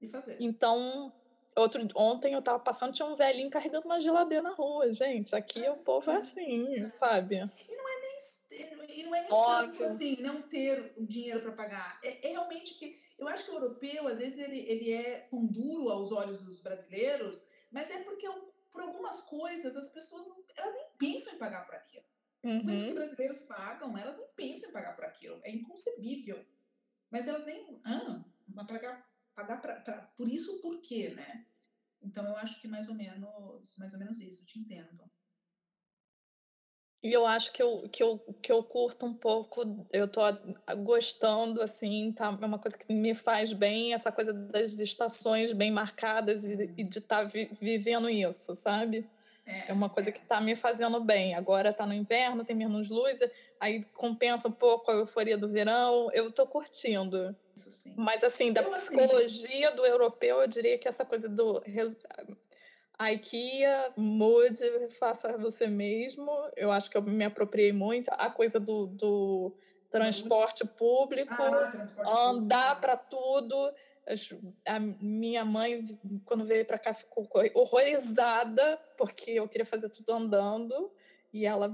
E 0.00 0.06
fazer. 0.06 0.36
Então, 0.38 1.12
outro, 1.56 1.86
ontem 1.94 2.34
eu 2.34 2.42
tava 2.42 2.58
passando, 2.58 2.92
tinha 2.92 3.06
um 3.06 3.14
velhinho 3.16 3.50
carregando 3.50 3.86
uma 3.86 4.00
geladeira 4.00 4.42
na 4.42 4.54
rua. 4.54 4.92
Gente, 4.92 5.34
aqui 5.34 5.68
o 5.68 5.76
povo 5.78 6.10
é 6.10 6.16
assim, 6.16 6.80
sabe? 6.92 7.36
E 7.36 7.76
não 7.76 7.88
é 7.88 8.00
nem, 8.00 8.98
e 8.98 9.02
não 9.04 9.14
é 9.14 9.20
nem 9.20 9.28
tanto 9.28 9.84
assim, 9.84 10.16
não 10.20 10.42
ter 10.42 10.92
o 10.96 11.06
dinheiro 11.06 11.40
para 11.40 11.52
pagar. 11.52 11.98
É, 12.02 12.28
é 12.28 12.30
realmente 12.32 12.74
que. 12.74 13.02
Eu 13.16 13.28
acho 13.28 13.44
que 13.44 13.50
o 13.52 13.54
europeu, 13.54 14.08
às 14.08 14.18
vezes, 14.18 14.38
ele, 14.38 14.58
ele 14.68 14.92
é 14.92 15.28
pão 15.30 15.46
duro 15.46 15.88
aos 15.90 16.10
olhos 16.10 16.38
dos 16.42 16.60
brasileiros, 16.60 17.48
mas 17.70 17.88
é 17.90 18.02
porque 18.02 18.26
é 18.26 18.30
um 18.30 18.52
por 18.72 18.82
algumas 18.82 19.22
coisas, 19.22 19.76
as 19.76 19.92
pessoas 19.92 20.26
elas 20.56 20.74
nem 20.74 20.84
pensam 20.98 21.34
em 21.34 21.38
pagar 21.38 21.64
por 21.64 21.76
aquilo. 21.76 22.04
Coisas 22.42 22.64
que 22.82 22.88
Uhum. 22.88 22.94
brasileiros 22.94 23.40
pagam, 23.42 23.96
elas 23.96 24.16
nem 24.16 24.26
pensam 24.34 24.68
em 24.68 24.72
pagar 24.72 24.96
por 24.96 25.04
aquilo. 25.04 25.40
É 25.44 25.50
inconcebível. 25.52 26.44
Mas 27.08 27.28
elas 27.28 27.46
nem. 27.46 27.80
Ah, 27.84 28.24
mas 28.48 28.66
pagar, 28.66 29.08
pagar 29.34 29.60
pra, 29.60 29.80
pra- 29.80 30.02
por 30.16 30.28
isso 30.28 30.60
por 30.60 30.80
quê, 30.80 31.10
né? 31.14 31.46
Então 32.02 32.26
eu 32.26 32.36
acho 32.36 32.60
que 32.60 32.68
mais 32.68 32.88
ou 32.88 32.94
menos, 32.94 33.76
mais 33.78 33.92
ou 33.94 33.98
menos 33.98 34.18
isso, 34.20 34.44
te 34.46 34.58
entendo. 34.58 35.04
E 37.02 37.12
eu 37.12 37.26
acho 37.26 37.52
que 37.52 37.62
eu, 37.62 37.86
que, 37.90 38.02
eu, 38.02 38.18
que 38.42 38.50
eu 38.50 38.64
curto 38.64 39.04
um 39.04 39.12
pouco, 39.12 39.60
eu 39.92 40.08
tô 40.08 40.20
gostando, 40.84 41.60
assim, 41.60 42.10
tá? 42.12 42.36
É 42.40 42.46
uma 42.46 42.58
coisa 42.58 42.78
que 42.78 42.90
me 42.94 43.14
faz 43.14 43.52
bem, 43.52 43.92
essa 43.92 44.10
coisa 44.10 44.32
das 44.32 44.72
estações 44.80 45.52
bem 45.52 45.70
marcadas 45.70 46.44
e, 46.44 46.72
e 46.78 46.82
de 46.84 46.98
estar 47.00 47.24
vivendo 47.60 48.08
isso, 48.08 48.54
sabe? 48.54 49.06
É, 49.46 49.72
uma 49.72 49.90
coisa 49.90 50.10
que 50.10 50.22
tá 50.22 50.40
me 50.40 50.56
fazendo 50.56 51.00
bem. 51.00 51.34
Agora 51.34 51.72
tá 51.72 51.84
no 51.84 51.92
inverno, 51.92 52.44
tem 52.44 52.56
menos 52.56 52.88
luz, 52.88 53.20
aí 53.60 53.84
compensa 53.92 54.48
um 54.48 54.52
pouco 54.52 54.90
a 54.90 54.94
euforia 54.94 55.36
do 55.36 55.48
verão. 55.48 56.10
Eu 56.12 56.32
tô 56.32 56.46
curtindo. 56.46 57.36
Mas, 57.96 58.24
assim, 58.24 58.52
da 58.52 58.62
Eu, 58.62 58.72
assim- 58.74 58.96
psicologia 58.96 59.70
do 59.72 59.84
europeu, 59.84 60.40
eu 60.40 60.48
diria 60.48 60.78
que 60.78 60.88
essa 60.88 61.04
coisa 61.04 61.28
do. 61.28 61.62
IKEA, 63.12 63.92
mude, 63.96 64.88
faça 64.98 65.36
você 65.36 65.66
mesmo. 65.66 66.30
Eu 66.56 66.70
acho 66.70 66.90
que 66.90 66.96
eu 66.96 67.02
me 67.02 67.24
apropriei 67.24 67.72
muito. 67.72 68.08
A 68.12 68.30
coisa 68.30 68.58
do, 68.60 68.86
do 68.86 69.52
transporte 69.90 70.66
público, 70.66 71.34
Ah, 71.34 71.70
transporte 71.70 72.12
andar 72.28 72.80
para 72.80 72.96
tudo. 72.96 73.72
A 74.66 74.78
minha 74.80 75.44
mãe, 75.44 75.98
quando 76.24 76.44
veio 76.44 76.64
para 76.64 76.78
cá, 76.78 76.92
ficou 76.92 77.26
co- 77.26 77.40
horrorizada, 77.54 78.78
porque 78.96 79.30
eu 79.32 79.48
queria 79.48 79.64
fazer 79.66 79.88
tudo 79.88 80.10
andando. 80.12 80.92
E 81.32 81.46
ela 81.46 81.68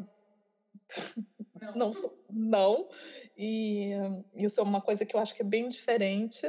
Não. 1.61 1.75
não 1.75 1.93
sou, 1.93 2.25
não. 2.31 2.89
E 3.37 3.91
isso 4.35 4.61
é 4.61 4.63
uma 4.63 4.81
coisa 4.81 5.05
que 5.05 5.15
eu 5.15 5.21
acho 5.21 5.35
que 5.35 5.43
é 5.43 5.45
bem 5.45 5.69
diferente. 5.69 6.41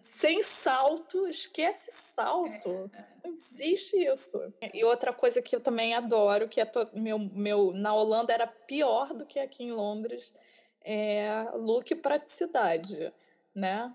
Sem 0.00 0.42
salto, 0.42 1.26
esquece 1.28 1.90
salto. 1.92 2.90
Não 3.24 3.32
existe 3.32 3.96
isso. 4.04 4.38
E 4.74 4.84
outra 4.84 5.12
coisa 5.12 5.40
que 5.42 5.54
eu 5.54 5.60
também 5.60 5.94
adoro, 5.94 6.48
que 6.48 6.60
é 6.60 6.64
to- 6.64 6.90
meu, 6.94 7.18
meu 7.18 7.72
na 7.72 7.94
Holanda 7.94 8.32
era 8.32 8.46
pior 8.46 9.12
do 9.14 9.24
que 9.26 9.38
aqui 9.38 9.62
em 9.64 9.72
Londres, 9.72 10.34
é 10.84 11.50
look 11.54 11.90
e 11.90 11.96
praticidade, 11.96 13.12
né? 13.54 13.94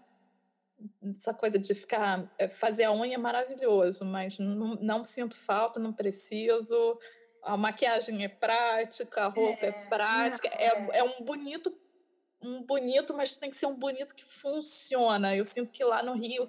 Essa 1.15 1.33
coisa 1.33 1.59
de 1.59 1.73
ficar 1.73 2.31
é, 2.37 2.47
fazer 2.47 2.83
a 2.85 2.91
unha 2.93 3.15
é 3.15 3.17
maravilhoso, 3.17 4.05
mas 4.05 4.37
não, 4.39 4.75
não 4.75 5.03
sinto 5.03 5.35
falta, 5.35 5.79
não 5.79 5.93
preciso. 5.93 6.99
A 7.43 7.57
maquiagem 7.57 8.23
é 8.23 8.27
prática, 8.27 9.25
a 9.25 9.27
roupa 9.27 9.65
é, 9.65 9.69
É, 9.69 9.85
prática, 9.87 10.49
não, 10.49 10.93
é, 10.93 10.97
é 10.99 11.03
um 11.03 11.23
bonito, 11.23 11.75
um 12.41 12.63
bonito, 12.63 13.13
mas 13.15 13.33
tem 13.35 13.49
que 13.49 13.55
ser 13.55 13.65
um 13.67 13.75
bonito 13.75 14.15
que 14.15 14.25
funciona. 14.25 15.35
Eu 15.35 15.45
sinto 15.45 15.71
que 15.71 15.83
lá 15.83 16.03
no 16.03 16.13
Rio 16.13 16.47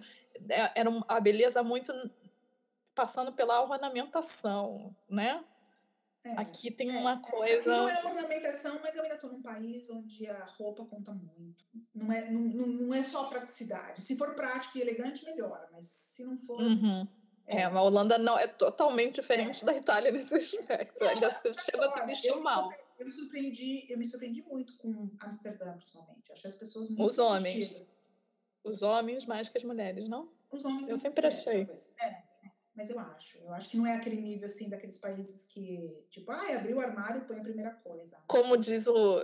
é- 0.48 0.80
era 0.80 0.90
a 1.09 1.20
beleza 1.20 1.62
muito 1.62 1.92
passando 2.94 3.32
pela 3.32 3.62
ornamentação, 3.62 4.94
né? 5.09 5.42
É, 6.24 6.32
Aqui 6.40 6.70
tem 6.70 6.94
é, 6.94 6.98
uma 7.00 7.14
Aqui 7.14 7.22
não 7.32 7.38
coisa. 7.38 7.74
é 7.74 8.06
ornamentação, 8.06 8.78
mas 8.80 8.94
eu 8.94 9.02
ainda 9.02 9.16
estou 9.16 9.30
num 9.32 9.42
país 9.42 9.90
onde 9.90 10.28
a 10.28 10.44
roupa 10.44 10.84
conta 10.86 11.12
muito. 11.12 11.64
Não 11.94 12.12
é, 12.12 12.30
não, 12.30 12.40
não, 12.66 12.94
é 12.94 13.02
só 13.02 13.24
praticidade. 13.24 14.00
Se 14.02 14.16
for 14.16 14.34
prático 14.36 14.78
e 14.78 14.82
elegante, 14.82 15.24
melhora. 15.24 15.68
Mas 15.72 15.86
se 15.86 16.24
não 16.24 16.38
for. 16.38 16.60
Uhum. 16.60 17.06
É, 17.44 17.64
a 17.64 17.82
Holanda 17.82 18.18
não 18.18 18.38
é 18.38 18.46
totalmente 18.46 19.16
diferente 19.20 19.64
da 19.64 19.74
Itália 19.74 20.12
nesse 20.12 20.32
aspecto. 20.32 21.02
Ainda 21.04 21.28
se- 21.30 21.54
chega 21.64 21.86
a 21.86 21.90
se 21.90 22.06
vestir 22.06 22.34
mal. 22.36 22.70
eu 23.00 23.04
me 23.04 23.12
surpreendi, 23.12 23.84
eu 23.90 23.98
me 23.98 24.06
surpreendi 24.06 24.42
muito 24.42 24.76
com 24.78 25.10
Amsterdã, 25.20 25.72
principalmente. 25.74 26.30
Achei 26.32 26.48
as 26.48 26.56
pessoas 26.56 26.88
muito 26.88 27.04
Os 27.04 27.18
homens. 27.18 27.56
vestidas. 27.68 28.00
Os 28.62 28.80
homens 28.82 29.26
mais 29.26 29.48
que 29.48 29.58
as 29.58 29.64
mulheres, 29.64 30.08
não? 30.08 30.30
Os 30.52 30.64
homens 30.64 30.88
Eu 30.88 30.96
sempre 30.96 31.22
mulheres, 31.22 31.38
achei. 31.40 31.64
talvez. 31.66 31.92
É, 32.00 32.06
é, 32.06 32.22
mas 32.74 32.88
eu 32.90 32.98
acho. 32.98 33.38
Eu 33.38 33.52
acho 33.52 33.68
que 33.68 33.76
não 33.76 33.86
é 33.86 33.96
aquele 33.96 34.16
nível 34.20 34.46
assim 34.46 34.68
daqueles 34.68 34.96
países 34.98 35.46
que, 35.46 36.04
tipo, 36.10 36.30
ah, 36.32 36.56
abriu 36.58 36.76
o 36.76 36.80
armário 36.80 37.22
e 37.22 37.24
põe 37.24 37.38
a 37.38 37.42
primeira 37.42 37.72
coisa. 37.74 38.16
Como 38.26 38.56
diz 38.56 38.86
o 38.86 39.18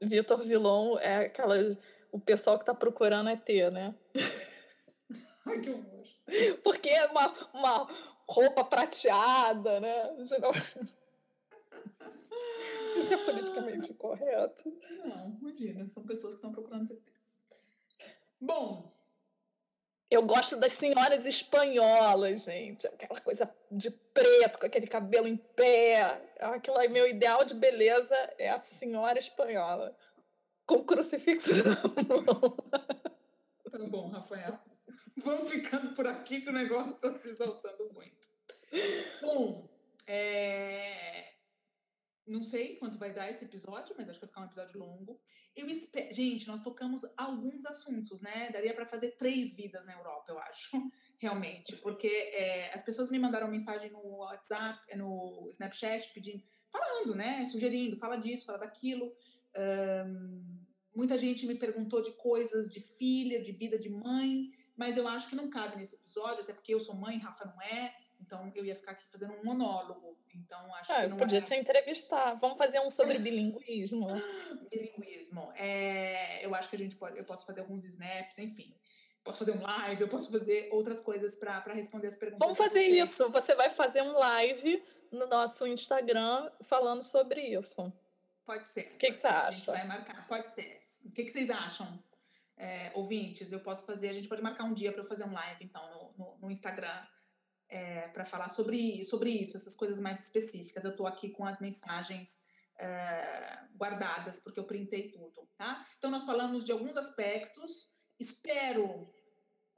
Vitor 0.00 0.42
Vilon, 0.42 0.98
é 0.98 1.26
aquela. 1.26 1.54
O 2.12 2.18
pessoal 2.20 2.58
que 2.58 2.64
tá 2.64 2.74
procurando 2.74 3.28
é 3.28 3.36
ter, 3.36 3.70
né? 3.70 3.94
Ai, 5.46 5.60
que 5.60 5.70
horror. 5.70 6.06
Porque 6.64 6.88
é 6.88 7.06
uma, 7.06 7.28
uma 7.52 7.88
roupa 8.28 8.64
prateada, 8.64 9.78
né? 9.80 10.24
Geral- 10.26 10.52
Isso 12.96 13.12
é 13.14 13.16
politicamente 13.18 13.94
correto. 13.94 14.72
Não, 15.04 15.38
imagina, 15.40 15.84
são 15.84 16.02
pessoas 16.04 16.34
que 16.34 16.38
estão 16.38 16.52
procurando 16.52 16.86
certeza. 16.88 17.36
Bom, 18.40 18.92
Eu 20.10 20.22
gosto 20.22 20.56
das 20.56 20.72
senhoras 20.72 21.26
espanholas, 21.26 22.44
gente. 22.44 22.86
Aquela 22.86 23.20
coisa 23.20 23.52
de 23.70 23.90
preto, 23.90 24.58
com 24.58 24.66
aquele 24.66 24.86
cabelo 24.86 25.26
em 25.26 25.36
pé. 25.36 26.22
Aquilo 26.40 26.78
é 26.80 26.88
meu 26.88 27.08
ideal 27.08 27.44
de 27.44 27.54
beleza 27.54 28.14
é 28.38 28.50
a 28.50 28.58
senhora 28.58 29.18
espanhola. 29.18 29.96
Com 30.64 30.84
crucifixo 30.84 31.52
tá 33.78 33.84
bom, 33.86 34.08
Rafael. 34.08 34.58
Vamos 35.16 35.50
ficando 35.50 35.94
por 35.94 36.06
aqui 36.06 36.40
que 36.40 36.48
o 36.48 36.52
negócio 36.52 36.94
está 36.94 37.12
se 37.12 37.28
exaltando 37.28 37.90
muito. 37.92 38.28
Bom, 39.22 39.68
é, 40.06 41.35
não 42.26 42.42
sei 42.42 42.76
quanto 42.76 42.98
vai 42.98 43.12
dar 43.12 43.30
esse 43.30 43.44
episódio, 43.44 43.94
mas 43.96 44.08
acho 44.08 44.18
que 44.18 44.26
vai 44.26 44.28
ficar 44.28 44.40
um 44.42 44.46
episódio 44.46 44.78
longo. 44.78 45.20
Eu 45.54 45.66
espero. 45.66 46.12
Gente, 46.12 46.48
nós 46.48 46.60
tocamos 46.60 47.02
alguns 47.16 47.64
assuntos, 47.66 48.20
né? 48.20 48.50
Daria 48.50 48.74
para 48.74 48.84
fazer 48.86 49.12
três 49.12 49.54
vidas 49.54 49.86
na 49.86 49.92
Europa, 49.92 50.32
eu 50.32 50.38
acho. 50.38 50.70
Realmente, 51.18 51.74
porque 51.76 52.08
é, 52.08 52.74
as 52.74 52.84
pessoas 52.84 53.10
me 53.10 53.18
mandaram 53.18 53.48
mensagem 53.48 53.90
no 53.90 54.02
WhatsApp, 54.18 54.96
no 54.96 55.46
Snapchat, 55.50 56.12
pedindo, 56.12 56.42
falando, 56.70 57.14
né? 57.14 57.46
Sugerindo, 57.46 57.96
fala 57.96 58.16
disso, 58.16 58.44
fala 58.44 58.58
daquilo. 58.58 59.14
Ahn, 59.56 60.42
muita 60.94 61.18
gente 61.18 61.46
me 61.46 61.54
perguntou 61.54 62.02
de 62.02 62.10
coisas 62.12 62.68
de 62.68 62.80
filha, 62.80 63.40
de 63.40 63.52
vida 63.52 63.78
de 63.78 63.88
mãe, 63.88 64.50
mas 64.76 64.96
eu 64.96 65.08
acho 65.08 65.28
que 65.28 65.36
não 65.36 65.48
cabe 65.48 65.76
nesse 65.76 65.94
episódio, 65.94 66.42
até 66.42 66.52
porque 66.52 66.74
eu 66.74 66.80
sou 66.80 66.96
mãe, 66.96 67.18
Rafa 67.18 67.46
não 67.46 67.62
é, 67.62 67.94
então 68.20 68.50
eu 68.54 68.64
ia 68.64 68.74
ficar 68.74 68.92
aqui 68.92 69.04
fazendo 69.10 69.34
um 69.34 69.44
monólogo. 69.44 70.16
Então 70.34 70.74
acho 70.74 70.92
Ah, 70.92 70.98
que 71.00 71.04
eu 71.06 71.08
não 71.10 71.16
podia 71.18 71.40
te 71.40 71.54
entrevistar. 71.54 72.34
Vamos 72.34 72.58
fazer 72.58 72.80
um 72.80 72.90
sobre 72.90 73.18
bilinguismo. 73.18 74.06
bilinguismo. 74.70 75.50
É, 75.56 76.44
eu 76.44 76.54
acho 76.54 76.68
que 76.68 76.76
a 76.76 76.78
gente 76.78 76.96
pode, 76.96 77.18
eu 77.18 77.24
posso 77.24 77.46
fazer 77.46 77.60
alguns 77.60 77.84
snaps, 77.84 78.38
enfim. 78.38 78.74
Posso 79.24 79.38
fazer 79.40 79.52
um 79.52 79.62
live, 79.62 80.02
eu 80.02 80.08
posso 80.08 80.30
fazer 80.30 80.68
outras 80.70 81.00
coisas 81.00 81.34
para 81.36 81.72
responder 81.74 82.06
as 82.08 82.16
perguntas. 82.16 82.46
Vamos 82.46 82.56
fazer 82.56 82.82
isso. 82.84 83.28
Você 83.32 83.54
vai 83.56 83.70
fazer 83.70 84.02
um 84.02 84.12
live 84.12 84.82
no 85.10 85.26
nosso 85.26 85.66
Instagram 85.66 86.48
falando 86.62 87.02
sobre 87.02 87.40
isso. 87.40 87.92
Pode 88.44 88.64
ser. 88.66 88.96
que 88.98 89.06
pode 89.08 89.16
que 89.16 89.22
ser. 89.22 89.28
você 89.28 89.34
A 89.34 89.50
gente 89.50 89.62
acha? 89.62 89.72
vai 89.72 89.86
marcar. 89.88 90.28
Pode 90.28 90.48
ser. 90.50 90.80
O 91.06 91.10
que, 91.10 91.24
que 91.24 91.30
vocês 91.32 91.50
acham, 91.50 92.00
é, 92.56 92.92
ouvintes? 92.94 93.50
Eu 93.50 93.58
posso 93.58 93.84
fazer. 93.84 94.08
A 94.10 94.12
gente 94.12 94.28
pode 94.28 94.42
marcar 94.42 94.62
um 94.62 94.72
dia 94.72 94.92
para 94.92 95.02
eu 95.02 95.08
fazer 95.08 95.24
um 95.24 95.32
live, 95.32 95.64
então, 95.64 96.14
no, 96.16 96.24
no, 96.24 96.38
no 96.42 96.50
Instagram, 96.50 96.96
para 98.12 98.24
falar 98.24 98.48
sobre, 98.48 99.04
sobre 99.04 99.30
isso, 99.30 99.56
essas 99.56 99.74
coisas 99.74 99.98
mais 99.98 100.22
específicas. 100.22 100.84
Eu 100.84 100.92
estou 100.92 101.06
aqui 101.06 101.30
com 101.30 101.44
as 101.44 101.60
mensagens 101.60 102.42
é, 102.78 103.58
guardadas, 103.76 104.38
porque 104.38 104.60
eu 104.60 104.64
printei 104.64 105.10
tudo, 105.10 105.48
tá? 105.56 105.86
Então, 105.98 106.10
nós 106.10 106.24
falamos 106.24 106.64
de 106.64 106.72
alguns 106.72 106.96
aspectos. 106.96 107.92
Espero 108.18 109.12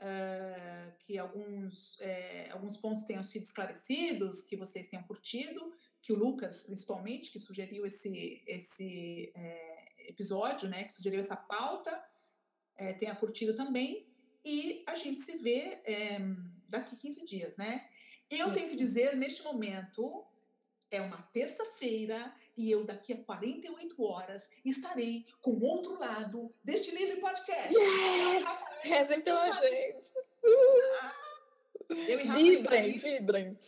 é, 0.00 0.94
que 1.00 1.18
alguns, 1.18 1.98
é, 2.00 2.50
alguns 2.50 2.76
pontos 2.76 3.04
tenham 3.04 3.24
sido 3.24 3.42
esclarecidos, 3.42 4.42
que 4.42 4.56
vocês 4.56 4.86
tenham 4.86 5.04
curtido 5.04 5.72
que 6.00 6.12
o 6.12 6.16
Lucas, 6.16 6.62
principalmente, 6.62 7.30
que 7.30 7.38
sugeriu 7.38 7.84
esse, 7.84 8.42
esse 8.46 9.32
é, 9.34 10.10
episódio, 10.10 10.68
né, 10.68 10.84
que 10.84 10.94
sugeriu 10.94 11.20
essa 11.20 11.36
pauta, 11.36 12.04
é, 12.76 12.94
tenha 12.94 13.14
curtido 13.14 13.54
também. 13.54 14.06
E 14.44 14.84
a 14.86 14.94
gente 14.94 15.20
se 15.20 15.36
vê 15.38 15.80
é, 15.84 16.18
daqui 16.68 16.96
15 16.96 17.24
dias, 17.24 17.56
né? 17.56 17.88
Eu 18.30 18.52
tenho 18.52 18.68
que 18.68 18.76
dizer, 18.76 19.16
neste 19.16 19.42
momento, 19.42 20.24
é 20.90 21.00
uma 21.00 21.20
terça-feira 21.32 22.34
e 22.56 22.70
eu, 22.70 22.84
daqui 22.84 23.12
a 23.12 23.24
48 23.24 24.02
horas, 24.02 24.50
estarei 24.64 25.24
com 25.40 25.58
outro 25.60 25.98
lado 25.98 26.48
deste 26.62 26.90
livre 26.90 27.20
podcast. 27.20 27.74
E 27.74 28.38
Rafael, 28.38 28.80
Rezem 28.82 29.20
pela 29.20 29.48
eu- 29.48 29.54
gente. 29.54 30.12
eu 31.90 32.18
Vibrem, 32.36 32.62
Paris. 32.64 33.02
vibrem. 33.02 33.58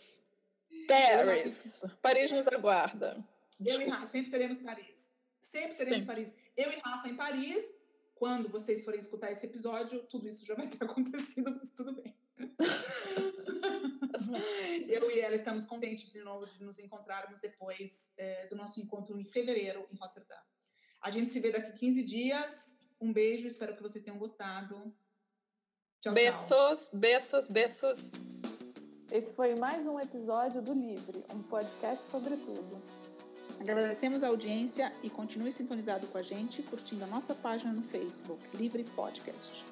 Paris. 0.86 1.82
Paris 2.02 2.30
nos 2.32 2.46
aguarda. 2.48 3.16
Eu 3.64 3.80
e 3.80 3.84
Rafa, 3.88 4.06
sempre 4.06 4.30
teremos 4.30 4.60
Paris. 4.60 5.10
Sempre 5.40 5.76
teremos. 5.76 6.04
Paris. 6.04 6.34
Eu 6.56 6.70
e 6.72 6.76
Rafa 6.76 7.08
em 7.08 7.16
Paris. 7.16 7.78
Quando 8.14 8.50
vocês 8.50 8.84
forem 8.84 9.00
escutar 9.00 9.32
esse 9.32 9.46
episódio, 9.46 10.02
tudo 10.04 10.28
isso 10.28 10.44
já 10.44 10.54
vai 10.54 10.68
ter 10.68 10.82
acontecido, 10.84 11.56
mas 11.58 11.70
tudo 11.70 11.94
bem. 11.94 12.14
Eu 14.88 15.10
e 15.10 15.20
ela 15.20 15.34
estamos 15.34 15.64
contentes 15.64 16.10
de 16.10 16.20
novo 16.20 16.46
de 16.46 16.62
nos 16.64 16.78
encontrarmos 16.78 17.40
depois 17.40 18.12
eh, 18.18 18.46
do 18.46 18.56
nosso 18.56 18.80
encontro 18.80 19.18
em 19.18 19.24
fevereiro 19.24 19.86
em 19.90 19.96
Rotterdam. 19.96 20.38
A 21.00 21.10
gente 21.10 21.30
se 21.30 21.40
vê 21.40 21.50
daqui 21.50 21.72
15 21.72 22.02
dias. 22.02 22.78
Um 23.00 23.12
beijo, 23.12 23.46
espero 23.46 23.74
que 23.74 23.82
vocês 23.82 24.04
tenham 24.04 24.18
gostado. 24.18 24.76
Tchau, 26.00 26.00
tchau. 26.00 26.14
Beijos, 26.14 26.90
beijos, 26.92 27.48
beijos. 27.48 28.10
Esse 29.10 29.32
foi 29.32 29.56
mais 29.56 29.86
um 29.86 29.98
episódio 29.98 30.62
do 30.62 30.72
Livre, 30.72 31.24
um 31.34 31.42
podcast 31.42 32.08
sobre 32.10 32.36
tudo. 32.36 32.82
Agradecemos 33.60 34.22
a 34.22 34.28
audiência 34.28 34.90
e 35.02 35.10
continue 35.10 35.52
sintonizado 35.52 36.06
com 36.06 36.16
a 36.16 36.22
gente, 36.22 36.62
curtindo 36.62 37.04
a 37.04 37.08
nossa 37.08 37.34
página 37.34 37.72
no 37.72 37.82
Facebook, 37.82 38.40
Livre 38.56 38.84
Podcast. 38.84 39.64